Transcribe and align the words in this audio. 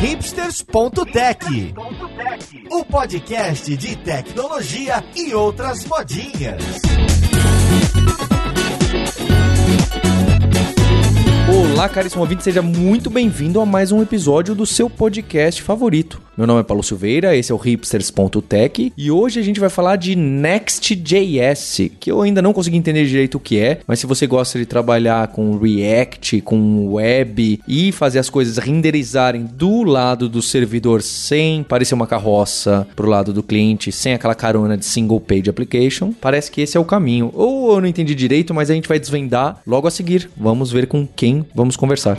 hipsters.tech, 0.00 1.74
o 2.70 2.84
podcast 2.86 3.76
de 3.76 3.96
tecnologia 3.96 5.04
e 5.14 5.34
outras 5.34 5.84
modinhas. 5.84 6.62
Olá, 11.74 11.86
caríssimo 11.86 12.22
ouvinte, 12.22 12.42
seja 12.42 12.62
muito 12.62 13.10
bem-vindo 13.10 13.60
a 13.60 13.66
mais 13.66 13.92
um 13.92 14.00
episódio 14.00 14.54
do 14.54 14.64
seu 14.64 14.88
podcast 14.88 15.62
favorito. 15.62 16.29
Meu 16.40 16.46
nome 16.46 16.60
é 16.60 16.62
Paulo 16.62 16.82
Silveira, 16.82 17.36
esse 17.36 17.52
é 17.52 17.54
o 17.54 17.58
hipsters.tech 17.58 18.94
e 18.96 19.10
hoje 19.10 19.38
a 19.38 19.42
gente 19.42 19.60
vai 19.60 19.68
falar 19.68 19.96
de 19.96 20.16
Next.js, 20.16 21.90
que 22.00 22.10
eu 22.10 22.22
ainda 22.22 22.40
não 22.40 22.54
consegui 22.54 22.78
entender 22.78 23.04
direito 23.04 23.34
o 23.34 23.38
que 23.38 23.60
é, 23.60 23.80
mas 23.86 23.98
se 23.98 24.06
você 24.06 24.26
gosta 24.26 24.58
de 24.58 24.64
trabalhar 24.64 25.28
com 25.28 25.58
React, 25.58 26.40
com 26.40 26.94
web 26.94 27.60
e 27.68 27.92
fazer 27.92 28.20
as 28.20 28.30
coisas 28.30 28.56
renderizarem 28.56 29.44
do 29.44 29.82
lado 29.82 30.30
do 30.30 30.40
servidor 30.40 31.02
sem 31.02 31.62
parecer 31.62 31.94
uma 31.94 32.06
carroça 32.06 32.88
pro 32.96 33.06
lado 33.06 33.34
do 33.34 33.42
cliente, 33.42 33.92
sem 33.92 34.14
aquela 34.14 34.34
carona 34.34 34.78
de 34.78 34.86
single 34.86 35.20
page 35.20 35.50
application, 35.50 36.10
parece 36.10 36.50
que 36.50 36.62
esse 36.62 36.74
é 36.74 36.80
o 36.80 36.86
caminho. 36.86 37.30
Ou 37.34 37.74
eu 37.74 37.82
não 37.82 37.86
entendi 37.86 38.14
direito, 38.14 38.54
mas 38.54 38.70
a 38.70 38.74
gente 38.74 38.88
vai 38.88 38.98
desvendar 38.98 39.60
logo 39.66 39.86
a 39.86 39.90
seguir. 39.90 40.30
Vamos 40.38 40.72
ver 40.72 40.86
com 40.86 41.06
quem 41.06 41.44
vamos 41.54 41.76
conversar. 41.76 42.16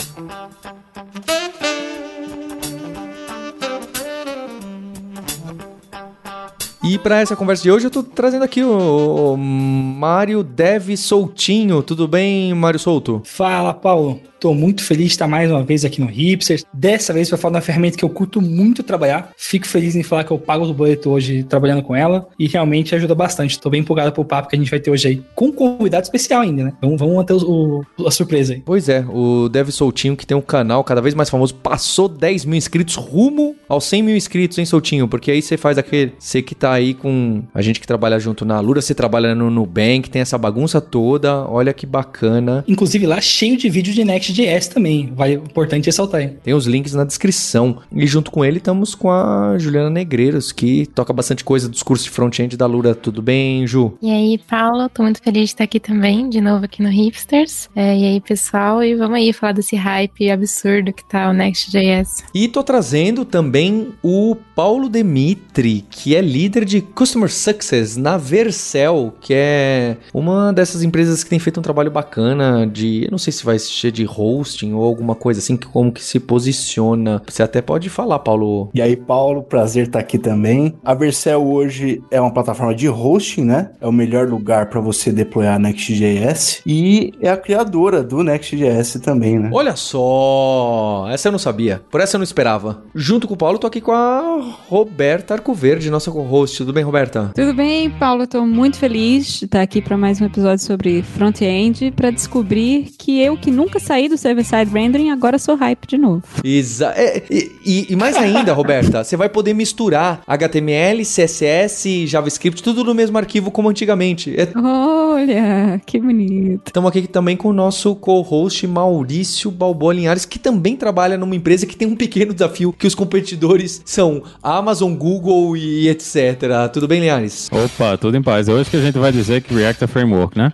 E 6.84 6.98
para 6.98 7.21
essa 7.21 7.35
conversa 7.35 7.62
de 7.62 7.71
hoje 7.71 7.85
eu 7.85 7.91
tô 7.91 8.02
trazendo 8.02 8.44
aqui 8.44 8.63
o 8.63 9.38
Mário 9.38 10.41
Dev 10.41 10.95
Soltinho. 10.98 11.84
Tudo 11.84 12.08
bem, 12.08 12.53
Mário 12.55 12.80
Solto? 12.80 13.22
Fala, 13.23 13.72
Paulo. 13.72 14.20
Tô 14.41 14.55
muito 14.55 14.84
feliz 14.84 15.05
de 15.05 15.12
estar 15.12 15.27
mais 15.27 15.52
uma 15.52 15.63
vez 15.63 15.86
aqui 15.86 16.02
no 16.02 16.08
Hipsters. 16.08 16.66
Dessa 16.73 17.13
vez 17.13 17.30
para 17.30 17.38
falar 17.38 17.52
de 17.52 17.55
uma 17.58 17.62
ferramenta 17.62 17.95
que 17.95 18.03
eu 18.03 18.09
curto 18.09 18.41
muito 18.41 18.81
trabalhar. 18.81 19.30
Fico 19.38 19.67
feliz 19.67 19.95
em 19.95 20.02
falar 20.02 20.23
que 20.23 20.31
eu 20.31 20.39
pago 20.39 20.66
o 20.66 20.73
boleto 20.73 21.11
hoje 21.11 21.44
trabalhando 21.44 21.83
com 21.83 21.95
ela 21.95 22.28
e 22.39 22.47
realmente 22.47 22.95
ajuda 22.95 23.14
bastante. 23.14 23.59
Tô 23.59 23.70
bem 23.70 23.81
empolgado 23.81 24.11
pro 24.11 24.25
papo 24.25 24.50
que 24.50 24.55
a 24.55 24.59
gente 24.59 24.72
vai 24.72 24.80
ter 24.80 24.89
hoje 24.89 25.08
aí. 25.08 25.23
Com 25.36 25.50
um 25.50 25.52
convidado 25.52 26.05
especial 26.05 26.42
ainda, 26.42 26.64
né? 26.64 26.73
Vamos, 26.81 27.00
vamos 27.00 27.16
manter 27.17 27.33
o, 27.33 27.86
o, 28.00 28.08
a 28.08 28.09
surpresa 28.09 28.53
aí. 28.53 28.64
Pois 28.66 28.89
é, 28.89 29.05
o 29.08 29.48
Dev 29.48 29.70
Soltinho, 29.70 30.17
que 30.17 30.25
tem 30.25 30.36
um 30.36 30.42
canal 30.42 30.83
cada 30.83 31.02
vez 31.02 31.14
mais 31.14 31.30
famoso, 31.30 31.53
passou 31.53 32.09
10 32.09 32.45
mil 32.45 32.58
inscritos 32.58 32.95
rumo 32.95 33.55
aos 33.70 33.83
100 33.83 34.02
mil 34.02 34.16
inscritos, 34.16 34.58
hein, 34.58 34.66
Soltinho? 34.66 35.08
Porque 35.08 35.30
aí 35.30 35.44
você 35.44 35.55
faz 35.55 35.77
aquele. 35.77 36.14
Você 36.17 36.42
que 36.42 36.55
tá 36.55 36.70
aí 36.72 36.94
com 36.94 37.44
a 37.53 37.61
gente 37.61 37.80
que 37.80 37.88
trabalha 37.88 38.19
junto 38.19 38.45
na 38.45 38.59
Lura, 38.59 38.81
você 38.81 38.95
trabalha 38.95 39.36
no 39.36 39.50
Nubank, 39.50 40.09
tem 40.09 40.22
essa 40.22 40.38
bagunça 40.38 40.81
toda. 40.81 41.47
Olha 41.47 41.73
que 41.73 41.86
bacana. 41.86 42.64
Inclusive 42.67 43.05
lá 43.05 43.19
cheio 43.22 43.58
de 43.58 43.69
vídeo 43.69 43.94
de 43.94 44.03
Next.js 44.03 44.67
também 44.67 45.11
vai 45.16 45.33
importante 45.33 45.86
ressaltar. 45.86 46.22
Hein? 46.22 46.38
Tem 46.44 46.53
os 46.53 46.66
links 46.66 46.94
na 46.94 47.03
descrição. 47.03 47.77
E 47.94 48.08
junto 48.08 48.31
com 48.31 48.44
ele 48.44 48.58
estamos 48.58 48.95
com 48.95 49.09
a 49.09 49.55
Juliana 49.58 49.89
Negreiros, 49.89 50.52
que 50.52 50.86
toca 50.88 51.14
bastante 51.14 51.44
coisa 51.44 51.67
dos 51.69 51.83
cursos 51.83 52.05
de 52.05 52.11
front-end 52.11 52.55
da 52.58 52.66
Lura. 52.66 52.95
Tudo 52.95 53.22
bem, 53.22 53.66
Ju? 53.67 53.94
E 54.02 54.09
aí, 54.09 54.38
Paulo, 54.38 54.89
tô 54.89 55.03
muito 55.03 55.22
feliz 55.22 55.44
de 55.44 55.49
estar 55.49 55.64
aqui 55.64 55.80
também, 55.80 56.30
de 56.30 56.42
novo 56.42 56.66
aqui 56.66 56.81
no 56.81 56.89
Hipsters. 56.89 57.69
É, 57.75 57.97
e 57.97 58.05
aí, 58.05 58.22
pessoal, 58.22 58.83
e 58.83 58.95
vamos 58.95 59.17
aí 59.17 59.33
falar 59.33 59.53
desse 59.53 59.75
hype 59.75 60.30
absurdo 60.30 60.94
que 60.94 61.03
tá 61.03 61.30
o 61.30 61.33
Next.js. 61.33 62.23
E 62.33 62.47
tô 62.47 62.64
trazendo 62.64 63.25
também 63.25 63.89
o 64.03 64.36
Paulo 64.55 64.89
Demitri, 64.89 65.86
que 65.89 66.16
é 66.16 66.22
líder 66.22 66.61
de 66.66 66.81
Customer 66.81 67.31
Success 67.31 67.98
na 67.98 68.17
Vercel, 68.17 69.14
que 69.20 69.34
é 69.34 69.98
uma 70.14 70.52
dessas 70.52 70.84
empresas 70.84 71.23
que 71.23 71.30
tem 71.30 71.40
feito 71.40 71.59
um 71.59 71.64
trabalho 71.64 71.92
bacana 71.92 72.66
de, 72.67 73.06
eu 73.06 73.12
não 73.12 73.17
sei 73.17 73.34
se 73.34 73.44
vai 73.44 73.58
ser 73.59 73.92
de 73.92 74.06
hosting 74.06 74.73
ou 74.73 74.84
alguma 74.84 75.16
coisa 75.16 75.39
assim, 75.39 75.58
que 75.58 75.67
como 75.67 75.92
que 75.92 76.04
se 76.04 76.20
posiciona. 76.20 77.22
Você 77.28 77.44
até 77.44 77.62
pode 77.62 77.89
falar, 77.89 78.20
Paulo. 78.20 78.70
E 78.73 78.82
aí, 78.82 78.95
Paulo, 78.95 79.44
prazer 79.44 79.88
estar 79.88 80.00
aqui 80.00 80.17
também. 80.17 80.76
A 80.84 80.94
Vercel 80.94 81.45
hoje 81.45 82.02
é 82.12 82.20
uma 82.20 82.34
plataforma 82.34 82.73
de 82.73 82.88
hosting, 82.89 83.44
né? 83.44 83.71
É 83.80 83.88
o 83.88 83.92
melhor 83.92 84.27
lugar 84.27 84.70
para 84.70 84.80
você 84.80 85.11
deployar 85.11 85.60
Next.js 85.60 86.61
e 86.66 87.14
é 87.21 87.30
a 87.30 87.38
criadora 87.38 88.04
do 88.04 88.23
Next.js 88.23 89.00
também, 89.02 89.39
né? 89.39 89.50
Olha 89.54 89.76
só, 89.76 91.08
essa 91.10 91.27
eu 91.27 91.32
não 91.32 91.39
sabia. 91.39 91.82
Por 91.89 92.02
essa 92.02 92.16
eu 92.16 92.20
não 92.20 92.23
esperava. 92.23 92.83
Junto 92.94 93.27
com 93.27 93.33
o 93.33 93.38
Paulo, 93.38 93.58
tô 93.58 93.67
aqui 93.67 93.82
com 93.82 93.92
a 93.92 94.42
Roberta 94.67 95.33
Arcoverde, 95.33 95.89
nossa 95.89 96.11
co-host. 96.11 96.51
Tudo 96.58 96.73
bem, 96.73 96.84
Roberta? 96.84 97.32
Tudo 97.36 97.54
bem, 97.54 97.89
Paulo. 97.89 98.28
Tô 98.28 98.45
muito 98.45 98.78
feliz 98.78 99.39
de 99.39 99.45
estar 99.45 99.62
aqui 99.62 99.82
para 99.82 99.98
mais 99.98 100.22
um 100.22 100.26
episódio 100.26 100.64
sobre 100.64 101.02
front-end 101.02 101.92
para 101.92 102.12
descobrir 102.12 102.92
que 102.98 103.22
eu 103.22 103.38
que 103.38 103.52
nunca 103.52 103.80
saí 103.80 104.08
do 104.08 104.17
server-side 104.17 104.72
rendering, 104.72 105.10
agora 105.10 105.38
sou 105.39 105.56
hype 105.56 105.88
de 105.88 105.98
novo. 105.98 106.23
Exa 106.44 106.94
é, 106.95 107.23
e, 107.30 107.88
e, 107.89 107.95
mais 107.95 108.16
ainda, 108.16 108.54
Roberta, 108.54 109.04
você 109.04 109.16
vai 109.16 109.30
poder 109.30 109.54
misturar 109.54 110.22
HTML, 110.28 111.04
CSS, 111.04 112.08
JavaScript, 112.08 112.62
tudo 112.62 112.83
no 112.83 112.94
mesmo 112.94 113.18
arquivo 113.18 113.52
como 113.52 113.70
antigamente. 113.70 114.36
É... 114.39 114.48
Olha, 114.58 115.82
que 115.86 116.00
bonito. 116.00 116.68
Estamos 116.68 116.89
aqui 116.89 117.08
também 117.08 117.38
com 117.38 117.50
o 117.50 117.54
nosso 117.54 117.95
co-host 117.95 118.68
Maurício 118.68 119.52
Balboa 119.52 119.94
Linhares, 119.94 120.26
que 120.26 120.39
também 120.39 120.76
trabalha 120.76 121.18
numa 121.18 121.36
empresa 121.36 121.66
que 121.66 121.76
tem 121.76 121.88
um 121.88 121.95
pequeno 121.95 122.33
desafio, 122.33 122.73
que 122.73 122.88
os 122.88 122.95
competidores 122.95 123.82
são 123.86 124.23
Amazon, 124.42 124.94
Google 124.94 125.56
e 125.56 125.89
etc. 125.89 126.40
Tudo 126.73 126.87
bem, 126.87 126.99
Linhares? 126.99 127.49
Opa, 127.52 127.97
tudo 127.97 128.18
em 128.18 128.21
paz. 128.21 128.47
Hoje 128.47 128.69
que 128.69 128.77
a 128.77 128.81
gente 128.81 128.97
vai 128.97 129.12
dizer 129.12 129.41
que 129.41 129.53
React 129.53 129.83
é 129.83 129.88
framework, 129.88 130.38
né? 130.38 130.51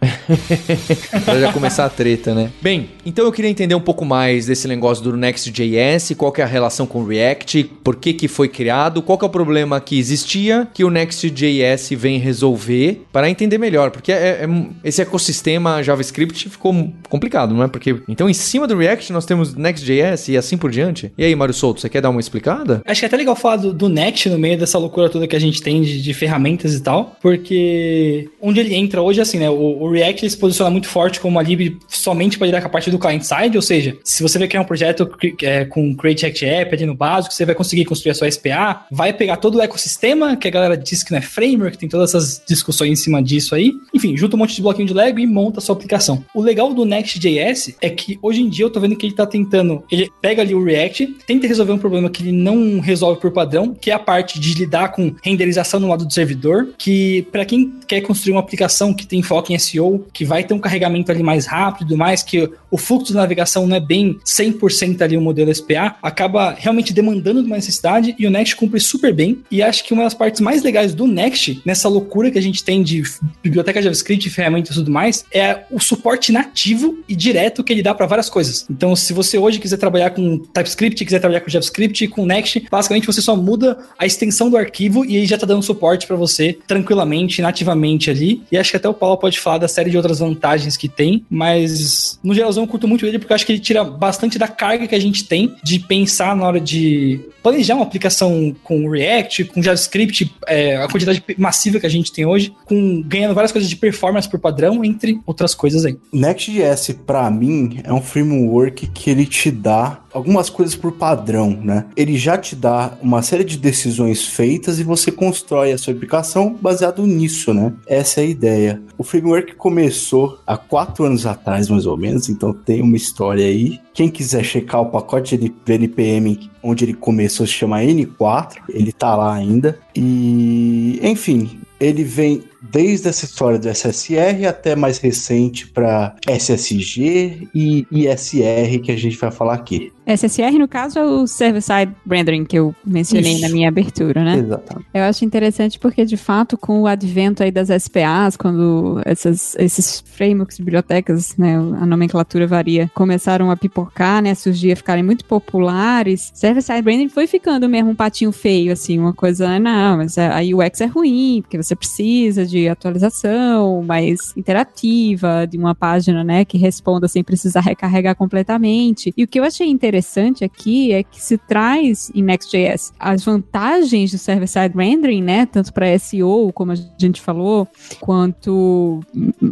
pra 1.23 1.39
já 1.39 1.53
começar 1.53 1.85
a 1.85 1.89
treta, 1.89 2.35
né? 2.35 2.51
Bem, 2.61 2.89
então 3.05 3.23
eu 3.23 3.31
queria 3.31 3.49
entender 3.49 3.73
um 3.73 3.81
pouco 3.81 4.03
mais 4.03 4.47
desse 4.47 4.67
negócio 4.67 5.03
do 5.03 5.15
Next.js, 5.15 6.13
qual 6.17 6.31
que 6.31 6.41
é 6.41 6.43
a 6.43 6.47
relação 6.47 6.85
com 6.85 7.01
o 7.01 7.07
React, 7.07 7.63
por 7.83 7.95
que 7.95 8.13
que 8.13 8.27
foi 8.27 8.49
criado, 8.49 9.01
qual 9.01 9.17
que 9.17 9.23
é 9.23 9.27
o 9.27 9.31
problema 9.31 9.79
que 9.79 9.97
existia 9.97 10.67
que 10.73 10.83
o 10.83 10.89
Next.js 10.89 11.89
vem 11.91 12.19
resolver, 12.19 13.05
para 13.11 13.29
entender 13.29 13.57
melhor, 13.57 13.91
porque 13.91 14.11
é, 14.11 14.43
é, 14.43 14.49
esse 14.83 15.01
ecossistema 15.01 15.81
JavaScript 15.81 16.49
ficou 16.49 16.93
complicado, 17.09 17.53
não 17.53 17.63
é? 17.63 17.67
Porque 17.67 17.95
então 18.09 18.29
em 18.29 18.33
cima 18.33 18.67
do 18.67 18.77
React 18.77 19.13
nós 19.13 19.25
temos 19.25 19.55
Next.js 19.55 20.27
e 20.27 20.37
assim 20.37 20.57
por 20.57 20.69
diante. 20.69 21.13
E 21.17 21.23
aí, 21.23 21.35
Mário 21.35 21.53
Souto, 21.53 21.79
você 21.79 21.87
quer 21.87 22.01
dar 22.01 22.09
uma 22.09 22.19
explicada? 22.19 22.81
Acho 22.85 23.01
que 23.01 23.05
é 23.05 23.07
até 23.07 23.17
legal 23.17 23.35
falar 23.35 23.57
do, 23.57 23.73
do 23.73 23.87
Next 23.87 24.29
no 24.29 24.37
meio 24.37 24.57
dessa 24.57 24.77
loucura 24.77 25.09
toda 25.09 25.27
que 25.27 25.35
a 25.35 25.39
gente 25.39 25.61
tem 25.61 25.76
de, 25.81 26.01
de 26.01 26.13
ferramentas 26.13 26.73
e 26.73 26.81
tal, 26.81 27.15
porque 27.21 28.29
onde 28.41 28.59
ele 28.59 28.75
entra 28.75 29.01
hoje, 29.01 29.21
assim, 29.21 29.39
né? 29.39 29.49
O, 29.49 29.83
o 29.83 29.91
React 29.91 30.29
se 30.29 30.37
posiciona 30.37 30.71
muito 30.71 30.87
forte 30.87 31.19
como 31.19 31.37
uma 31.37 31.43
lib 31.43 31.77
somente 31.87 32.37
para 32.37 32.47
lidar 32.47 32.61
com 32.61 32.67
a 32.67 32.71
parte 32.71 32.91
do 32.91 32.99
client-side, 32.99 33.55
ou 33.55 33.61
seja, 33.61 33.97
se 34.03 34.23
você 34.23 34.37
vai 34.37 34.47
criar 34.47 34.61
um 34.61 34.65
projeto 34.65 35.09
é, 35.43 35.65
com 35.65 35.95
Create 35.95 36.23
React 36.23 36.45
App 36.45 36.75
ali 36.75 36.85
no 36.85 36.95
básico, 36.95 37.33
você 37.33 37.45
vai 37.45 37.55
conseguir 37.55 37.85
construir 37.85 38.11
a 38.11 38.15
sua 38.15 38.29
SPA, 38.31 38.85
vai 38.91 39.13
pegar 39.13 39.37
todo 39.37 39.57
o 39.57 39.61
ecossistema, 39.61 40.35
que 40.35 40.47
a 40.47 40.51
galera 40.51 40.77
diz 40.77 41.03
que 41.03 41.11
não 41.11 41.19
é 41.19 41.21
framework, 41.21 41.77
tem 41.77 41.89
todas 41.89 42.13
essas 42.13 42.41
discussões 42.47 42.91
em 42.91 42.95
cima 42.95 43.21
disso 43.21 43.55
aí. 43.55 43.73
Enfim, 43.93 44.15
junta 44.15 44.35
um 44.35 44.39
monte 44.39 44.55
de 44.55 44.61
bloquinho 44.61 44.87
de 44.87 44.93
Lego 44.93 45.19
e 45.19 45.27
monta 45.27 45.59
a 45.59 45.61
sua 45.61 45.75
aplicação. 45.75 46.23
O 46.33 46.41
legal 46.41 46.73
do 46.73 46.85
Next.js 46.85 47.75
é 47.81 47.89
que 47.89 48.17
hoje 48.21 48.41
em 48.41 48.49
dia 48.49 48.65
eu 48.65 48.69
tô 48.69 48.79
vendo 48.79 48.95
que 48.95 49.05
ele 49.05 49.15
tá 49.15 49.25
tentando, 49.25 49.83
ele 49.91 50.09
pega 50.21 50.41
ali 50.41 50.53
o 50.53 50.63
React, 50.63 51.17
tenta 51.25 51.47
resolver 51.47 51.71
um 51.71 51.77
problema 51.77 52.09
que 52.09 52.23
ele 52.23 52.31
não 52.31 52.79
resolve 52.79 53.19
por 53.19 53.31
padrão, 53.31 53.73
que 53.73 53.91
é 53.91 53.93
a 53.93 53.99
parte 53.99 54.39
de 54.39 54.53
lidar 54.53 54.89
com 54.89 55.13
renderização 55.23 55.66
no 55.79 55.87
lado 55.87 56.05
do 56.05 56.13
servidor, 56.13 56.69
que 56.77 57.27
para 57.31 57.45
quem 57.45 57.73
quer 57.87 58.01
construir 58.01 58.33
uma 58.33 58.39
aplicação 58.39 58.93
que 58.93 59.05
tem 59.05 59.21
foco 59.21 59.51
em 59.51 59.59
SEO, 59.59 60.05
que 60.13 60.25
vai 60.25 60.43
ter 60.43 60.53
um 60.53 60.59
carregamento 60.59 61.11
ali 61.11 61.23
mais 61.23 61.45
rápido 61.45 61.93
e 61.93 61.97
mais, 61.97 62.23
que 62.23 62.49
o 62.69 62.77
fluxo 62.77 63.07
de 63.07 63.15
navegação 63.15 63.65
não 63.67 63.75
é 63.75 63.79
bem 63.79 64.19
100% 64.25 65.01
ali 65.01 65.17
o 65.17 65.21
modelo 65.21 65.53
SPA, 65.53 65.95
acaba 66.01 66.55
realmente 66.57 66.93
demandando 66.93 67.41
de 67.41 67.47
uma 67.47 67.55
necessidade 67.55 68.15
e 68.17 68.27
o 68.27 68.29
Next 68.29 68.55
cumpre 68.55 68.79
super 68.79 69.13
bem. 69.13 69.43
E 69.49 69.61
acho 69.61 69.83
que 69.83 69.93
uma 69.93 70.03
das 70.03 70.13
partes 70.13 70.41
mais 70.41 70.63
legais 70.63 70.93
do 70.93 71.07
Next, 71.07 71.61
nessa 71.65 71.87
loucura 71.87 72.31
que 72.31 72.37
a 72.37 72.41
gente 72.41 72.63
tem 72.63 72.83
de 72.83 73.03
biblioteca 73.41 73.81
JavaScript, 73.81 74.29
ferramentas 74.29 74.71
e 74.71 74.75
tudo 74.75 74.91
mais, 74.91 75.25
é 75.33 75.63
o 75.71 75.79
suporte 75.79 76.31
nativo 76.31 76.99
e 77.07 77.15
direto 77.15 77.63
que 77.63 77.71
ele 77.71 77.81
dá 77.81 77.93
para 77.93 78.05
várias 78.05 78.29
coisas. 78.29 78.65
Então, 78.69 78.95
se 78.95 79.13
você 79.13 79.37
hoje 79.37 79.59
quiser 79.59 79.77
trabalhar 79.77 80.11
com 80.11 80.37
TypeScript, 80.37 81.03
quiser 81.05 81.19
trabalhar 81.19 81.41
com 81.41 81.49
JavaScript, 81.49 82.07
com 82.09 82.25
Next, 82.25 82.65
basicamente 82.69 83.07
você 83.07 83.21
só 83.21 83.35
muda 83.35 83.77
a 83.97 84.05
extensão 84.05 84.49
do 84.49 84.57
arquivo 84.57 85.05
e 85.05 85.17
ele 85.17 85.25
já 85.25 85.37
tá 85.37 85.45
dando 85.45 85.56
suporte 85.61 86.07
para 86.07 86.15
você 86.15 86.57
tranquilamente, 86.67 87.41
nativamente 87.41 88.09
ali. 88.09 88.43
E 88.51 88.57
acho 88.57 88.71
que 88.71 88.77
até 88.77 88.89
o 88.89 88.93
Paulo 88.93 89.17
pode 89.17 89.39
falar 89.39 89.57
da 89.57 89.67
série 89.67 89.89
de 89.89 89.97
outras 89.97 90.19
vantagens 90.19 90.77
que 90.77 90.87
tem, 90.87 91.25
mas 91.29 92.19
no 92.23 92.33
geralzão 92.33 92.63
eu 92.63 92.67
curto 92.67 92.87
muito 92.87 93.05
ele 93.05 93.19
porque 93.19 93.33
acho 93.33 93.45
que 93.45 93.51
ele 93.51 93.59
tira 93.59 93.83
bastante 93.83 94.37
da 94.37 94.47
carga 94.47 94.87
que 94.87 94.95
a 94.95 95.01
gente 95.01 95.25
tem 95.25 95.55
de 95.63 95.79
pensar 95.79 96.35
na 96.35 96.45
hora 96.45 96.59
de 96.59 97.19
planejar 97.41 97.75
uma 97.75 97.83
aplicação 97.83 98.53
com 98.63 98.89
React, 98.89 99.45
com 99.45 99.63
JavaScript, 99.63 100.35
é, 100.47 100.75
a 100.77 100.87
quantidade 100.87 101.23
massiva 101.37 101.79
que 101.79 101.85
a 101.85 101.89
gente 101.89 102.11
tem 102.11 102.25
hoje, 102.25 102.53
com 102.65 103.01
ganhando 103.01 103.33
várias 103.33 103.51
coisas 103.51 103.69
de 103.69 103.75
performance 103.75 104.29
por 104.29 104.39
padrão, 104.39 104.83
entre 104.83 105.19
outras 105.25 105.55
coisas 105.55 105.85
aí. 105.85 105.97
Next.js, 106.11 106.97
para 107.05 107.29
mim, 107.31 107.79
é 107.83 107.93
um 107.93 108.01
framework 108.01 108.87
que 108.87 109.09
ele 109.09 109.25
te 109.25 109.49
dá 109.49 110.01
algumas 110.17 110.49
coisas 110.49 110.75
por 110.75 110.93
padrão, 110.93 111.51
né? 111.51 111.85
Ele 111.95 112.17
já 112.17 112.37
te 112.37 112.55
dá 112.55 112.97
uma 113.01 113.21
série 113.21 113.43
de 113.43 113.57
decisões 113.57 114.25
feitas 114.25 114.79
e 114.79 114.83
você 114.83 115.11
constrói 115.11 115.71
a 115.71 115.77
sua 115.77 115.93
aplicação 115.93 116.57
baseado 116.59 117.05
nisso, 117.05 117.53
né? 117.53 117.71
Essa 117.85 118.21
é 118.21 118.23
a 118.23 118.27
ideia. 118.27 118.81
O 118.97 119.03
framework 119.03 119.55
começou 119.55 120.39
há 120.45 120.57
quatro 120.57 121.05
anos 121.05 121.27
atrás, 121.27 121.69
mais 121.69 121.85
ou 121.85 121.95
menos, 121.95 122.29
então 122.29 122.51
tem 122.51 122.81
uma 122.81 122.97
história 122.97 123.45
aí. 123.45 123.79
Quem 123.93 124.09
quiser 124.09 124.43
checar 124.43 124.81
o 124.81 124.89
pacote 124.89 125.37
de 125.37 125.53
NPM 125.67 126.49
onde 126.63 126.83
ele 126.83 126.93
começou 126.93 127.45
se 127.45 127.53
chama 127.53 127.81
N4, 127.81 128.55
ele 128.69 128.91
tá 128.91 129.15
lá 129.15 129.33
ainda. 129.33 129.79
E, 129.95 130.99
enfim, 131.01 131.59
ele 131.79 132.03
vem 132.03 132.43
desde 132.71 133.09
essa 133.09 133.25
história 133.25 133.59
do 133.59 133.67
SSR 133.67 134.45
até 134.47 134.75
mais 134.75 134.97
recente 134.97 135.67
para 135.67 136.15
SSG 136.27 137.49
e 137.53 137.85
ISR 137.91 138.79
que 138.81 138.91
a 138.91 138.97
gente 138.97 139.17
vai 139.17 139.31
falar 139.31 139.55
aqui. 139.55 139.91
SSR, 140.05 140.57
no 140.57 140.69
caso, 140.69 140.99
é 140.99 141.03
o 141.03 141.27
Server-Side 141.27 141.91
Rendering 142.09 142.45
que 142.45 142.57
eu 142.57 142.73
mencionei 142.85 143.33
Isso. 143.33 143.41
na 143.41 143.49
minha 143.49 143.67
abertura, 143.67 144.23
né? 144.23 144.37
Exatamente. 144.37 144.87
Eu 144.93 145.03
acho 145.03 145.25
interessante 145.25 145.77
porque, 145.77 146.05
de 146.05 146.15
fato, 146.15 146.57
com 146.57 146.81
o 146.81 146.87
advento 146.87 147.43
aí 147.43 147.51
das 147.51 147.67
SPAs, 147.83 148.37
quando 148.37 149.01
essas, 149.03 149.53
esses 149.59 150.01
frameworks, 150.13 150.59
bibliotecas, 150.59 151.35
né, 151.35 151.55
a 151.55 151.85
nomenclatura 151.85 152.47
varia, 152.47 152.89
começaram 152.93 153.51
a 153.51 153.57
pipocar, 153.57 154.21
né, 154.21 154.33
surgir, 154.33 154.71
a 154.71 154.75
ficarem 154.77 155.03
muito 155.03 155.25
populares, 155.25 156.31
server-side 156.33 156.77
rendering 156.89 157.09
foi 157.09 157.27
ficando 157.27 157.67
mesmo 157.67 157.91
um 157.91 157.95
patinho 157.95 158.31
feio, 158.31 158.71
assim, 158.71 158.97
uma 158.97 159.13
coisa, 159.13 159.49
ah, 159.49 159.59
não, 159.59 159.97
mas 159.97 160.17
a 160.17 160.37
a 160.37 160.41
UX 160.41 160.81
é 160.81 160.85
ruim, 160.85 161.41
porque 161.41 161.61
você 161.61 161.75
precisa 161.75 162.45
de 162.45 162.56
atualização 162.67 163.83
mais 163.83 164.35
interativa, 164.35 165.45
de 165.45 165.57
uma 165.57 165.75
página, 165.75 166.23
né, 166.23 166.45
que 166.45 166.57
responda 166.57 167.07
sem 167.07 167.23
precisar 167.23 167.61
recarregar 167.61 168.15
completamente. 168.15 169.13
E 169.15 169.23
o 169.23 169.27
que 169.27 169.39
eu 169.39 169.43
achei 169.43 169.67
interessante 169.67 170.43
aqui 170.43 170.91
é 170.91 171.03
que 171.03 171.21
se 171.21 171.37
traz 171.37 172.11
em 172.15 172.23
Next.js 172.23 172.93
as 172.99 173.23
vantagens 173.23 174.11
do 174.11 174.17
server-side 174.17 174.75
rendering, 174.75 175.21
né, 175.21 175.45
tanto 175.45 175.73
para 175.73 175.97
SEO, 175.99 176.51
como 176.53 176.71
a 176.71 176.75
gente 176.97 177.21
falou, 177.21 177.67
quanto 177.99 179.01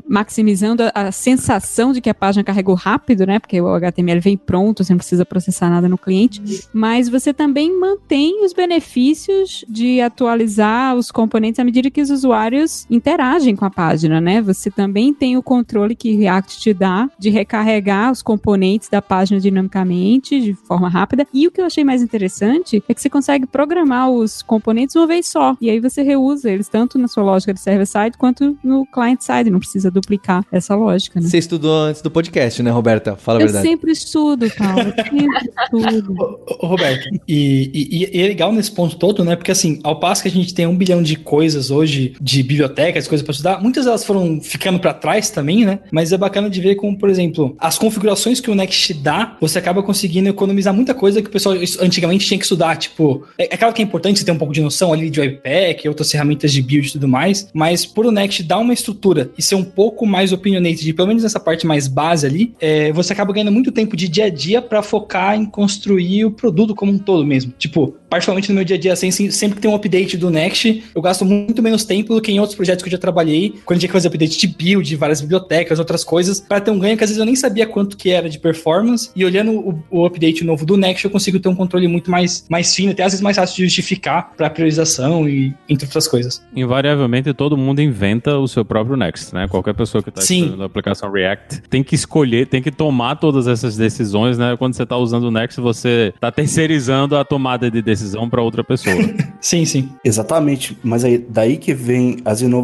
maximizando 0.07 0.83
a, 0.83 0.91
a 0.93 1.11
sensação 1.11 1.91
de 1.91 2.01
que 2.01 2.09
a 2.09 2.13
página 2.13 2.43
carregou 2.43 2.75
rápido, 2.75 3.25
né, 3.25 3.39
porque 3.39 3.59
o 3.59 3.67
HTML 3.67 4.19
vem 4.19 4.37
pronto, 4.37 4.83
você 4.83 4.93
não 4.93 4.97
precisa 4.97 5.25
processar 5.25 5.69
nada 5.69 5.89
no 5.89 5.97
cliente, 5.97 6.41
mas 6.73 7.09
você 7.09 7.33
também 7.33 7.77
mantém 7.77 8.43
os 8.45 8.53
benefícios 8.53 9.65
de 9.67 10.01
atualizar 10.01 10.95
os 10.95 11.11
componentes 11.11 11.59
à 11.59 11.63
medida 11.63 11.89
que 11.89 12.01
os 12.01 12.09
usuários 12.09 12.84
interagem 12.89 13.55
com 13.55 13.65
a 13.65 13.69
página, 13.69 14.19
né? 14.21 14.41
Você 14.41 14.69
também 14.69 15.13
tem 15.13 15.37
o 15.37 15.43
controle 15.43 15.95
que 15.95 16.15
React 16.15 16.59
te 16.59 16.73
dá 16.73 17.09
de 17.17 17.29
recarregar 17.29 18.11
os 18.11 18.21
componentes 18.21 18.89
da 18.89 19.01
página 19.01 19.39
dinamicamente, 19.39 20.39
de 20.39 20.53
forma 20.53 20.87
rápida. 20.89 21.25
E 21.33 21.47
o 21.47 21.51
que 21.51 21.61
eu 21.61 21.65
achei 21.65 21.83
mais 21.83 22.01
interessante 22.01 22.83
é 22.87 22.93
que 22.93 23.01
você 23.01 23.09
consegue 23.09 23.45
programar 23.45 24.09
os 24.09 24.41
componentes 24.41 24.95
uma 24.95 25.07
vez 25.07 25.27
só. 25.27 25.55
E 25.59 25.69
aí 25.69 25.79
você 25.79 26.01
reusa 26.01 26.49
eles 26.51 26.67
tanto 26.67 26.97
na 26.97 27.07
sua 27.07 27.23
lógica 27.23 27.53
de 27.53 27.59
server-side 27.59 28.17
quanto 28.17 28.57
no 28.63 28.85
client-side. 28.85 29.49
Não 29.49 29.59
precisa 29.59 29.89
duplicar 29.91 30.45
essa 30.51 30.75
lógica, 30.75 31.19
né? 31.19 31.27
Você 31.27 31.38
estudou 31.38 31.73
antes 31.75 32.01
do 32.01 32.11
podcast, 32.11 32.61
né, 32.63 32.71
Roberta? 32.71 33.15
Fala 33.15 33.39
a 33.39 33.41
Eu 33.41 33.47
verdade. 33.47 33.67
sempre 33.67 33.91
estudo, 33.91 34.47
Paulo. 34.57 34.79
eu 34.79 35.03
Sempre 35.03 35.51
estudo. 35.63 36.15
Ô, 36.59 36.67
Roberto, 36.67 37.07
e, 37.27 37.71
e- 37.73 38.09
e 38.17 38.21
é 38.21 38.27
legal 38.27 38.51
nesse 38.51 38.71
ponto 38.71 38.95
todo, 38.97 39.23
né? 39.23 39.35
Porque 39.35 39.51
assim, 39.51 39.79
ao 39.83 39.99
passo 39.99 40.21
que 40.21 40.27
a 40.27 40.31
gente 40.31 40.53
tem 40.53 40.65
um 40.67 40.75
bilhão 40.77 41.01
de 41.01 41.15
coisas 41.15 41.71
hoje, 41.71 42.15
de 42.21 42.43
bibliotecas, 42.43 42.75
coisas 43.07 43.22
pra 43.22 43.31
estudar, 43.31 43.62
muitas 43.62 43.86
delas 43.86 44.04
foram 44.04 44.39
ficando 44.42 44.80
pra 44.80 44.94
trás 44.94 45.30
também, 45.30 45.66
né? 45.66 45.80
Mas 45.92 46.12
é 46.12 46.18
bacana 46.18 46.50
de 46.50 46.62
ver 46.62 46.75
como, 46.75 46.98
por 46.98 47.10
exemplo, 47.10 47.56
as 47.60 47.77
configurações 47.77 48.39
que 48.39 48.50
o 48.50 48.56
Next 48.56 48.94
dá, 48.95 49.38
você 49.39 49.60
acaba 49.60 49.81
conseguindo 49.83 50.30
economizar 50.30 50.74
muita 50.74 50.94
coisa 50.94 51.22
que 51.22 51.27
o 51.27 51.31
pessoal 51.31 51.56
antigamente 51.80 52.25
tinha 52.25 52.38
que 52.38 52.45
estudar. 52.45 52.75
Tipo, 52.77 53.25
é, 53.38 53.54
é 53.54 53.57
claro 53.57 53.74
que 53.74 53.81
é 53.81 53.86
importante 53.86 54.19
você 54.19 54.25
ter 54.25 54.31
um 54.31 54.38
pouco 54.38 54.54
de 54.54 54.62
noção 54.62 54.94
ali 54.94 55.10
de 55.10 55.19
Webpack, 55.19 55.88
outras 55.88 56.12
ferramentas 56.12 56.51
de 56.51 56.62
build 56.62 56.88
e 56.88 56.92
tudo 56.92 57.07
mais, 57.07 57.50
mas 57.54 57.86
por 57.86 58.06
o 58.06 58.12
Next 58.12 58.44
dar 58.44 58.57
uma 58.60 58.74
estrutura 58.74 59.31
e 59.38 59.42
ser 59.42 59.56
um 59.56 59.63
pouco 59.63 60.06
mais 60.06 60.31
opinionated, 60.31 60.94
pelo 60.94 61.07
menos 61.07 61.24
nessa 61.24 61.39
parte 61.39 61.66
mais 61.66 61.88
base 61.88 62.25
ali, 62.25 62.54
é, 62.60 62.92
você 62.92 63.13
acaba 63.13 63.33
ganhando 63.33 63.51
muito 63.51 63.72
tempo 63.72 63.95
de 63.95 64.07
dia 64.07 64.25
a 64.25 64.30
dia 64.30 64.62
pra 64.62 64.81
focar 64.81 65.36
em 65.36 65.45
construir 65.45 66.25
o 66.25 66.31
produto 66.31 66.75
como 66.75 66.92
um 66.92 66.98
todo 66.98 67.25
mesmo. 67.25 67.54
Tipo, 67.57 67.95
particularmente 68.10 68.50
no 68.50 68.56
meu 68.56 68.63
dia 68.63 68.75
a 68.75 68.80
dia, 68.80 68.94
assim, 68.94 69.12
sim, 69.12 69.30
sempre 69.31 69.56
que 69.56 69.62
tem 69.62 69.72
um 69.72 69.75
update 69.75 70.18
do 70.18 70.30
Next, 70.30 70.83
eu 70.94 71.01
gasto 71.01 71.25
muito 71.25 71.62
menos 71.62 71.83
tempo 71.83 72.13
do 72.13 72.22
que 72.22 72.31
em 72.31 72.39
outros 72.39 72.56
projetos 72.56 72.64
que 72.65 72.88
eu 72.88 72.91
já 72.91 72.97
trabalhei, 72.97 73.56
quando 73.65 73.79
tinha 73.79 73.88
que 73.88 73.94
fazer 73.94 74.07
update 74.07 74.38
de 74.38 74.47
build, 74.47 74.88
de 74.88 74.95
várias 74.95 75.21
bibliotecas, 75.21 75.79
outras 75.79 76.03
coisas, 76.03 76.39
para 76.39 76.59
ter 76.59 76.71
um 76.71 76.79
ganho 76.79 76.97
que 76.97 77.03
às 77.03 77.09
vezes 77.09 77.19
eu 77.19 77.25
nem 77.25 77.35
sabia 77.35 77.65
quanto 77.65 77.97
que 77.97 78.09
era 78.09 78.29
de 78.29 78.39
performance, 78.39 79.09
e 79.15 79.25
olhando 79.25 79.51
o, 79.51 79.83
o 79.89 80.06
update 80.06 80.44
novo 80.44 80.65
do 80.65 80.77
Next, 80.77 81.03
eu 81.06 81.12
consigo 81.12 81.39
ter 81.39 81.50
um 81.50 81.56
controle 81.56 81.88
muito 81.88 82.09
mais, 82.09 82.45
mais 82.50 82.73
fino, 82.73 82.91
até 82.91 83.03
às 83.03 83.12
vezes 83.13 83.21
mais 83.21 83.35
fácil 83.35 83.56
de 83.57 83.65
justificar 83.65 84.31
para 84.35 84.50
priorização 84.50 85.27
e 85.27 85.53
entre 85.69 85.85
outras 85.85 86.07
coisas. 86.07 86.41
Invariavelmente 86.56 87.33
todo 87.33 87.57
mundo 87.57 87.81
inventa 87.81 88.38
o 88.38 88.47
seu 88.47 88.63
próprio 88.63 88.95
Next, 88.95 89.33
né? 89.33 89.47
Qualquer 89.47 89.73
pessoa 89.73 90.01
que 90.01 90.09
está 90.09 90.21
Sim. 90.21 90.41
estudando 90.41 90.63
a 90.63 90.65
aplicação 90.65 91.12
React 91.12 91.63
tem 91.69 91.83
que 91.83 91.95
escolher, 91.95 92.47
tem 92.47 92.62
que 92.62 92.71
tomar 92.71 93.15
todas 93.15 93.47
essas 93.47 93.75
decisões, 93.75 94.38
né? 94.38 94.56
Quando 94.57 94.73
você 94.73 94.83
está 94.83 94.97
usando 94.97 95.25
o 95.25 95.31
Next, 95.31 95.59
você 95.59 96.12
está 96.15 96.31
terceirizando 96.31 97.17
a 97.17 97.23
tomada 97.23 97.69
de 97.69 97.81
decisão 97.81 98.29
para 98.29 98.41
outra 98.41 98.63
pessoa. 98.63 98.95
Sim, 99.41 99.63
sim. 99.63 99.89
Exatamente, 100.03 100.75
mas 100.83 101.03
aí, 101.03 101.23
daí 101.29 101.57
que 101.57 101.71
vem 101.71 102.17
as 102.25 102.41
inovações 102.41 102.54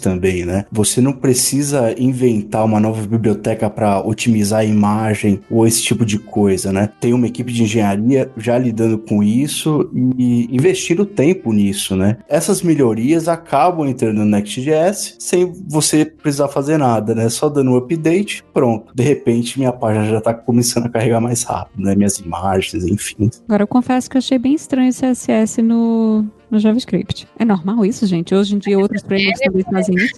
também, 0.00 0.44
né? 0.44 0.64
Você 0.70 1.00
não 1.00 1.12
precisa 1.12 1.94
inventar 1.98 2.64
uma 2.64 2.80
nova 2.80 3.06
biblioteca 3.06 3.68
para 3.68 4.00
otimizar 4.00 4.60
a 4.60 4.64
imagem 4.64 5.40
ou 5.50 5.66
esse 5.66 5.82
tipo 5.82 6.04
de 6.04 6.18
coisa, 6.18 6.72
né? 6.72 6.88
Tem 7.00 7.12
uma 7.12 7.26
equipe 7.26 7.52
de 7.52 7.62
engenharia 7.62 8.30
já 8.36 8.58
lidando 8.58 8.98
com 8.98 9.22
isso 9.22 9.90
e 10.16 10.48
investindo 10.54 11.04
tempo 11.04 11.52
nisso, 11.52 11.96
né? 11.96 12.18
Essas 12.28 12.62
melhorias 12.62 13.28
acabam 13.28 13.86
entrando 13.88 14.18
no 14.18 14.24
Next.js 14.24 15.16
sem 15.18 15.52
você 15.68 16.04
precisar 16.04 16.48
fazer 16.48 16.78
nada, 16.78 17.14
né? 17.14 17.28
Só 17.28 17.48
dando 17.48 17.72
um 17.72 17.76
update, 17.76 18.44
pronto. 18.52 18.94
De 18.94 19.02
repente 19.02 19.58
minha 19.58 19.72
página 19.72 20.06
já 20.06 20.20
tá 20.20 20.34
começando 20.34 20.86
a 20.86 20.88
carregar 20.88 21.20
mais 21.20 21.42
rápido, 21.42 21.82
né? 21.82 21.94
Minhas 21.94 22.18
imagens, 22.18 22.84
enfim. 22.84 23.30
Agora, 23.46 23.62
eu 23.62 23.66
confesso 23.66 24.08
que 24.08 24.16
eu 24.16 24.20
achei 24.20 24.38
bem 24.38 24.54
estranho 24.54 24.90
o 24.90 24.94
CSS 24.94 25.62
no, 25.62 26.24
no 26.52 26.60
JavaScript. 26.60 27.26
É 27.38 27.44
normal 27.44 27.84
isso, 27.86 28.06
gente? 28.06 28.34
Hoje 28.34 28.54
em 28.54 28.58
dia, 28.58 28.78
outros 28.78 29.02
frameworks 29.02 29.40
também 29.40 29.64
fazem 29.64 29.96
isso. 29.96 30.14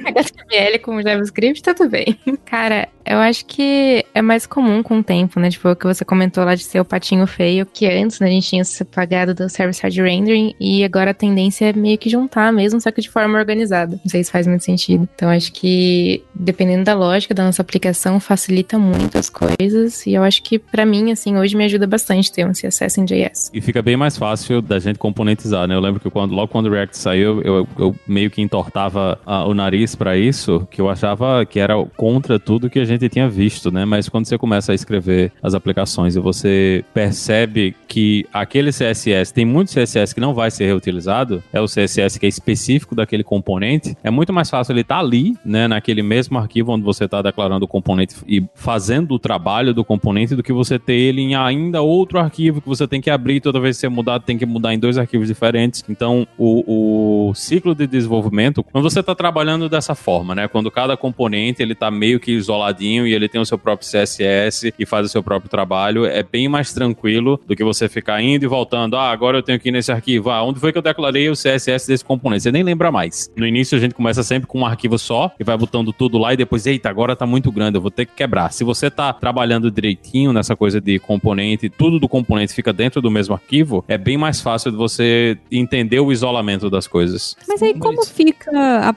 HTML 0.06 0.78
com 0.80 1.02
JavaScript, 1.02 1.62
tá 1.62 1.74
tudo 1.74 1.90
bem. 1.90 2.18
Cara, 2.46 2.88
eu 3.04 3.18
acho 3.18 3.44
que 3.46 4.04
é 4.14 4.22
mais 4.22 4.46
comum 4.46 4.82
com 4.82 5.00
o 5.00 5.02
tempo, 5.02 5.40
né? 5.40 5.50
Tipo, 5.50 5.70
o 5.70 5.76
que 5.76 5.84
você 5.84 6.04
comentou 6.04 6.44
lá 6.44 6.54
de 6.54 6.64
ser 6.64 6.80
o 6.80 6.84
patinho 6.84 7.26
feio, 7.26 7.66
que 7.66 7.86
antes 7.86 8.20
né, 8.20 8.28
a 8.28 8.30
gente 8.30 8.48
tinha 8.48 8.64
se 8.64 8.84
pagado 8.84 9.34
do 9.34 9.48
server-side 9.48 10.00
rendering 10.00 10.54
e 10.60 10.84
agora 10.84 11.10
a 11.10 11.14
tendência 11.14 11.66
é 11.66 11.72
meio 11.72 11.98
que 11.98 12.08
juntar 12.08 12.52
mesmo, 12.52 12.80
só 12.80 12.90
que 12.90 13.00
de 13.00 13.10
forma 13.10 13.38
organizada. 13.38 14.00
Não 14.02 14.10
sei 14.10 14.22
se 14.22 14.30
faz 14.30 14.46
muito 14.46 14.64
sentido. 14.64 15.08
Então, 15.14 15.28
acho 15.28 15.52
que 15.52 16.22
dependendo 16.34 16.84
da 16.84 16.94
lógica 16.94 17.34
da 17.34 17.44
nossa 17.44 17.62
aplicação, 17.62 18.20
facilita 18.20 18.78
muito 18.78 19.18
as 19.18 19.28
coisas 19.28 20.06
e 20.06 20.14
eu 20.14 20.22
acho 20.22 20.42
que 20.42 20.58
pra 20.58 20.86
mim, 20.86 21.10
assim, 21.10 21.36
hoje 21.36 21.56
me 21.56 21.64
ajuda 21.64 21.86
bastante 21.86 22.32
ter 22.32 22.46
um 22.46 22.52
CSS 22.52 23.00
em 23.00 23.04
JS. 23.04 23.49
E 23.52 23.60
fica 23.60 23.82
bem 23.82 23.96
mais 23.96 24.16
fácil 24.16 24.62
da 24.62 24.78
gente 24.78 24.98
componentizar, 24.98 25.66
né? 25.66 25.74
Eu 25.74 25.80
lembro 25.80 26.00
que 26.00 26.08
quando, 26.08 26.32
logo 26.34 26.48
quando 26.48 26.66
o 26.66 26.70
React 26.70 26.96
saiu, 26.96 27.42
eu, 27.42 27.66
eu 27.78 27.94
meio 28.06 28.30
que 28.30 28.40
entortava 28.40 29.18
ah, 29.26 29.44
o 29.44 29.54
nariz 29.54 29.94
pra 29.94 30.16
isso, 30.16 30.66
que 30.70 30.80
eu 30.80 30.88
achava 30.88 31.44
que 31.44 31.58
era 31.58 31.74
contra 31.96 32.38
tudo 32.38 32.70
que 32.70 32.78
a 32.78 32.84
gente 32.84 33.08
tinha 33.08 33.28
visto, 33.28 33.70
né? 33.70 33.84
Mas 33.84 34.08
quando 34.08 34.26
você 34.26 34.38
começa 34.38 34.72
a 34.72 34.74
escrever 34.74 35.32
as 35.42 35.54
aplicações 35.54 36.14
e 36.14 36.20
você 36.20 36.84
percebe 36.94 37.74
que 37.88 38.24
aquele 38.32 38.70
CSS, 38.70 39.32
tem 39.32 39.44
muito 39.44 39.72
CSS 39.72 40.14
que 40.14 40.20
não 40.20 40.32
vai 40.32 40.50
ser 40.50 40.66
reutilizado, 40.66 41.42
é 41.52 41.60
o 41.60 41.66
CSS 41.66 42.18
que 42.18 42.26
é 42.26 42.28
específico 42.28 42.94
daquele 42.94 43.24
componente, 43.24 43.96
é 44.02 44.10
muito 44.10 44.32
mais 44.32 44.48
fácil 44.48 44.72
ele 44.72 44.82
estar 44.82 45.00
ali, 45.00 45.34
né? 45.44 45.66
Naquele 45.66 46.02
mesmo 46.02 46.38
arquivo 46.38 46.72
onde 46.72 46.84
você 46.84 47.04
está 47.04 47.20
declarando 47.20 47.64
o 47.64 47.68
componente 47.68 48.14
e 48.28 48.44
fazendo 48.54 49.14
o 49.14 49.18
trabalho 49.18 49.74
do 49.74 49.84
componente 49.84 50.36
do 50.36 50.42
que 50.42 50.52
você 50.52 50.78
ter 50.78 50.94
ele 50.94 51.20
em 51.20 51.34
ainda 51.34 51.82
outro 51.82 52.18
arquivo 52.18 52.60
que 52.60 52.68
você 52.68 52.86
tem 52.86 53.00
que 53.00 53.10
abrir 53.10 53.39
toda 53.40 53.60
vez 53.60 53.76
que 53.76 53.80
você 53.80 53.88
mudar, 53.88 54.20
tem 54.20 54.38
que 54.38 54.46
mudar 54.46 54.74
em 54.74 54.78
dois 54.78 54.98
arquivos 54.98 55.28
diferentes. 55.28 55.84
Então, 55.88 56.26
o, 56.38 57.28
o 57.28 57.34
ciclo 57.34 57.74
de 57.74 57.86
desenvolvimento, 57.86 58.62
quando 58.62 58.88
você 58.88 59.00
está 59.00 59.14
trabalhando 59.14 59.68
dessa 59.68 59.94
forma, 59.94 60.34
né? 60.34 60.48
Quando 60.48 60.70
cada 60.70 60.96
componente 60.96 61.62
ele 61.62 61.74
tá 61.74 61.90
meio 61.90 62.20
que 62.20 62.32
isoladinho 62.32 63.06
e 63.06 63.14
ele 63.14 63.28
tem 63.28 63.40
o 63.40 63.46
seu 63.46 63.58
próprio 63.58 63.88
CSS 63.88 64.72
e 64.78 64.86
faz 64.86 65.06
o 65.06 65.08
seu 65.08 65.22
próprio 65.22 65.50
trabalho, 65.50 66.04
é 66.04 66.22
bem 66.22 66.48
mais 66.48 66.72
tranquilo 66.72 67.40
do 67.46 67.56
que 67.56 67.64
você 67.64 67.88
ficar 67.88 68.20
indo 68.22 68.44
e 68.44 68.48
voltando. 68.48 68.96
Ah, 68.96 69.10
agora 69.10 69.38
eu 69.38 69.42
tenho 69.42 69.58
que 69.58 69.68
ir 69.68 69.72
nesse 69.72 69.92
arquivo. 69.92 70.30
Ah, 70.30 70.42
onde 70.42 70.58
foi 70.58 70.72
que 70.72 70.78
eu 70.78 70.82
declarei 70.82 71.28
o 71.28 71.34
CSS 71.34 71.86
desse 71.86 72.04
componente? 72.04 72.42
Você 72.42 72.52
nem 72.52 72.62
lembra 72.62 72.90
mais. 72.90 73.30
No 73.36 73.46
início 73.46 73.76
a 73.76 73.80
gente 73.80 73.94
começa 73.94 74.22
sempre 74.22 74.46
com 74.46 74.60
um 74.60 74.66
arquivo 74.66 74.98
só 74.98 75.32
e 75.38 75.44
vai 75.44 75.56
botando 75.56 75.92
tudo 75.92 76.18
lá 76.18 76.32
e 76.32 76.36
depois, 76.36 76.66
eita, 76.66 76.88
agora 76.88 77.14
tá 77.14 77.26
muito 77.26 77.50
grande, 77.52 77.76
eu 77.76 77.82
vou 77.82 77.90
ter 77.90 78.06
que 78.06 78.14
quebrar. 78.14 78.52
Se 78.52 78.64
você 78.64 78.90
tá 78.90 79.12
trabalhando 79.12 79.70
direitinho 79.70 80.32
nessa 80.32 80.56
coisa 80.56 80.80
de 80.80 80.98
componente, 80.98 81.68
tudo 81.68 81.98
do 81.98 82.08
componente 82.08 82.54
fica 82.54 82.72
dentro 82.72 83.00
do 83.00 83.10
mesmo 83.10 83.19
arquivo, 83.28 83.84
é 83.88 83.98
bem 83.98 84.16
mais 84.16 84.40
fácil 84.40 84.70
de 84.70 84.76
você 84.76 85.38
entender 85.50 86.00
o 86.00 86.12
isolamento 86.12 86.70
das 86.70 86.86
coisas. 86.86 87.36
Mas 87.48 87.62
aí, 87.62 87.74
como 87.74 88.04
fica 88.06 88.50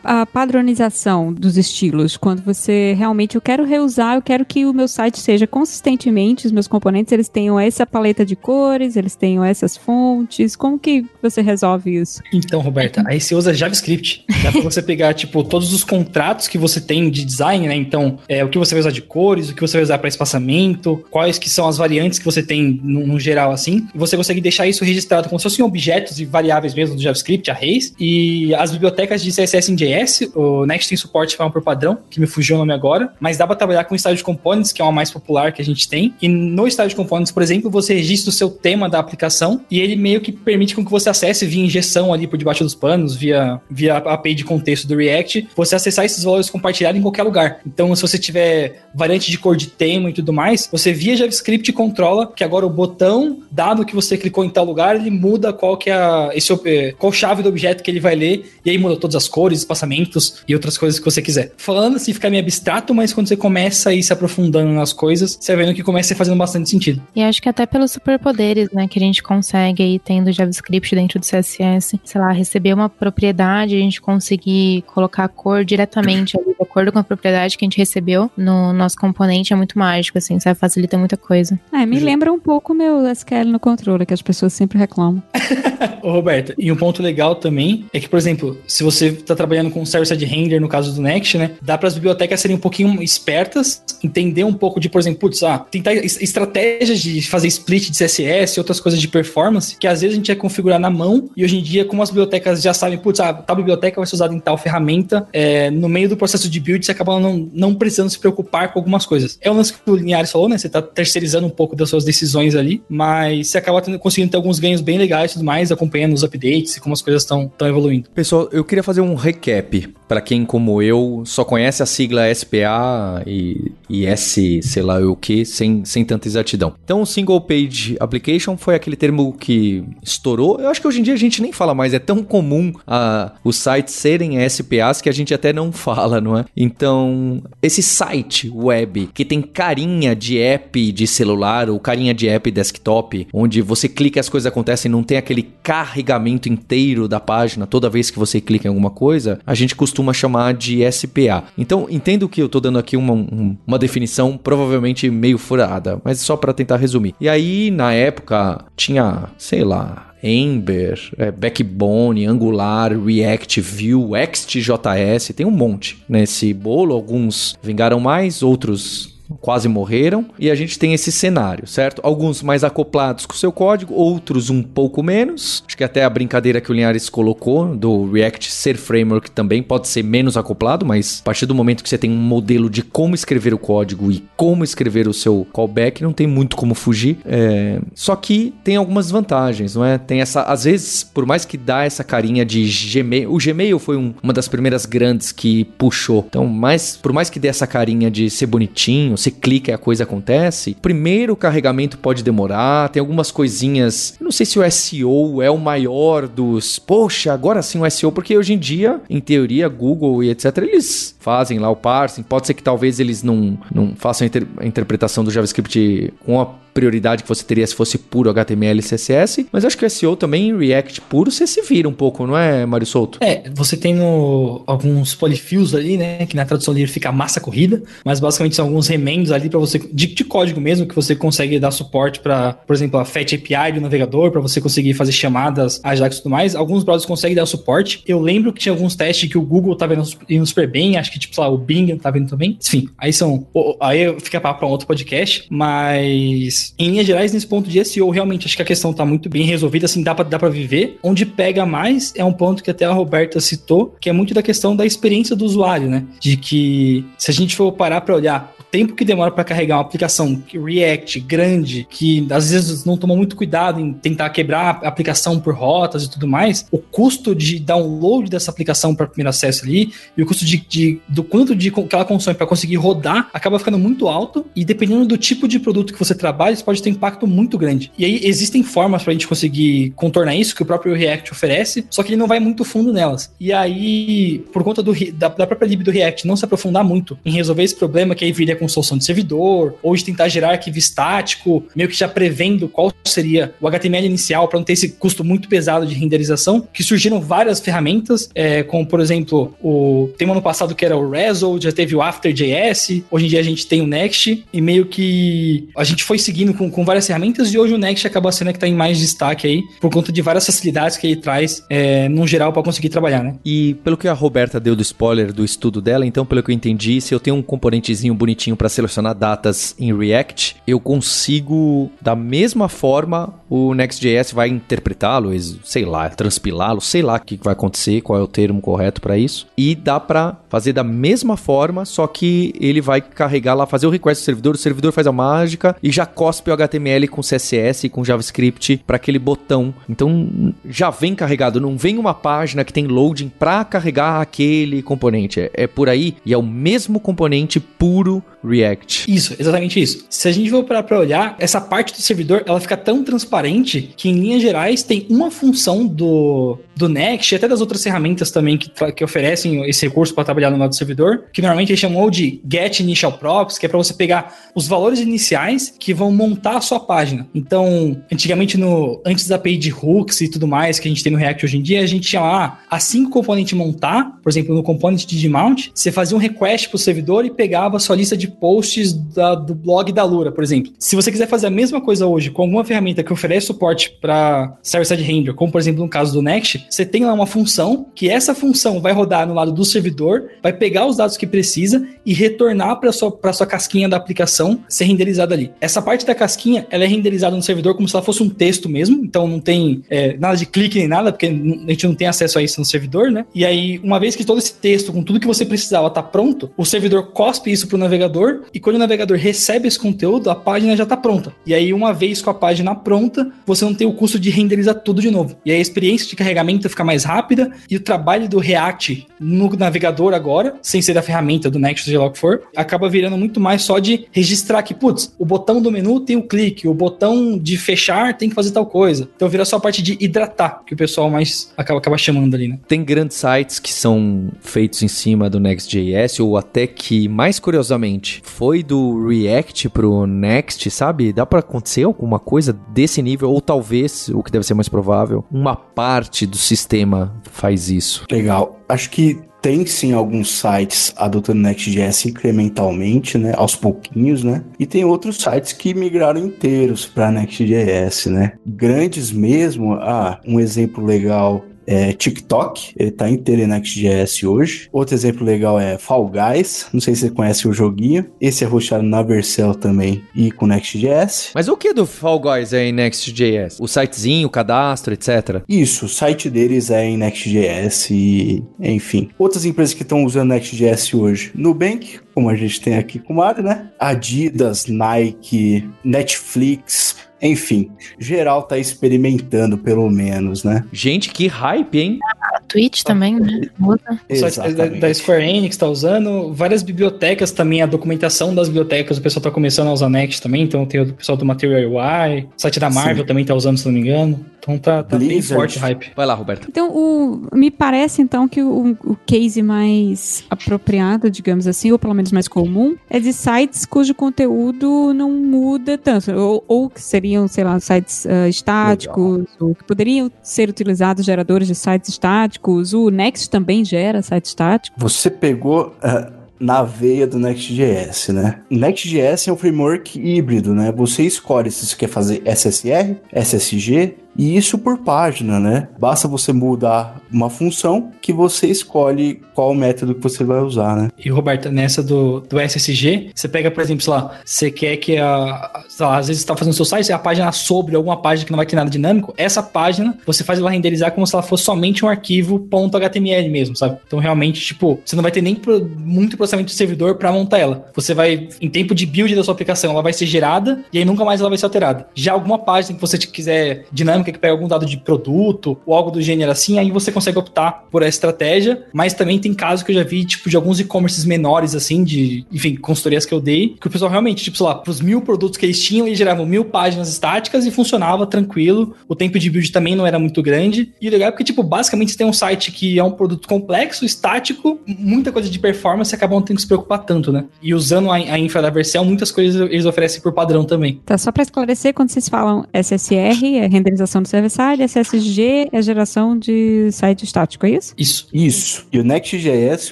a, 0.03 0.21
a 0.21 0.25
padronização 0.25 1.33
dos 1.33 1.57
estilos? 1.57 2.17
Quando 2.17 2.41
você 2.41 2.93
realmente, 2.97 3.35
eu 3.35 3.41
quero 3.41 3.65
reusar, 3.65 4.15
eu 4.15 4.21
quero 4.21 4.45
que 4.45 4.65
o 4.65 4.73
meu 4.73 4.87
site 4.87 5.19
seja 5.19 5.47
consistentemente, 5.47 6.45
os 6.45 6.51
meus 6.51 6.67
componentes, 6.67 7.11
eles 7.11 7.27
tenham 7.27 7.59
essa 7.59 7.85
paleta 7.85 8.25
de 8.25 8.35
cores, 8.35 8.95
eles 8.95 9.15
tenham 9.15 9.43
essas 9.43 9.75
fontes. 9.77 10.55
Como 10.55 10.79
que 10.79 11.05
você 11.21 11.41
resolve 11.41 11.95
isso? 11.95 12.21
Então, 12.33 12.61
Roberta, 12.61 13.03
aí 13.07 13.19
você 13.19 13.35
usa 13.35 13.53
JavaScript. 13.53 14.25
Dá 14.43 14.51
pra 14.51 14.61
você 14.61 14.81
pegar, 14.81 15.13
tipo, 15.15 15.43
todos 15.43 15.73
os 15.73 15.83
contratos 15.83 16.47
que 16.47 16.57
você 16.57 16.79
tem 16.79 17.09
de 17.09 17.23
design, 17.23 17.67
né? 17.67 17.75
Então, 17.75 18.19
é, 18.27 18.43
o 18.43 18.49
que 18.49 18.57
você 18.57 18.75
vai 18.75 18.79
usar 18.81 18.91
de 18.91 19.01
cores, 19.01 19.49
o 19.49 19.55
que 19.55 19.61
você 19.61 19.77
vai 19.77 19.83
usar 19.83 19.97
para 19.97 20.07
espaçamento, 20.07 21.03
quais 21.09 21.37
que 21.37 21.49
são 21.49 21.67
as 21.67 21.77
variantes 21.77 22.19
que 22.19 22.25
você 22.25 22.43
tem 22.43 22.79
no, 22.83 23.05
no 23.05 23.19
geral, 23.19 23.51
assim. 23.51 23.87
E 23.93 23.97
você 24.13 24.17
consegue 24.17 24.41
deixar 24.41 24.67
isso 24.67 24.83
registrado 24.83 25.27
como 25.27 25.39
se 25.39 25.43
fossem 25.43 25.65
objetos 25.65 26.19
e 26.19 26.25
variáveis 26.25 26.73
mesmo 26.73 26.95
do 26.95 27.01
JavaScript, 27.01 27.49
arrays. 27.49 27.93
E 27.99 28.53
as 28.55 28.71
bibliotecas 28.71 29.23
de 29.23 29.31
CSS 29.31 29.71
em 29.71 29.75
JS, 29.75 30.31
o 30.35 30.65
Next 30.65 30.89
tem 30.89 30.97
suporte 30.97 31.35
para 31.35 31.49
por 31.49 31.61
padrão, 31.61 31.97
que 32.09 32.19
me 32.19 32.27
fugiu 32.27 32.55
o 32.55 32.59
nome 32.59 32.73
agora, 32.73 33.13
mas 33.19 33.37
dá 33.37 33.45
para 33.45 33.55
trabalhar 33.55 33.83
com 33.83 33.97
Style 33.97 34.21
Components, 34.21 34.71
que 34.71 34.81
é 34.81 34.85
uma 34.85 34.91
mais 34.91 35.11
popular 35.11 35.51
que 35.51 35.61
a 35.61 35.65
gente 35.65 35.87
tem. 35.89 36.13
E 36.21 36.27
no 36.27 36.69
Style 36.69 36.93
Components, 36.95 37.31
por 37.31 37.43
exemplo, 37.43 37.69
você 37.69 37.93
registra 37.95 38.29
o 38.29 38.33
seu 38.33 38.49
tema 38.49 38.89
da 38.89 38.99
aplicação 38.99 39.61
e 39.69 39.79
ele 39.79 39.95
meio 39.95 40.21
que 40.21 40.31
permite 40.31 40.75
com 40.75 40.85
que 40.85 40.91
você 40.91 41.09
acesse 41.09 41.45
via 41.45 41.63
injeção 41.63 42.13
ali 42.13 42.27
por 42.27 42.37
debaixo 42.37 42.63
dos 42.63 42.75
panos, 42.75 43.15
via, 43.15 43.59
via 43.69 43.97
API 43.97 44.35
de 44.35 44.43
contexto 44.43 44.87
do 44.87 44.95
React, 44.95 45.49
você 45.55 45.75
acessar 45.75 46.05
esses 46.05 46.23
valores 46.23 46.49
compartilhados 46.49 46.97
em 46.99 47.01
qualquer 47.01 47.23
lugar. 47.23 47.59
Então, 47.65 47.95
se 47.95 48.01
você 48.01 48.17
tiver 48.17 48.83
variante 48.93 49.29
de 49.29 49.37
cor 49.37 49.55
de 49.55 49.67
tema 49.67 50.09
e 50.09 50.13
tudo 50.13 50.31
mais, 50.31 50.69
você 50.71 50.93
via 50.93 51.15
JavaScript 51.15 51.71
controla 51.73 52.31
que 52.31 52.43
agora 52.43 52.65
o 52.65 52.69
botão, 52.69 53.39
dado 53.51 53.85
que 53.85 53.95
você 53.95 54.02
clicou 54.17 54.43
em 54.43 54.49
tal 54.49 54.65
lugar, 54.65 54.95
ele 54.95 55.11
muda 55.11 55.53
qual 55.53 55.77
que 55.77 55.89
é 55.89 55.93
a, 55.93 56.31
esse, 56.33 56.53
eh, 56.65 56.93
qual 56.97 57.11
chave 57.11 57.43
do 57.43 57.49
objeto 57.49 57.83
que 57.83 57.89
ele 57.89 57.99
vai 57.99 58.15
ler, 58.15 58.51
e 58.65 58.69
aí 58.69 58.77
muda 58.77 58.97
todas 58.97 59.15
as 59.15 59.27
cores, 59.27 59.59
espaçamentos 59.59 60.43
e 60.47 60.53
outras 60.53 60.77
coisas 60.77 60.99
que 60.99 61.05
você 61.05 61.21
quiser. 61.21 61.51
Falando 61.57 61.95
assim, 61.95 62.13
fica 62.13 62.29
meio 62.29 62.41
abstrato, 62.41 62.93
mas 62.93 63.13
quando 63.13 63.27
você 63.27 63.37
começa 63.37 63.89
a 63.89 63.93
ir 63.93 64.03
se 64.03 64.13
aprofundando 64.13 64.71
nas 64.71 64.93
coisas, 64.93 65.37
você 65.39 65.55
vai 65.55 65.65
vendo 65.65 65.75
que 65.75 65.83
começa 65.83 66.13
a 66.13 66.17
fazendo 66.17 66.37
bastante 66.37 66.69
sentido. 66.69 67.01
E 67.15 67.21
acho 67.21 67.41
que 67.41 67.49
até 67.49 67.65
pelos 67.65 67.91
superpoderes, 67.91 68.69
né, 68.71 68.87
que 68.87 68.97
a 68.97 69.01
gente 69.01 69.21
consegue 69.21 69.83
aí 69.83 69.99
tendo 69.99 70.31
JavaScript 70.31 70.95
dentro 70.95 71.19
do 71.19 71.25
CSS, 71.25 71.99
sei 72.03 72.21
lá, 72.21 72.31
receber 72.31 72.73
uma 72.73 72.89
propriedade, 72.89 73.75
a 73.75 73.79
gente 73.79 74.01
conseguir 74.01 74.83
colocar 74.83 75.25
a 75.25 75.27
cor 75.27 75.65
diretamente 75.65 76.37
ali, 76.37 76.47
de 76.47 76.61
acordo 76.61 76.91
com 76.91 76.99
a 76.99 77.03
propriedade 77.03 77.57
que 77.57 77.65
a 77.65 77.67
gente 77.67 77.77
recebeu 77.77 78.31
no 78.37 78.73
nosso 78.73 78.97
componente, 78.97 79.53
é 79.53 79.55
muito 79.55 79.77
mágico, 79.77 80.17
assim, 80.17 80.39
sabe? 80.39 80.57
Facilita 80.57 80.97
muita 80.97 81.17
coisa. 81.17 81.59
É, 81.71 81.85
me 81.85 81.99
lembra 81.99 82.31
um 82.31 82.39
pouco 82.39 82.73
o 82.73 82.75
meu 82.75 83.05
SQL 83.07 83.45
no 83.45 83.59
controle, 83.59 83.92
que 84.05 84.13
as 84.13 84.21
pessoas 84.21 84.53
sempre 84.53 84.77
reclamam. 84.77 85.21
Ô, 86.01 86.11
Roberto, 86.11 86.53
e 86.57 86.71
um 86.71 86.75
ponto 86.75 87.01
legal 87.01 87.35
também 87.35 87.85
é 87.93 87.99
que, 87.99 88.09
por 88.09 88.17
exemplo, 88.17 88.57
se 88.67 88.83
você 88.83 89.07
está 89.07 89.35
trabalhando 89.35 89.71
com 89.71 89.85
server-side 89.85 90.25
render 90.25 90.59
no 90.59 90.67
caso 90.67 90.93
do 90.93 91.01
Next, 91.01 91.37
né, 91.37 91.51
dá 91.61 91.77
para 91.77 91.87
as 91.87 91.93
bibliotecas 91.93 92.41
serem 92.41 92.57
um 92.57 92.59
pouquinho 92.59 93.01
espertas, 93.01 93.81
entender 94.03 94.43
um 94.43 94.53
pouco 94.53 94.79
de, 94.79 94.89
por 94.89 94.99
exemplo, 94.99 95.19
putz, 95.19 95.43
ah, 95.43 95.59
tentar 95.59 95.93
estratégias 95.93 96.99
de 96.99 97.21
fazer 97.21 97.47
split 97.47 97.89
de 97.89 97.97
CSS 97.97 98.57
outras 98.59 98.79
coisas 98.79 98.99
de 98.99 99.07
performance, 99.07 99.77
que 99.77 99.87
às 99.87 100.01
vezes 100.01 100.15
a 100.15 100.17
gente 100.17 100.29
ia 100.29 100.35
configurar 100.35 100.79
na 100.79 100.89
mão, 100.89 101.29
e 101.35 101.43
hoje 101.43 101.57
em 101.57 101.61
dia, 101.61 101.85
como 101.85 102.01
as 102.01 102.09
bibliotecas 102.09 102.61
já 102.61 102.73
sabem, 102.73 102.97
putz, 102.97 103.19
ah, 103.19 103.33
tal 103.33 103.55
biblioteca 103.55 103.99
vai 103.99 104.07
ser 104.07 104.15
usada 104.15 104.33
em 104.33 104.39
tal 104.39 104.57
ferramenta, 104.57 105.27
é, 105.31 105.69
no 105.71 105.87
meio 105.87 106.09
do 106.09 106.17
processo 106.17 106.49
de 106.49 106.59
build, 106.59 106.85
você 106.85 106.91
acaba 106.91 107.19
não, 107.19 107.49
não 107.53 107.73
precisando 107.73 108.09
se 108.09 108.19
preocupar 108.19 108.71
com 108.71 108.79
algumas 108.79 109.05
coisas. 109.05 109.37
É 109.41 109.49
o 109.49 109.53
lance 109.53 109.73
que 109.73 109.89
o 109.89 109.95
Linhares 109.95 110.31
falou, 110.31 110.49
né? 110.49 110.57
Você 110.57 110.69
tá 110.69 110.81
terceirizando 110.81 111.47
um 111.47 111.49
pouco 111.49 111.75
das 111.75 111.89
suas 111.89 112.03
decisões 112.03 112.55
ali, 112.55 112.83
mas 112.89 113.47
você 113.47 113.57
acaba 113.57 113.81
tendo, 113.83 113.99
conseguindo 113.99 114.31
ter 114.31 114.37
alguns 114.37 114.59
ganhos 114.59 114.81
bem 114.81 114.97
legais 114.97 115.31
e 115.31 115.33
tudo 115.35 115.45
mais, 115.45 115.71
acompanhando 115.71 116.13
os 116.13 116.23
updates 116.23 116.75
e 116.75 116.81
como 116.81 116.93
as 116.93 117.01
coisas 117.01 117.23
estão 117.23 117.51
evoluindo. 117.61 118.09
Pessoal, 118.09 118.49
eu 118.51 118.63
queria 118.63 118.83
fazer 118.83 119.01
um 119.01 119.15
recap 119.15 119.93
para 120.07 120.21
quem, 120.21 120.45
como 120.45 120.81
eu, 120.81 121.23
só 121.25 121.43
conhece 121.43 121.81
a 121.81 121.85
sigla 121.85 122.33
SPA 122.33 123.23
e, 123.25 123.71
e 123.89 124.05
S, 124.05 124.61
sei 124.61 124.83
lá 124.83 124.99
o 124.99 125.15
que, 125.15 125.45
sem, 125.45 125.83
sem 125.85 126.03
tanta 126.03 126.27
exatidão. 126.27 126.73
Então, 126.83 127.01
o 127.01 127.05
Single 127.05 127.41
Page 127.41 127.95
Application 127.99 128.57
foi 128.57 128.75
aquele 128.75 128.95
termo 128.95 129.33
que 129.33 129.83
estourou. 130.01 130.59
Eu 130.59 130.69
acho 130.69 130.81
que 130.81 130.87
hoje 130.87 130.99
em 130.99 131.03
dia 131.03 131.13
a 131.13 131.17
gente 131.17 131.41
nem 131.41 131.51
fala 131.51 131.73
mais, 131.73 131.93
é 131.93 131.99
tão 131.99 132.23
comum 132.23 132.73
a, 132.85 133.33
os 133.43 133.55
sites 133.57 133.93
serem 133.93 134.37
SPAs 134.47 135.01
que 135.01 135.09
a 135.09 135.13
gente 135.13 135.33
até 135.33 135.53
não 135.53 135.71
fala, 135.73 136.19
não 136.19 136.37
é? 136.37 136.45
Então, 136.55 137.41
esse 137.61 137.81
site 137.81 138.49
web 138.53 139.09
que 139.13 139.25
tem 139.25 139.41
carinha 139.41 140.15
de 140.15 140.39
app 140.39 140.91
de 140.91 141.07
celular 141.07 141.69
ou 141.69 141.79
carinha 141.79 142.13
de 142.13 142.27
app 142.27 142.49
desktop, 142.51 143.27
onde 143.33 143.61
você 143.61 143.87
clica 143.87 144.19
e 144.19 144.21
as 144.21 144.29
coisas 144.29 144.47
acontecem, 144.47 144.91
não 144.91 145.03
tem 145.03 145.17
aquele 145.17 145.43
carregamento 145.61 146.49
inteiro 146.49 147.07
da 147.07 147.19
página 147.19 147.65
toda 147.65 147.89
vez 147.89 148.09
que 148.09 148.19
você 148.19 148.41
clica 148.41 148.67
em 148.67 148.69
alguma 148.69 148.89
coisa, 148.89 149.39
a 149.45 149.53
gente 149.53 149.75
costuma 149.75 150.02
chamar 150.11 150.55
de 150.55 150.79
SPA. 150.91 151.43
Então, 151.55 151.85
entendo 151.87 152.27
que 152.27 152.41
eu 152.41 152.49
tô 152.49 152.59
dando 152.59 152.79
aqui 152.79 152.97
uma, 152.97 153.13
um, 153.13 153.55
uma 153.67 153.77
definição 153.77 154.35
provavelmente 154.35 155.07
meio 155.09 155.37
furada, 155.37 156.01
mas 156.03 156.19
só 156.19 156.35
para 156.35 156.51
tentar 156.51 156.77
resumir. 156.77 157.13
E 157.21 157.29
aí, 157.29 157.69
na 157.69 157.93
época, 157.93 158.65
tinha, 158.75 159.29
sei 159.37 159.63
lá, 159.63 160.13
Ember, 160.23 160.97
é, 161.17 161.31
Backbone, 161.31 162.25
Angular, 162.25 162.97
React, 162.97 163.59
Vue, 163.59 164.17
XTJS, 164.31 165.33
tem 165.35 165.45
um 165.45 165.51
monte 165.51 166.01
nesse 166.07 166.53
bolo. 166.53 166.93
Alguns 166.93 167.57
vingaram 167.61 167.99
mais, 167.99 168.41
outros 168.41 169.12
quase 169.41 169.67
morreram, 169.67 170.25
e 170.37 170.49
a 170.49 170.55
gente 170.55 170.77
tem 170.77 170.93
esse 170.93 171.11
cenário, 171.11 171.67
certo? 171.67 172.01
Alguns 172.03 172.41
mais 172.41 172.63
acoplados 172.63 173.25
com 173.25 173.33
o 173.33 173.37
seu 173.37 173.51
código, 173.51 173.93
outros 173.93 174.49
um 174.49 174.61
pouco 174.61 175.03
menos. 175.03 175.63
Acho 175.67 175.77
que 175.77 175.83
até 175.83 176.03
a 176.03 176.09
brincadeira 176.09 176.61
que 176.61 176.71
o 176.71 176.73
Linhares 176.73 177.09
colocou 177.09 177.75
do 177.75 178.11
React 178.11 178.51
ser 178.51 178.77
framework 178.77 179.31
também 179.31 179.61
pode 179.61 179.87
ser 179.87 180.03
menos 180.03 180.37
acoplado, 180.37 180.85
mas 180.85 181.19
a 181.21 181.23
partir 181.23 181.45
do 181.45 181.55
momento 181.55 181.83
que 181.83 181.89
você 181.89 181.97
tem 181.97 182.11
um 182.11 182.15
modelo 182.15 182.69
de 182.69 182.81
como 182.81 183.15
escrever 183.15 183.53
o 183.53 183.57
código 183.57 184.11
e 184.11 184.23
como 184.35 184.63
escrever 184.63 185.07
o 185.07 185.13
seu 185.13 185.47
callback, 185.53 186.01
não 186.01 186.13
tem 186.13 186.27
muito 186.27 186.55
como 186.55 186.73
fugir. 186.73 187.17
É... 187.25 187.79
Só 187.93 188.15
que 188.15 188.53
tem 188.63 188.75
algumas 188.75 189.11
vantagens, 189.11 189.75
não 189.75 189.85
é? 189.85 189.97
Tem 189.97 190.21
essa, 190.21 190.43
às 190.43 190.63
vezes, 190.63 191.03
por 191.03 191.25
mais 191.25 191.45
que 191.45 191.57
dá 191.57 191.83
essa 191.83 192.03
carinha 192.03 192.45
de 192.45 192.63
Gmail, 192.91 193.33
o 193.33 193.37
Gmail 193.37 193.79
foi 193.79 193.97
um, 193.97 194.13
uma 194.21 194.33
das 194.33 194.47
primeiras 194.47 194.85
grandes 194.85 195.31
que 195.31 195.65
puxou. 195.77 196.25
Então, 196.27 196.45
mais, 196.45 196.97
por 196.97 197.13
mais 197.13 197.29
que 197.29 197.39
dê 197.39 197.47
essa 197.47 197.67
carinha 197.67 198.09
de 198.09 198.29
ser 198.29 198.45
bonitinho, 198.45 199.17
você 199.23 199.31
clica 199.31 199.71
e 199.71 199.73
a 199.73 199.77
coisa 199.77 200.03
acontece. 200.03 200.75
Primeiro 200.81 201.33
o 201.33 201.35
carregamento 201.35 201.97
pode 201.97 202.23
demorar, 202.23 202.89
tem 202.89 202.99
algumas 202.99 203.31
coisinhas. 203.31 204.15
Não 204.19 204.31
sei 204.31 204.45
se 204.45 204.59
o 204.59 204.71
SEO 204.71 205.41
é 205.41 205.49
o 205.49 205.57
maior 205.57 206.27
dos. 206.27 206.79
Poxa, 206.79 207.33
agora 207.33 207.61
sim 207.61 207.81
o 207.81 207.89
SEO, 207.89 208.11
porque 208.11 208.37
hoje 208.37 208.53
em 208.53 208.57
dia, 208.57 209.01
em 209.09 209.19
teoria, 209.19 209.67
Google 209.67 210.23
e 210.23 210.29
etc., 210.29 210.57
eles 210.57 211.15
fazem 211.19 211.59
lá 211.59 211.69
o 211.69 211.75
parsing. 211.75 212.23
Pode 212.23 212.47
ser 212.47 212.53
que 212.53 212.63
talvez 212.63 212.99
eles 212.99 213.23
não, 213.23 213.57
não 213.73 213.95
façam 213.95 214.25
a, 214.25 214.27
inter 214.27 214.47
a 214.57 214.65
interpretação 214.65 215.23
do 215.23 215.31
JavaScript 215.31 216.13
com 216.25 216.39
a 216.41 216.63
prioridade 216.73 217.23
que 217.23 217.29
você 217.29 217.43
teria 217.43 217.65
se 217.65 217.75
fosse 217.75 217.97
puro 217.97 218.29
HTML 218.29 218.79
e 218.79 218.83
CSS, 218.83 219.45
mas 219.51 219.63
acho 219.63 219.77
que 219.77 219.85
o 219.85 219.89
SEO 219.89 220.15
também 220.15 220.49
em 220.49 220.57
React 220.57 221.01
puro 221.01 221.31
você 221.31 221.45
se 221.45 221.61
vira 221.61 221.87
um 221.87 221.93
pouco, 221.93 222.25
não 222.25 222.37
é, 222.37 222.65
Mário 222.65 222.85
Souto? 222.85 223.19
É, 223.21 223.43
você 223.53 223.77
tem 223.77 223.93
no, 223.93 224.63
alguns 224.65 225.13
polyfills 225.13 225.75
ali, 225.75 225.97
né, 225.97 226.25
que 226.25 226.35
na 226.35 226.45
tradução 226.45 226.73
livre 226.73 226.91
fica 226.91 227.11
massa 227.11 227.39
corrida, 227.39 227.83
mas 228.03 228.19
basicamente 228.19 228.55
são 228.55 228.65
alguns 228.65 228.87
ali 229.31 229.49
para 229.49 229.59
você, 229.59 229.79
de, 229.79 230.07
de, 230.07 230.23
código 230.23 230.59
mesmo, 230.59 230.85
que 230.85 230.95
você 230.95 231.15
consegue 231.15 231.59
dar 231.59 231.71
suporte 231.71 232.19
para, 232.19 232.53
por 232.53 232.73
exemplo, 232.73 232.99
a 232.99 233.05
Fetch 233.05 233.33
API 233.33 233.73
do 233.73 233.81
navegador, 233.81 234.31
para 234.31 234.41
você 234.41 234.59
conseguir 234.59 234.93
fazer 234.93 235.11
chamadas 235.11 235.79
Ajax 235.83 236.17
e 236.17 236.23
tudo 236.23 236.31
mais. 236.31 236.55
Alguns 236.55 236.83
browsers 236.83 237.05
conseguem 237.05 237.35
dar 237.35 237.45
suporte. 237.45 238.03
Eu 238.07 238.19
lembro 238.19 238.51
que 238.51 238.59
tinha 238.59 238.73
alguns 238.73 238.95
testes 238.95 239.29
que 239.29 239.37
o 239.37 239.41
Google 239.41 239.75
vendo 239.87 240.03
indo 240.29 240.45
super 240.45 240.69
bem, 240.69 240.97
acho 240.97 241.11
que, 241.11 241.19
tipo, 241.19 241.39
lá, 241.39 241.47
o 241.47 241.57
Bing 241.57 241.95
tá 241.97 242.09
vendo 242.09 242.29
também. 242.29 242.57
Enfim, 242.63 242.89
aí 242.97 243.11
são, 243.11 243.47
aí 243.79 244.19
fica 244.19 244.39
para 244.39 244.65
um 244.65 244.69
outro 244.69 244.87
podcast, 244.87 245.45
mas 245.49 246.73
em 246.77 246.89
linhas 246.89 247.05
gerais, 247.05 247.33
nesse 247.33 247.47
ponto 247.47 247.69
de 247.69 247.83
SEO, 247.83 248.09
realmente 248.09 248.45
acho 248.47 248.55
que 248.55 248.61
a 248.61 248.65
questão 248.65 248.91
está 248.91 249.05
muito 249.05 249.29
bem 249.29 249.43
resolvida, 249.43 249.85
assim, 249.85 250.03
dá 250.03 250.15
para 250.15 250.23
dá 250.25 250.39
pra 250.39 250.49
viver. 250.49 250.97
Onde 251.03 251.25
pega 251.25 251.65
mais 251.65 252.13
é 252.15 252.23
um 252.23 252.33
ponto 252.33 252.63
que 252.63 252.71
até 252.71 252.85
a 252.85 252.91
Roberta 252.91 253.39
citou, 253.39 253.95
que 253.99 254.09
é 254.09 254.13
muito 254.13 254.33
da 254.33 254.41
questão 254.41 254.75
da 254.75 254.85
experiência 254.85 255.35
do 255.35 255.45
usuário, 255.45 255.89
né? 255.89 256.05
De 256.19 256.37
que 256.37 257.05
se 257.17 257.31
a 257.31 257.33
gente 257.33 257.55
for 257.55 257.71
parar 257.71 258.01
para 258.01 258.15
olhar 258.15 258.53
tempo 258.73 258.92
que 258.93 259.03
demora 259.03 259.31
para 259.31 259.43
carregar 259.43 259.75
uma 259.75 259.81
aplicação 259.81 260.41
React 260.53 261.19
grande, 261.19 261.85
que 261.89 262.25
às 262.29 262.51
vezes 262.51 262.85
não 262.85 262.97
toma 262.97 263.15
muito 263.15 263.35
cuidado 263.35 263.79
em 263.79 263.93
tentar 263.93 264.29
quebrar 264.29 264.79
a 264.81 264.87
aplicação 264.87 265.39
por 265.39 265.53
rotas 265.53 266.03
e 266.03 266.09
tudo 266.09 266.27
mais, 266.27 266.65
o 266.71 266.77
custo 266.77 267.35
de 267.35 267.59
download 267.59 268.29
dessa 268.29 268.49
aplicação 268.49 268.95
para 268.95 269.07
primeiro 269.07 269.29
acesso 269.29 269.65
ali 269.65 269.91
e 270.17 270.23
o 270.23 270.25
custo 270.25 270.45
de, 270.45 270.57
de 270.57 271.01
do 271.07 271.23
quanto 271.23 271.55
de 271.55 271.71
que 271.71 271.95
ela 271.95 272.05
consome 272.05 272.35
para 272.35 272.47
conseguir 272.47 272.77
rodar 272.77 273.29
acaba 273.33 273.59
ficando 273.59 273.77
muito 273.77 274.07
alto 274.07 274.45
e 274.55 274.63
dependendo 274.63 275.05
do 275.05 275.17
tipo 275.17 275.47
de 275.47 275.59
produto 275.59 275.91
que 275.91 275.99
você 275.99 276.15
trabalha, 276.15 276.53
detalhes 276.53 276.61
pode 276.61 276.81
ter 276.81 276.89
impacto 276.89 277.25
muito 277.25 277.57
grande. 277.57 277.91
E 277.97 278.05
aí 278.05 278.19
existem 278.23 278.63
formas 278.63 279.03
para 279.03 279.11
a 279.11 279.13
gente 279.13 279.27
conseguir 279.27 279.91
contornar 279.95 280.35
isso 280.35 280.55
que 280.55 280.61
o 280.61 280.65
próprio 280.65 280.95
React 280.95 281.31
oferece, 281.31 281.85
só 281.89 282.03
que 282.03 282.09
ele 282.09 282.17
não 282.17 282.27
vai 282.27 282.39
muito 282.39 282.63
fundo 282.63 282.93
nelas. 282.93 283.31
E 283.39 283.51
aí, 283.51 284.43
por 284.53 284.63
conta 284.63 284.83
do, 284.83 284.93
da, 285.13 285.29
da 285.29 285.47
própria 285.47 285.67
lib 285.67 285.83
do 285.83 285.91
React 285.91 286.27
não 286.27 286.35
se 286.35 286.45
aprofundar 286.45 286.83
muito 286.83 287.17
em 287.25 287.31
resolver 287.31 287.63
esse 287.63 287.75
problema 287.75 288.15
que 288.15 288.23
aí 288.23 288.31
viria 288.31 288.55
com 288.55 288.67
solução 288.83 288.97
de 288.97 289.05
servidor, 289.05 289.75
ou 289.81 289.95
de 289.95 290.03
tentar 290.03 290.27
gerar 290.27 290.51
arquivo 290.51 290.77
estático, 290.77 291.63
meio 291.75 291.89
que 291.89 291.95
já 291.95 292.07
prevendo 292.07 292.67
qual 292.67 292.91
seria 293.05 293.53
o 293.59 293.67
HTML 293.67 294.05
inicial 294.05 294.47
para 294.47 294.59
não 294.59 294.63
ter 294.65 294.73
esse 294.73 294.89
custo 294.89 295.23
muito 295.23 295.47
pesado 295.47 295.85
de 295.85 295.95
renderização, 295.95 296.67
que 296.73 296.83
surgiram 296.83 297.21
várias 297.21 297.59
ferramentas, 297.59 298.29
é, 298.35 298.63
como 298.63 298.85
por 298.85 298.99
exemplo, 298.99 299.55
o 299.61 300.09
tem 300.17 300.27
um 300.27 300.31
ano 300.31 300.41
passado 300.41 300.75
que 300.75 300.85
era 300.85 300.95
o 300.95 301.09
Resol, 301.09 301.59
já 301.59 301.71
teve 301.71 301.95
o 301.95 302.01
After.js, 302.01 303.03
hoje 303.09 303.25
em 303.25 303.29
dia 303.29 303.39
a 303.39 303.43
gente 303.43 303.65
tem 303.65 303.81
o 303.81 303.87
Next, 303.87 304.45
e 304.51 304.61
meio 304.61 304.85
que 304.85 305.69
a 305.75 305.83
gente 305.83 306.03
foi 306.03 306.17
seguindo 306.17 306.53
com, 306.53 306.69
com 306.69 306.85
várias 306.85 307.07
ferramentas, 307.07 307.53
e 307.53 307.57
hoje 307.57 307.73
o 307.73 307.77
Next 307.77 308.05
acaba 308.05 308.31
sendo 308.31 308.49
a 308.49 308.53
que 308.53 308.57
está 308.57 308.67
em 308.67 308.73
mais 308.73 308.99
destaque 308.99 309.47
aí, 309.47 309.63
por 309.79 309.91
conta 309.91 310.11
de 310.11 310.21
várias 310.21 310.45
facilidades 310.45 310.97
que 310.97 311.07
ele 311.07 311.15
traz, 311.15 311.63
é, 311.69 312.09
no 312.09 312.27
geral, 312.27 312.51
para 312.51 312.63
conseguir 312.63 312.89
trabalhar, 312.89 313.23
né? 313.23 313.35
E 313.45 313.75
pelo 313.83 313.97
que 313.97 314.07
a 314.07 314.13
Roberta 314.13 314.59
deu 314.59 314.75
do 314.75 314.81
spoiler 314.81 315.33
do 315.33 315.43
estudo 315.43 315.81
dela, 315.81 316.05
então, 316.05 316.25
pelo 316.25 316.41
que 316.43 316.51
eu 316.51 316.55
entendi, 316.55 316.99
se 317.01 317.13
eu 317.13 317.19
tenho 317.19 317.35
um 317.35 317.41
componentezinho 317.41 318.13
bonitinho 318.13 318.55
para 318.55 318.69
selecionar 318.73 319.15
datas 319.15 319.75
em 319.79 319.95
React, 319.95 320.57
eu 320.67 320.79
consigo, 320.79 321.91
da 322.01 322.15
mesma 322.15 322.67
forma, 322.67 323.33
o 323.49 323.73
Next.js 323.73 324.31
vai 324.31 324.49
interpretá-lo, 324.49 325.31
sei 325.63 325.85
lá, 325.85 326.09
transpilá-lo, 326.09 326.81
sei 326.81 327.01
lá 327.01 327.15
o 327.15 327.19
que 327.19 327.39
vai 327.41 327.53
acontecer, 327.53 328.01
qual 328.01 328.19
é 328.19 328.21
o 328.21 328.27
termo 328.27 328.61
correto 328.61 329.01
para 329.01 329.17
isso, 329.17 329.47
e 329.57 329.75
dá 329.75 329.99
para 329.99 330.37
fazer 330.53 330.71
da 330.71 330.83
mesma 330.83 331.35
forma, 331.35 331.83
só 331.83 332.05
que 332.05 332.53
ele 332.61 332.79
vai 332.79 333.01
carregar 333.01 333.55
lá, 333.55 333.65
fazer 333.65 333.87
o 333.87 333.89
request 333.89 334.21
do 334.21 334.25
servidor, 334.25 334.53
o 334.53 334.57
servidor 334.59 334.91
faz 334.91 335.07
a 335.07 335.11
mágica 335.11 335.75
e 335.81 335.91
já 335.91 336.05
cospe 336.05 336.51
o 336.51 336.53
HTML 336.53 337.07
com 337.07 337.21
CSS 337.21 337.87
e 337.87 337.89
com 337.89 338.05
JavaScript 338.05 338.83
para 338.85 338.97
aquele 338.97 339.17
botão. 339.17 339.73
Então 339.89 340.53
já 340.69 340.91
vem 340.91 341.15
carregado, 341.15 341.59
não 341.59 341.75
vem 341.75 341.97
uma 341.97 342.13
página 342.13 342.63
que 342.63 342.71
tem 342.71 342.85
loading 342.85 343.29
para 343.29 343.65
carregar 343.65 344.21
aquele 344.21 344.83
componente. 344.83 345.39
É, 345.39 345.49
é 345.55 345.65
por 345.65 345.89
aí 345.89 346.17
e 346.23 346.31
é 346.31 346.37
o 346.37 346.43
mesmo 346.43 346.99
componente 346.99 347.59
puro 347.59 348.23
React. 348.43 349.11
Isso, 349.11 349.35
exatamente 349.39 349.81
isso. 349.81 350.05
Se 350.09 350.27
a 350.27 350.31
gente 350.31 350.49
for 350.49 350.63
parar 350.63 350.83
para 350.83 350.99
olhar, 350.99 351.35
essa 351.39 351.61
parte 351.61 351.93
do 351.93 352.01
servidor, 352.01 352.43
ela 352.45 352.59
fica 352.59 352.75
tão 352.75 353.03
transparente 353.03 353.93
que 353.95 354.09
em 354.09 354.19
linhas 354.19 354.41
gerais 354.41 354.83
tem 354.83 355.07
uma 355.09 355.31
função 355.31 355.87
do, 355.87 356.59
do 356.75 356.89
Next 356.89 357.33
e 357.33 357.37
até 357.37 357.47
das 357.47 357.61
outras 357.61 357.81
ferramentas 357.81 358.31
também 358.31 358.57
que, 358.57 358.69
que 358.91 359.03
oferecem 359.03 359.67
esse 359.69 359.87
recurso 359.87 360.13
para 360.13 360.25
trabalhar 360.25 360.42
no 360.49 360.57
lado 360.57 360.69
do 360.69 360.75
servidor, 360.75 361.25
que 361.31 361.41
normalmente 361.41 361.69
eles 361.69 361.79
chamam 361.79 362.09
de 362.09 362.41
Get 362.49 362.79
Initial 362.79 363.13
Props, 363.13 363.57
que 363.57 363.65
é 363.65 363.69
para 363.69 363.77
você 363.77 363.93
pegar 363.93 364.35
os 364.55 364.67
valores 364.67 364.99
iniciais 364.99 365.73
que 365.77 365.93
vão 365.93 366.11
montar 366.11 366.57
a 366.57 366.61
sua 366.61 366.79
página. 366.79 367.27
Então, 367.33 368.01
antigamente 368.11 368.57
no 368.57 369.01
antes 369.05 369.27
da 369.27 369.35
API 369.35 369.57
de 369.57 369.71
hooks 369.71 370.21
e 370.21 370.27
tudo 370.27 370.47
mais 370.47 370.79
que 370.79 370.87
a 370.87 370.91
gente 370.91 371.03
tem 371.03 371.11
no 371.11 371.17
React 371.17 371.45
hoje 371.45 371.57
em 371.57 371.61
dia, 371.61 371.81
a 371.81 371.85
gente 371.85 372.09
tinha 372.09 372.21
lá 372.21 372.61
assim 372.69 373.03
que 373.03 373.09
o 373.09 373.11
componente 373.11 373.55
montar, 373.55 374.19
por 374.21 374.29
exemplo, 374.29 374.53
no 374.55 374.63
componente 374.63 375.07
de 375.07 375.29
mount, 375.29 375.69
você 375.73 375.91
fazia 375.91 376.15
um 376.15 376.19
request 376.19 376.69
para 376.69 376.75
o 376.75 376.79
servidor 376.79 377.25
e 377.25 377.31
pegava 377.31 377.77
a 377.77 377.79
sua 377.79 377.95
lista 377.95 378.15
de 378.15 378.27
posts 378.27 378.93
da, 378.93 379.35
do 379.35 379.55
blog 379.55 379.91
da 379.91 380.03
Lura, 380.03 380.31
por 380.31 380.43
exemplo. 380.43 380.71
Se 380.77 380.95
você 380.95 381.11
quiser 381.11 381.27
fazer 381.27 381.47
a 381.47 381.51
mesma 381.51 381.81
coisa 381.81 382.05
hoje 382.07 382.29
com 382.29 382.43
alguma 382.43 382.63
ferramenta 382.63 383.03
que 383.03 383.13
oferece 383.13 383.47
suporte 383.47 383.97
para 384.01 384.57
server-side 384.61 385.03
render, 385.03 385.33
como 385.33 385.51
por 385.51 385.59
exemplo 385.59 385.83
no 385.83 385.89
caso 385.89 386.13
do 386.13 386.21
Next, 386.21 386.65
você 386.69 386.85
tem 386.85 387.05
lá 387.05 387.13
uma 387.13 387.25
função 387.25 387.87
que 387.95 388.09
essa 388.09 388.35
função 388.35 388.81
vai 388.81 388.93
rodar 388.93 389.27
no 389.27 389.33
lado 389.33 389.51
do 389.51 389.65
servidor, 389.65 390.29
vai 390.41 390.53
pegar 390.53 390.85
os 390.85 390.97
dados 390.97 391.17
que 391.17 391.27
precisa 391.27 391.85
e 392.05 392.13
retornar 392.13 392.79
para 392.79 392.91
sua 392.91 393.11
sua 393.33 393.47
casquinha 393.47 393.89
da 393.89 393.97
aplicação 393.97 394.59
ser 394.67 394.85
renderizada 394.85 395.33
ali. 395.33 395.51
Essa 395.59 395.81
parte 395.81 396.05
da 396.05 396.13
casquinha, 396.13 396.67
ela 396.69 396.83
é 396.83 396.87
renderizada 396.87 397.35
no 397.35 397.41
servidor 397.41 397.75
como 397.75 397.87
se 397.87 397.95
ela 397.95 398.03
fosse 398.03 398.21
um 398.21 398.29
texto 398.29 398.69
mesmo, 398.69 399.03
então 399.03 399.27
não 399.27 399.39
tem 399.39 399.83
é, 399.89 400.15
nada 400.17 400.37
de 400.37 400.45
clique 400.45 400.79
nem 400.79 400.87
nada, 400.87 401.11
porque 401.11 401.25
a 401.25 401.29
gente 401.71 401.87
não 401.87 401.95
tem 401.95 402.07
acesso 402.07 402.37
a 402.37 402.43
isso 402.43 402.59
no 402.59 402.65
servidor, 402.65 403.11
né? 403.11 403.25
E 403.33 403.45
aí, 403.45 403.79
uma 403.83 403.99
vez 403.99 404.15
que 404.15 404.23
todo 404.23 404.37
esse 404.37 404.53
texto 404.53 404.91
com 404.91 405.03
tudo 405.03 405.19
que 405.19 405.27
você 405.27 405.45
precisava 405.45 405.89
tá 405.89 406.03
pronto, 406.03 406.51
o 406.57 406.65
servidor 406.65 407.11
cospe 407.11 407.51
isso 407.51 407.67
pro 407.67 407.77
navegador 407.77 408.41
e 408.53 408.59
quando 408.59 408.75
o 408.75 408.79
navegador 408.79 409.17
recebe 409.17 409.67
esse 409.67 409.79
conteúdo, 409.79 410.29
a 410.29 410.35
página 410.35 410.75
já 410.75 410.83
está 410.83 410.95
pronta. 410.95 411.33
E 411.45 411.53
aí, 411.53 411.73
uma 411.73 411.93
vez 411.93 412.21
com 412.21 412.29
a 412.29 412.33
página 412.33 412.75
pronta, 412.75 413.31
você 413.45 413.65
não 413.65 413.73
tem 413.73 413.87
o 413.87 413.93
custo 413.93 414.19
de 414.19 414.29
renderizar 414.29 414.75
tudo 414.75 415.01
de 415.01 415.11
novo. 415.11 415.35
E 415.45 415.51
aí, 415.51 415.57
a 415.57 415.61
experiência 415.61 416.07
de 416.07 416.15
carregamento 416.15 416.69
fica 416.69 416.83
mais 416.83 417.03
rápida 417.03 417.51
e 417.69 417.75
o 417.75 417.79
trabalho 417.79 418.27
do 418.27 418.39
React 418.39 419.07
no 419.19 419.49
navegador 419.55 420.13
agora, 420.23 420.55
sem 420.61 420.81
ser 420.81 420.93
da 420.93 421.01
ferramenta 421.01 421.51
do 421.51 421.59
Next, 421.59 421.85
seja 421.85 421.99
lá 421.99 422.05
o 422.05 422.11
que 422.11 422.17
for, 422.17 422.43
acaba 422.55 422.87
virando 422.87 423.17
muito 423.17 423.39
mais 423.39 423.61
só 423.63 423.77
de 423.77 424.07
registrar 424.11 424.63
que, 424.63 424.73
putz, 424.73 425.13
o 425.19 425.25
botão 425.25 425.61
do 425.61 425.69
menu 425.69 425.99
tem 425.99 426.15
o 426.15 426.23
clique, 426.23 426.67
o 426.67 426.73
botão 426.73 427.37
de 427.37 427.57
fechar 427.57 428.17
tem 428.17 428.29
que 428.29 428.35
fazer 428.35 428.51
tal 428.51 428.65
coisa. 428.65 429.09
Então 429.15 429.27
vira 429.27 429.43
só 429.43 429.57
a 429.57 429.59
parte 429.59 429.81
de 429.81 429.97
hidratar, 429.99 430.63
que 430.65 430.73
o 430.73 430.77
pessoal 430.77 431.09
mais 431.09 431.51
acaba, 431.57 431.79
acaba 431.79 431.97
chamando 431.97 432.33
ali, 432.35 432.47
né? 432.47 432.59
Tem 432.67 432.83
grandes 432.83 433.17
sites 433.17 433.59
que 433.59 433.73
são 433.73 434.29
feitos 434.39 434.81
em 434.81 434.87
cima 434.87 435.29
do 435.29 435.39
Next.js, 435.39 436.19
ou 436.19 436.37
até 436.37 436.65
que, 436.65 437.07
mais 437.09 437.39
curiosamente, 437.39 438.21
foi 438.23 438.63
do 438.63 439.07
React 439.07 439.69
pro 439.69 440.07
Next, 440.07 440.69
sabe? 440.71 441.11
Dá 441.11 441.25
para 441.25 441.39
acontecer 441.39 441.83
alguma 441.83 442.19
coisa 442.19 442.57
desse 442.69 443.01
nível 443.01 443.31
ou 443.31 443.41
talvez, 443.41 444.09
o 444.09 444.23
que 444.23 444.31
deve 444.31 444.45
ser 444.45 444.53
mais 444.53 444.69
provável, 444.69 445.25
uma 445.31 445.55
parte 445.55 446.25
do 446.25 446.37
sistema 446.37 447.13
faz 447.23 447.69
isso. 447.69 448.05
Legal. 448.09 448.59
Acho 448.69 448.89
que 448.89 449.19
tem 449.43 449.65
sim 449.65 449.91
alguns 449.91 450.39
sites 450.39 450.93
adotando 450.95 451.41
Next.js 451.41 452.05
incrementalmente, 452.05 453.17
né, 453.17 453.33
aos 453.35 453.57
pouquinhos, 453.57 454.23
né? 454.23 454.41
E 454.57 454.65
tem 454.65 454.85
outros 454.85 455.17
sites 455.17 455.51
que 455.51 455.73
migraram 455.73 456.21
inteiros 456.21 456.85
para 456.85 457.11
Next.js, 457.11 458.05
né? 458.05 458.33
Grandes 458.45 459.11
mesmo, 459.11 459.73
ah, 459.73 460.17
um 460.25 460.39
exemplo 460.39 460.83
legal 460.85 461.43
é, 461.65 461.93
TikTok, 461.93 462.73
ele 462.77 462.91
tá 462.91 463.09
inteiro 463.09 463.41
em 463.41 463.47
Next.js 463.47 464.23
hoje. 464.23 464.69
Outro 464.71 464.95
exemplo 464.95 465.25
legal 465.25 465.59
é 465.59 465.77
Fall 465.77 466.09
Guys, 466.09 466.67
não 466.73 466.81
sei 466.81 466.95
se 466.95 467.01
você 467.01 467.09
conhece 467.09 467.47
o 467.47 467.53
joguinho. 467.53 468.05
Esse 468.19 468.43
é 468.43 468.47
roxado 468.47 468.83
na 468.83 469.01
Vercel 469.01 469.55
também 469.55 470.03
e 470.15 470.31
com 470.31 470.47
Next.js. 470.47 471.31
Mas 471.33 471.47
o 471.47 471.57
que 471.57 471.73
do 471.73 471.85
Fall 471.85 472.19
Guys 472.19 472.53
é 472.53 472.65
em 472.65 472.71
Next.js? 472.71 473.59
O 473.59 473.67
sitezinho, 473.67 474.27
o 474.27 474.31
cadastro, 474.31 474.93
etc? 474.93 475.41
Isso, 475.47 475.85
o 475.85 475.89
site 475.89 476.29
deles 476.29 476.69
é 476.69 476.85
em 476.85 476.97
Next.js 476.97 477.89
e 477.89 478.43
enfim. 478.59 479.09
Outras 479.17 479.45
empresas 479.45 479.73
que 479.73 479.83
estão 479.83 480.03
usando 480.03 480.29
Next.js 480.29 480.93
hoje, 480.93 481.31
Nubank, 481.35 481.99
como 482.13 482.29
a 482.29 482.35
gente 482.35 482.61
tem 482.61 482.77
aqui 482.77 482.99
com 482.99 483.13
o 483.13 483.17
Mário, 483.17 483.43
né? 483.43 483.69
Adidas, 483.79 484.67
Nike, 484.67 485.67
Netflix, 485.83 486.95
enfim, 487.23 487.71
geral 487.97 488.43
tá 488.43 488.57
experimentando, 488.57 489.57
pelo 489.57 489.89
menos, 489.89 490.43
né? 490.43 490.65
Gente, 490.73 491.09
que 491.09 491.27
hype, 491.27 491.79
hein? 491.79 491.99
A 492.21 492.41
Twitch 492.41 492.83
também, 492.83 493.17
né? 493.17 493.43
Muda. 493.57 493.97
O 494.09 494.15
site 494.15 494.53
da, 494.53 494.67
da 494.67 494.93
Square 494.93 495.23
Enix 495.23 495.55
tá 495.55 495.65
usando, 495.67 496.33
várias 496.33 496.61
bibliotecas 496.61 497.31
também, 497.31 497.61
a 497.61 497.65
documentação 497.65 498.35
das 498.35 498.49
bibliotecas, 498.49 498.97
o 498.97 499.01
pessoal 499.01 499.23
tá 499.23 499.31
começando 499.31 499.69
a 499.69 499.73
usar 499.73 499.89
Next 499.89 500.21
também, 500.21 500.43
então 500.43 500.65
tem 500.65 500.81
o 500.81 500.93
pessoal 500.93 501.17
do 501.17 501.23
Material 501.23 501.71
UI, 501.71 502.23
o 502.23 502.41
site 502.41 502.59
da 502.59 502.69
Marvel 502.69 503.03
Sim. 503.03 503.07
também 503.07 503.23
tá 503.23 503.33
usando, 503.33 503.57
se 503.57 503.65
não 503.65 503.73
me 503.73 503.79
engano. 503.79 504.25
Então 504.43 504.57
tá, 504.57 504.83
tá 504.83 504.97
bem 504.97 505.21
forte 505.21 505.57
hype. 505.57 505.91
Vai 505.95 506.05
lá, 506.05 506.13
Roberto. 506.13 506.47
Então, 506.49 506.69
o, 506.69 507.27
me 507.33 507.49
parece 507.49 508.01
então 508.01 508.27
que 508.27 508.41
o, 508.41 508.77
o 508.83 508.95
case 509.05 509.41
mais 509.41 510.25
apropriado, 510.29 511.09
digamos 511.09 511.47
assim, 511.47 511.71
ou 511.71 511.79
pelo 511.79 511.93
menos 511.93 512.11
mais 512.11 512.27
comum, 512.27 512.75
é 512.89 512.99
de 512.99 513.13
sites 513.13 513.65
cujo 513.65 513.95
conteúdo 513.95 514.93
não 514.93 515.11
muda 515.11 515.77
tanto, 515.77 516.11
ou, 516.11 516.43
ou 516.47 516.69
que 516.69 516.81
seriam, 516.81 517.27
sei 517.27 517.45
lá, 517.45 517.57
sites 517.59 518.05
uh, 518.05 518.27
estáticos, 518.27 519.19
Legal. 519.19 519.27
ou 519.39 519.55
que 519.55 519.63
poderiam 519.63 520.11
ser 520.21 520.49
utilizados 520.49 521.05
geradores 521.05 521.47
de 521.47 521.55
sites 521.55 521.89
estáticos. 521.89 522.73
O 522.73 522.89
Next 522.89 523.29
também 523.29 523.63
gera 523.63 524.01
site 524.01 524.25
estático. 524.25 524.75
Você 524.77 525.09
pegou. 525.09 525.75
Uh 525.83 526.23
na 526.39 526.61
veia 526.61 527.07
do 527.07 527.17
Next.js, 527.17 528.09
né? 528.09 528.41
Next.js 528.49 529.27
é 529.29 529.31
um 529.31 529.37
framework 529.37 529.97
híbrido, 529.97 530.53
né? 530.53 530.73
Você 530.73 531.03
escolhe 531.03 531.49
se 531.49 531.65
você 531.65 531.75
quer 531.75 531.87
fazer 531.87 532.21
SSR, 532.25 532.97
SSG 533.13 533.95
e 534.17 534.35
isso 534.35 534.57
por 534.57 534.77
página, 534.79 535.39
né? 535.39 535.67
Basta 535.79 536.07
você 536.07 536.31
mudar 536.31 537.01
uma 537.11 537.29
função 537.29 537.91
que 538.01 538.13
você 538.13 538.47
escolhe 538.47 539.21
qual 539.33 539.53
método 539.53 539.95
que 539.95 540.01
você 540.01 540.23
vai 540.23 540.39
usar, 540.39 540.75
né? 540.75 540.89
E 540.97 541.09
Roberto, 541.09 541.49
nessa 541.49 541.81
do, 541.81 542.21
do 542.21 542.39
SSG, 542.39 543.11
você 543.13 543.27
pega, 543.27 543.49
por 543.49 543.61
exemplo, 543.61 543.83
sei 543.83 543.93
lá, 543.93 544.19
você 544.23 544.51
quer 544.51 544.77
que 544.77 544.97
a. 544.97 545.63
Lá, 545.79 545.97
às 545.97 546.07
vezes 546.07 546.21
você 546.21 546.27
tá 546.27 546.37
fazendo 546.37 546.53
seu 546.53 546.65
site, 546.65 546.93
a 546.93 546.99
página 546.99 547.31
sobre 547.31 547.75
alguma 547.75 548.01
página 548.01 548.25
que 548.25 548.31
não 548.31 548.37
vai 548.37 548.45
ter 548.45 548.55
nada 548.55 548.69
dinâmico, 548.69 549.13
essa 549.17 549.41
página 549.41 549.97
você 550.05 550.23
faz 550.23 550.39
ela 550.39 550.49
renderizar 550.49 550.91
como 550.91 551.05
se 551.05 551.15
ela 551.15 551.23
fosse 551.23 551.43
somente 551.43 551.83
um 551.83 551.89
arquivo 551.89 552.47
.html 552.49 553.29
mesmo, 553.29 553.55
sabe? 553.55 553.79
Então 553.85 553.99
realmente, 553.99 554.39
tipo, 554.39 554.79
você 554.85 554.95
não 554.95 555.03
vai 555.03 555.11
ter 555.11 555.21
nem 555.21 555.35
pro, 555.35 555.67
muito 555.79 556.15
processamento 556.15 556.49
de 556.49 556.55
servidor 556.55 556.95
para 556.95 557.11
montar 557.11 557.39
ela. 557.39 557.65
Você 557.73 557.93
vai, 557.93 558.29
em 558.39 558.49
tempo 558.49 558.75
de 558.75 558.85
build 558.85 559.15
da 559.15 559.23
sua 559.23 559.33
aplicação, 559.33 559.71
ela 559.71 559.81
vai 559.81 559.93
ser 559.93 560.05
gerada 560.05 560.63
e 560.71 560.77
aí 560.77 560.85
nunca 560.85 561.03
mais 561.03 561.19
ela 561.19 561.29
vai 561.29 561.37
ser 561.37 561.45
alterada. 561.45 561.87
Já 561.95 562.13
alguma 562.13 562.37
página 562.37 562.75
que 562.75 562.81
você 562.81 562.97
quiser 562.97 563.65
dinâmica 563.71 564.02
que 564.11 564.19
pegue 564.19 564.31
algum 564.31 564.47
dado 564.47 564.65
de 564.65 564.77
produto 564.77 565.57
ou 565.65 565.75
algo 565.75 565.91
do 565.91 566.01
gênero 566.01 566.31
assim, 566.31 566.59
aí 566.59 566.71
você 566.71 566.91
consegue 566.91 567.17
optar 567.17 567.65
por 567.71 567.81
essa 567.81 567.89
estratégia. 567.89 568.65
Mas 568.73 568.93
também 568.93 569.19
tem 569.19 569.33
casos 569.33 569.63
que 569.63 569.71
eu 569.71 569.75
já 569.75 569.83
vi, 569.83 570.05
tipo, 570.05 570.29
de 570.29 570.35
alguns 570.35 570.59
e-commerces 570.59 571.05
menores, 571.05 571.55
assim, 571.55 571.83
de, 571.83 572.25
enfim, 572.31 572.55
consultorias 572.55 573.05
que 573.05 573.13
eu 573.13 573.21
dei, 573.21 573.55
que 573.59 573.67
o 573.67 573.69
pessoal 573.69 573.91
realmente, 573.91 574.23
tipo, 574.23 574.37
sei 574.37 574.45
lá, 574.45 574.55
pros 574.55 574.81
mil 574.81 575.01
produtos 575.01 575.37
que 575.37 575.45
eles 575.45 575.61
tinham, 575.61 575.87
eles 575.87 575.97
geravam 575.97 576.25
mil 576.25 576.45
páginas 576.45 576.89
estáticas 576.89 577.45
e 577.45 577.51
funcionava 577.51 578.05
tranquilo. 578.05 578.75
O 578.87 578.95
tempo 578.95 579.19
de 579.19 579.29
build 579.29 579.51
também 579.51 579.75
não 579.75 579.85
era 579.85 579.99
muito 579.99 580.21
grande. 580.21 580.73
E 580.81 580.87
o 580.87 580.91
legal 580.91 581.09
é 581.09 581.11
porque, 581.11 581.23
tipo, 581.23 581.43
basicamente 581.43 581.91
você 581.91 581.97
tem 581.97 582.07
um 582.07 582.13
site 582.13 582.51
que 582.51 582.79
é 582.79 582.83
um 582.83 582.91
produto 582.91 583.27
complexo, 583.27 583.85
estático, 583.85 584.59
muita 584.65 585.11
coisa 585.11 585.29
de 585.29 585.39
performance, 585.39 585.93
acabam 585.93 586.21
tendo 586.21 586.37
que 586.37 586.41
se 586.41 586.47
preocupar 586.47 586.79
tanto, 586.79 587.11
né? 587.11 587.25
E 587.41 587.53
usando 587.53 587.91
a, 587.91 587.95
a 587.95 588.19
infra 588.19 588.41
da 588.41 588.51
muitas 588.83 589.11
coisas 589.11 589.49
eles 589.51 589.65
oferecem 589.65 590.01
por 590.01 590.13
padrão 590.13 590.45
também. 590.45 590.81
Tá, 590.85 590.97
só 590.97 591.11
para 591.11 591.23
esclarecer, 591.23 591.73
quando 591.73 591.89
vocês 591.89 592.07
falam 592.07 592.45
SSR, 592.53 593.37
é 593.37 593.47
renderização 593.47 593.92
do 594.01 594.07
server-side, 594.07 594.63
SSG 594.63 595.49
é 595.51 595.61
geração 595.61 596.17
de 596.17 596.71
site 596.71 597.03
estático, 597.03 597.45
é 597.45 597.51
isso? 597.51 597.73
Isso. 597.77 598.07
Isso. 598.13 598.67
E 598.71 598.79
o 598.79 598.83
Next.js 598.83 599.71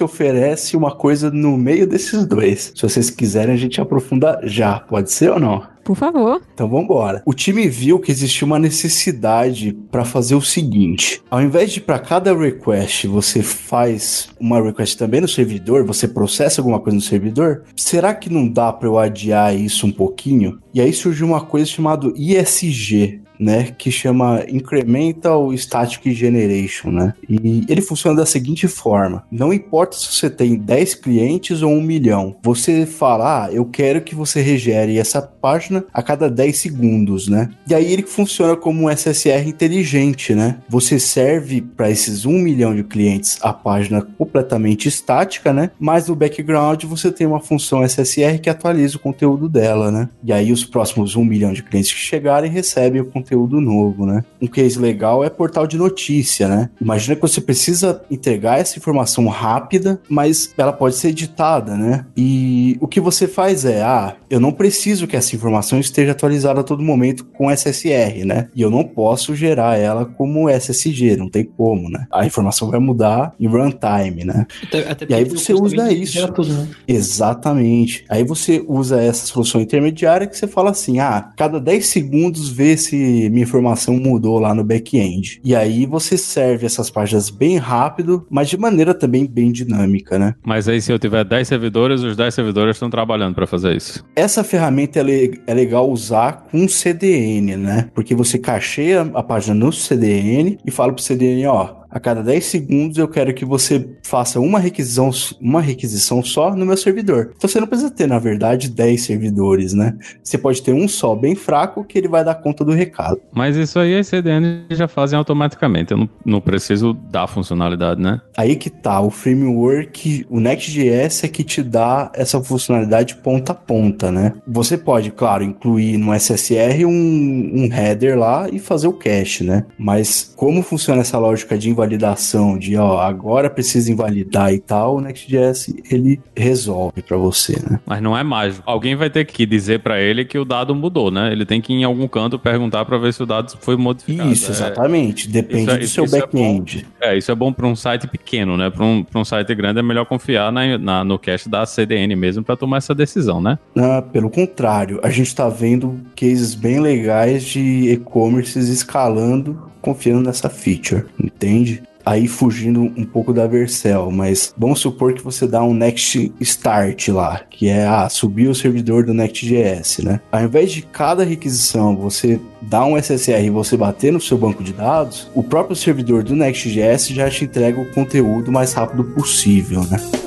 oferece 0.00 0.76
uma 0.76 0.94
coisa 0.94 1.30
no 1.30 1.56
meio 1.56 1.86
desses 1.86 2.24
dois. 2.26 2.72
Se 2.74 2.82
vocês 2.82 3.10
quiserem, 3.10 3.54
a 3.54 3.58
gente 3.58 3.80
aprofunda 3.80 4.40
já. 4.44 4.80
Pode 4.80 5.10
ser 5.10 5.30
ou 5.30 5.40
não? 5.40 5.72
Por 5.84 5.96
favor. 5.96 6.40
Então 6.54 6.68
vamos 6.68 6.84
embora. 6.84 7.22
O 7.26 7.34
time 7.34 7.68
viu 7.68 7.98
que 7.98 8.12
existia 8.12 8.46
uma 8.46 8.58
necessidade 8.58 9.76
para 9.90 10.04
fazer 10.04 10.34
o 10.34 10.40
seguinte: 10.40 11.20
ao 11.30 11.42
invés 11.42 11.72
de 11.72 11.80
para 11.80 11.98
cada 11.98 12.36
request 12.36 13.06
você 13.06 13.42
faz 13.42 14.28
uma 14.38 14.62
request 14.62 14.96
também 14.96 15.20
no 15.20 15.28
servidor, 15.28 15.84
você 15.84 16.06
processa 16.06 16.60
alguma 16.60 16.78
coisa 16.80 16.96
no 16.96 17.02
servidor, 17.02 17.64
será 17.76 18.14
que 18.14 18.30
não 18.30 18.48
dá 18.48 18.72
para 18.72 18.88
eu 18.88 18.98
adiar 18.98 19.54
isso 19.56 19.86
um 19.86 19.92
pouquinho? 19.92 20.58
E 20.72 20.80
aí 20.80 20.92
surgiu 20.92 21.26
uma 21.26 21.40
coisa 21.40 21.66
chamada 21.66 22.12
ISG, 22.16 23.20
né, 23.42 23.74
que 23.76 23.90
chama 23.90 24.44
Incremental 24.48 25.52
Static 25.56 26.12
Generation, 26.14 26.90
né? 26.90 27.14
E 27.28 27.64
ele 27.68 27.80
funciona 27.80 28.18
da 28.18 28.26
seguinte 28.26 28.68
forma: 28.68 29.24
não 29.30 29.52
importa 29.52 29.96
se 29.96 30.12
você 30.12 30.30
tem 30.30 30.56
10 30.56 30.94
clientes 30.96 31.60
ou 31.62 31.72
1 31.72 31.82
milhão, 31.82 32.36
você 32.42 32.86
fala, 32.86 33.46
ah, 33.46 33.52
eu 33.52 33.64
quero 33.64 34.00
que 34.00 34.14
você 34.14 34.40
regere 34.40 34.96
essa 34.96 35.20
página 35.20 35.84
a 35.92 36.02
cada 36.02 36.30
10 36.30 36.56
segundos, 36.56 37.28
né? 37.28 37.50
E 37.68 37.74
aí 37.74 37.92
ele 37.92 38.02
funciona 38.02 38.54
como 38.54 38.84
um 38.84 38.90
SSR 38.90 39.48
inteligente, 39.48 40.34
né? 40.34 40.58
Você 40.68 41.00
serve 41.00 41.60
para 41.60 41.90
esses 41.90 42.24
1 42.24 42.30
milhão 42.32 42.74
de 42.74 42.84
clientes 42.84 43.38
a 43.42 43.52
página 43.52 44.02
completamente 44.02 44.86
estática, 44.86 45.52
né? 45.52 45.70
Mas 45.80 46.08
no 46.08 46.14
background 46.14 46.84
você 46.84 47.10
tem 47.10 47.26
uma 47.26 47.40
função 47.40 47.82
SSR 47.86 48.38
que 48.40 48.48
atualiza 48.48 48.96
o 48.96 49.00
conteúdo 49.00 49.48
dela, 49.48 49.90
né? 49.90 50.08
E 50.22 50.32
aí 50.32 50.52
os 50.52 50.64
próximos 50.64 51.16
1 51.16 51.24
milhão 51.24 51.52
de 51.52 51.62
clientes 51.62 51.92
que 51.92 51.98
chegarem 51.98 52.50
recebem 52.50 53.00
o 53.00 53.06
conteúdo 53.06 53.31
novo, 53.36 54.06
né? 54.06 54.24
Um 54.40 54.46
case 54.46 54.78
legal 54.78 55.24
é 55.24 55.30
portal 55.30 55.66
de 55.66 55.76
notícia, 55.76 56.48
né? 56.48 56.70
Imagina 56.80 57.16
que 57.16 57.22
você 57.22 57.40
precisa 57.40 58.02
entregar 58.10 58.58
essa 58.58 58.78
informação 58.78 59.26
rápida, 59.28 60.00
mas 60.08 60.52
ela 60.56 60.72
pode 60.72 60.96
ser 60.96 61.08
editada, 61.08 61.76
né? 61.76 62.06
E 62.16 62.76
o 62.80 62.88
que 62.88 63.00
você 63.00 63.26
faz 63.26 63.64
é, 63.64 63.82
ah, 63.82 64.14
eu 64.30 64.40
não 64.40 64.52
preciso 64.52 65.06
que 65.06 65.16
essa 65.16 65.34
informação 65.34 65.78
esteja 65.78 66.12
atualizada 66.12 66.60
a 66.60 66.64
todo 66.64 66.82
momento 66.82 67.24
com 67.24 67.50
SSR, 67.50 68.24
né? 68.24 68.48
E 68.54 68.62
eu 68.62 68.70
não 68.70 68.84
posso 68.84 69.34
gerar 69.34 69.78
ela 69.78 70.04
como 70.04 70.48
SSG, 70.48 71.16
não 71.16 71.28
tem 71.28 71.44
como, 71.44 71.88
né? 71.88 72.06
A 72.10 72.26
informação 72.26 72.70
vai 72.70 72.80
mudar 72.80 73.34
em 73.38 73.46
runtime, 73.46 74.24
né? 74.24 74.46
Até, 74.62 74.90
até 74.90 75.06
E 75.08 75.14
aí 75.14 75.24
você 75.24 75.52
usa 75.52 75.92
isso. 75.92 76.32
Tudo, 76.32 76.52
né? 76.52 76.68
Exatamente. 76.86 78.04
Aí 78.08 78.24
você 78.24 78.64
usa 78.66 79.00
essa 79.00 79.26
solução 79.26 79.60
intermediária 79.60 80.26
que 80.26 80.36
você 80.36 80.46
fala 80.46 80.70
assim: 80.70 80.98
ah, 80.98 81.32
cada 81.36 81.60
10 81.60 81.86
segundos 81.86 82.48
vê 82.48 82.76
se 82.76 82.96
minha 83.30 83.42
informação 83.42 83.96
mudou 83.96 84.38
lá 84.38 84.54
no 84.54 84.64
back-end. 84.64 85.40
E 85.44 85.54
aí 85.54 85.86
você 85.86 86.16
serve 86.18 86.66
essas 86.66 86.90
páginas 86.90 87.30
bem 87.30 87.56
rápido, 87.58 88.26
mas 88.30 88.48
de 88.48 88.56
maneira 88.56 88.94
também 88.94 89.26
bem 89.26 89.50
dinâmica, 89.52 90.18
né? 90.18 90.34
Mas 90.44 90.68
aí, 90.68 90.80
se 90.80 90.92
eu 90.92 90.98
tiver 90.98 91.24
10 91.24 91.46
servidores, 91.48 92.02
os 92.02 92.16
10 92.16 92.34
servidores 92.34 92.76
estão 92.76 92.90
trabalhando 92.90 93.34
para 93.34 93.46
fazer 93.46 93.76
isso. 93.76 94.04
Essa 94.16 94.42
ferramenta 94.44 95.00
é, 95.00 95.02
le- 95.02 95.40
é 95.46 95.54
legal 95.54 95.90
usar 95.90 96.46
com 96.50 96.66
CDN, 96.68 97.56
né? 97.56 97.88
Porque 97.94 98.14
você 98.14 98.38
cacheia 98.38 99.02
a 99.14 99.22
página 99.22 99.54
no 99.54 99.72
CDN 99.72 100.58
e 100.66 100.70
fala 100.70 100.92
pro 100.92 101.02
CDN, 101.02 101.46
ó, 101.46 101.81
a 101.92 102.00
cada 102.00 102.22
10 102.22 102.44
segundos 102.44 102.96
eu 102.96 103.06
quero 103.06 103.34
que 103.34 103.44
você 103.44 103.86
faça 104.02 104.40
uma 104.40 104.58
requisição, 104.58 105.10
uma 105.40 105.60
requisição 105.60 106.22
só 106.22 106.56
no 106.56 106.64
meu 106.64 106.76
servidor. 106.76 107.32
Então 107.36 107.48
você 107.48 107.60
não 107.60 107.66
precisa 107.66 107.90
ter, 107.90 108.06
na 108.08 108.18
verdade, 108.18 108.70
10 108.70 109.02
servidores, 109.02 109.74
né? 109.74 109.96
Você 110.22 110.38
pode 110.38 110.62
ter 110.62 110.72
um 110.72 110.88
só 110.88 111.14
bem 111.14 111.34
fraco 111.34 111.84
que 111.84 111.98
ele 111.98 112.08
vai 112.08 112.24
dar 112.24 112.36
conta 112.36 112.64
do 112.64 112.72
recado. 112.72 113.20
Mas 113.32 113.56
isso 113.56 113.78
aí 113.78 113.98
as 113.98 114.06
CDN 114.06 114.64
já 114.70 114.88
fazem 114.88 115.18
automaticamente. 115.18 115.92
Eu 115.92 115.98
não, 115.98 116.08
não 116.24 116.40
preciso 116.40 116.94
dar 116.94 117.26
funcionalidade, 117.26 118.00
né? 118.00 118.20
Aí 118.36 118.56
que 118.56 118.70
tá, 118.70 119.00
o 119.00 119.10
framework, 119.10 120.26
o 120.30 120.40
Next.js 120.40 121.24
é 121.24 121.28
que 121.28 121.44
te 121.44 121.62
dá 121.62 122.10
essa 122.14 122.42
funcionalidade 122.42 123.16
ponta 123.16 123.52
a 123.52 123.54
ponta, 123.54 124.10
né? 124.10 124.32
Você 124.46 124.78
pode, 124.78 125.10
claro, 125.10 125.44
incluir 125.44 125.98
no 125.98 126.14
SSR 126.18 126.86
um, 126.86 126.90
um 126.90 127.68
header 127.72 128.18
lá 128.18 128.48
e 128.50 128.58
fazer 128.58 128.88
o 128.88 128.92
cache, 128.92 129.44
né? 129.44 129.64
Mas 129.78 130.32
como 130.36 130.62
funciona 130.62 131.02
essa 131.02 131.18
lógica 131.18 131.58
de 131.58 131.68
invalidação, 131.82 132.56
de 132.58 132.76
ó, 132.76 132.98
agora 133.00 133.50
precisa 133.50 133.90
invalidar 133.90 134.52
e 134.52 134.58
tal, 134.58 134.96
o 134.96 135.00
Next.js 135.00 135.74
ele 135.90 136.20
resolve 136.36 137.02
pra 137.02 137.16
você, 137.16 137.58
né? 137.68 137.80
Mas 137.84 138.00
não 138.00 138.16
é 138.16 138.22
mágico. 138.22 138.62
Alguém 138.64 138.94
vai 138.94 139.10
ter 139.10 139.24
que 139.24 139.44
dizer 139.44 139.80
pra 139.80 140.00
ele 140.00 140.24
que 140.24 140.38
o 140.38 140.44
dado 140.44 140.74
mudou, 140.74 141.10
né? 141.10 141.32
Ele 141.32 141.44
tem 141.44 141.60
que 141.60 141.72
ir 141.72 141.76
em 141.76 141.84
algum 141.84 142.06
canto 142.06 142.38
perguntar 142.38 142.84
pra 142.84 142.98
ver 142.98 143.12
se 143.12 143.22
o 143.22 143.26
dado 143.26 143.52
foi 143.60 143.76
modificado. 143.76 144.30
Isso, 144.30 144.50
É- 144.50 144.54
exatamente. 144.54 145.28
Depende 145.28 145.62
isso 145.62 145.70
é- 145.72 145.78
do 145.78 145.86
seu 145.88 146.04
isso 146.04 146.16
é 146.16 146.20
back-end. 146.20 146.86
É, 147.00 147.16
isso 147.16 147.30
é 147.30 147.34
bom 147.34 147.52
para 147.52 147.66
um 147.66 147.74
site 147.76 148.06
pequeno, 148.06 148.56
né? 148.56 148.70
Para 148.70 148.84
um, 148.84 149.02
pra 149.02 149.20
um 149.20 149.24
site 149.24 149.54
grande 149.54 149.80
é 149.80 149.82
melhor 149.82 150.06
confiar 150.06 150.52
na, 150.52 150.78
na- 150.78 151.04
no 151.04 151.18
cache 151.18 151.48
da 151.48 151.66
CDN 151.66 152.14
mesmo 152.16 152.44
para 152.44 152.56
tomar 152.56 152.78
essa 152.78 152.94
decisão, 152.94 153.40
né? 153.40 153.58
Ah, 153.76 154.02
pelo 154.02 154.30
contrário, 154.30 155.00
a 155.02 155.10
gente 155.10 155.34
tá 155.34 155.48
vendo 155.48 156.00
cases 156.16 156.54
bem 156.54 156.80
legais 156.80 157.42
de 157.44 157.90
e-commerces 157.92 158.68
escalando, 158.68 159.70
confiando 159.82 160.22
nessa 160.22 160.48
feature, 160.48 161.04
entende? 161.22 161.82
Aí 162.04 162.26
fugindo 162.26 162.80
um 162.80 163.04
pouco 163.04 163.32
da 163.32 163.46
Vercel, 163.46 164.10
mas 164.10 164.52
vamos 164.58 164.80
supor 164.80 165.12
que 165.12 165.22
você 165.22 165.46
dá 165.46 165.62
um 165.62 165.72
Next 165.72 166.32
Start 166.40 167.08
lá, 167.08 167.42
que 167.48 167.68
é 167.68 167.86
ah, 167.86 168.08
subir 168.08 168.48
o 168.48 168.54
servidor 168.54 169.04
do 169.04 169.14
Next.js, 169.14 169.98
né? 169.98 170.20
Ao 170.32 170.42
invés 170.42 170.72
de 170.72 170.82
cada 170.82 171.22
requisição 171.22 171.96
você 171.96 172.40
dar 172.60 172.84
um 172.86 173.00
SSR 173.00 173.44
e 173.44 173.50
você 173.50 173.76
bater 173.76 174.12
no 174.12 174.20
seu 174.20 174.36
banco 174.36 174.64
de 174.64 174.72
dados, 174.72 175.30
o 175.32 175.44
próprio 175.44 175.76
servidor 175.76 176.24
do 176.24 176.34
Next.js 176.34 177.08
já 177.08 177.30
te 177.30 177.44
entrega 177.44 177.80
o 177.80 177.90
conteúdo 177.92 178.50
mais 178.50 178.72
rápido 178.72 179.04
possível, 179.04 179.82
né? 179.84 180.21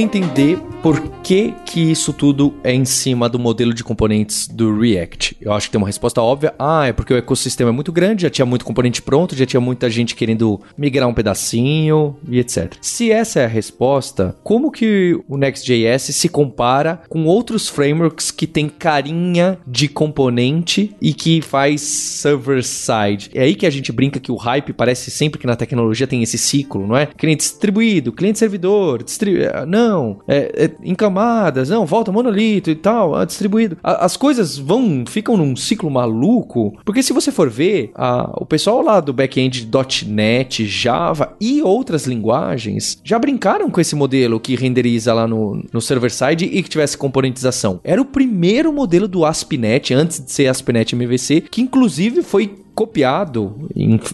Entender 0.00 0.58
por 0.82 1.19
que 1.30 1.54
que 1.64 1.80
isso 1.92 2.12
tudo 2.12 2.52
é 2.64 2.74
em 2.74 2.84
cima 2.84 3.28
do 3.28 3.38
modelo 3.38 3.72
de 3.72 3.84
componentes 3.84 4.48
do 4.48 4.76
React. 4.76 5.36
Eu 5.40 5.52
acho 5.52 5.68
que 5.68 5.70
tem 5.70 5.78
uma 5.78 5.86
resposta 5.86 6.20
óbvia. 6.20 6.52
Ah, 6.58 6.88
é 6.88 6.92
porque 6.92 7.14
o 7.14 7.16
ecossistema 7.16 7.70
é 7.70 7.72
muito 7.72 7.92
grande, 7.92 8.22
já 8.22 8.30
tinha 8.30 8.44
muito 8.44 8.64
componente 8.64 9.00
pronto, 9.00 9.36
já 9.36 9.46
tinha 9.46 9.60
muita 9.60 9.88
gente 9.88 10.16
querendo 10.16 10.60
migrar 10.76 11.08
um 11.08 11.14
pedacinho 11.14 12.16
e 12.28 12.40
etc. 12.40 12.74
Se 12.80 13.12
essa 13.12 13.38
é 13.38 13.44
a 13.44 13.48
resposta, 13.48 14.36
como 14.42 14.72
que 14.72 15.20
o 15.28 15.36
Next.js 15.36 16.02
se 16.02 16.28
compara 16.28 17.00
com 17.08 17.24
outros 17.26 17.68
frameworks 17.68 18.32
que 18.32 18.48
tem 18.48 18.68
carinha 18.68 19.56
de 19.64 19.86
componente 19.86 20.96
e 21.00 21.14
que 21.14 21.40
faz 21.40 21.80
server-side? 21.80 23.30
É 23.32 23.42
aí 23.42 23.54
que 23.54 23.66
a 23.66 23.70
gente 23.70 23.92
brinca 23.92 24.18
que 24.18 24.32
o 24.32 24.36
hype 24.36 24.72
parece 24.72 25.12
sempre 25.12 25.38
que 25.38 25.46
na 25.46 25.54
tecnologia 25.54 26.08
tem 26.08 26.24
esse 26.24 26.36
ciclo, 26.36 26.88
não 26.88 26.96
é? 26.96 27.06
Cliente 27.06 27.44
distribuído, 27.44 28.12
cliente 28.12 28.40
servidor, 28.40 29.04
distri... 29.04 29.38
não, 29.68 30.18
é, 30.26 30.64
é 30.64 30.70
em 30.82 30.94
camadas, 31.20 31.68
não, 31.68 31.84
volta 31.84 32.10
monolito 32.10 32.70
e 32.70 32.74
tal, 32.74 33.14
ah, 33.14 33.24
distribuído. 33.24 33.76
A- 33.82 34.04
as 34.04 34.16
coisas 34.16 34.56
vão, 34.58 35.04
ficam 35.06 35.36
num 35.36 35.54
ciclo 35.54 35.90
maluco, 35.90 36.74
porque 36.84 37.02
se 37.02 37.12
você 37.12 37.30
for 37.30 37.48
ver, 37.50 37.90
a- 37.94 38.30
o 38.40 38.46
pessoal 38.46 38.80
lá 38.82 39.00
do 39.00 39.12
back-end 39.12 39.68
.NET, 40.06 40.66
Java 40.66 41.34
e 41.40 41.60
outras 41.62 42.06
linguagens 42.06 42.98
já 43.04 43.18
brincaram 43.18 43.70
com 43.70 43.80
esse 43.80 43.94
modelo 43.94 44.40
que 44.40 44.54
renderiza 44.56 45.12
lá 45.12 45.26
no, 45.26 45.62
no 45.72 45.80
server-side 45.80 46.46
e 46.46 46.62
que 46.62 46.68
tivesse 46.68 46.96
componentização. 46.96 47.80
Era 47.84 48.00
o 48.00 48.04
primeiro 48.04 48.72
modelo 48.72 49.06
do 49.06 49.24
ASP.NET, 49.24 49.92
antes 49.94 50.24
de 50.24 50.32
ser 50.32 50.46
ASP.NET 50.48 50.94
MVC, 50.94 51.42
que 51.50 51.60
inclusive 51.60 52.22
foi 52.22 52.54
copiado, 52.80 53.68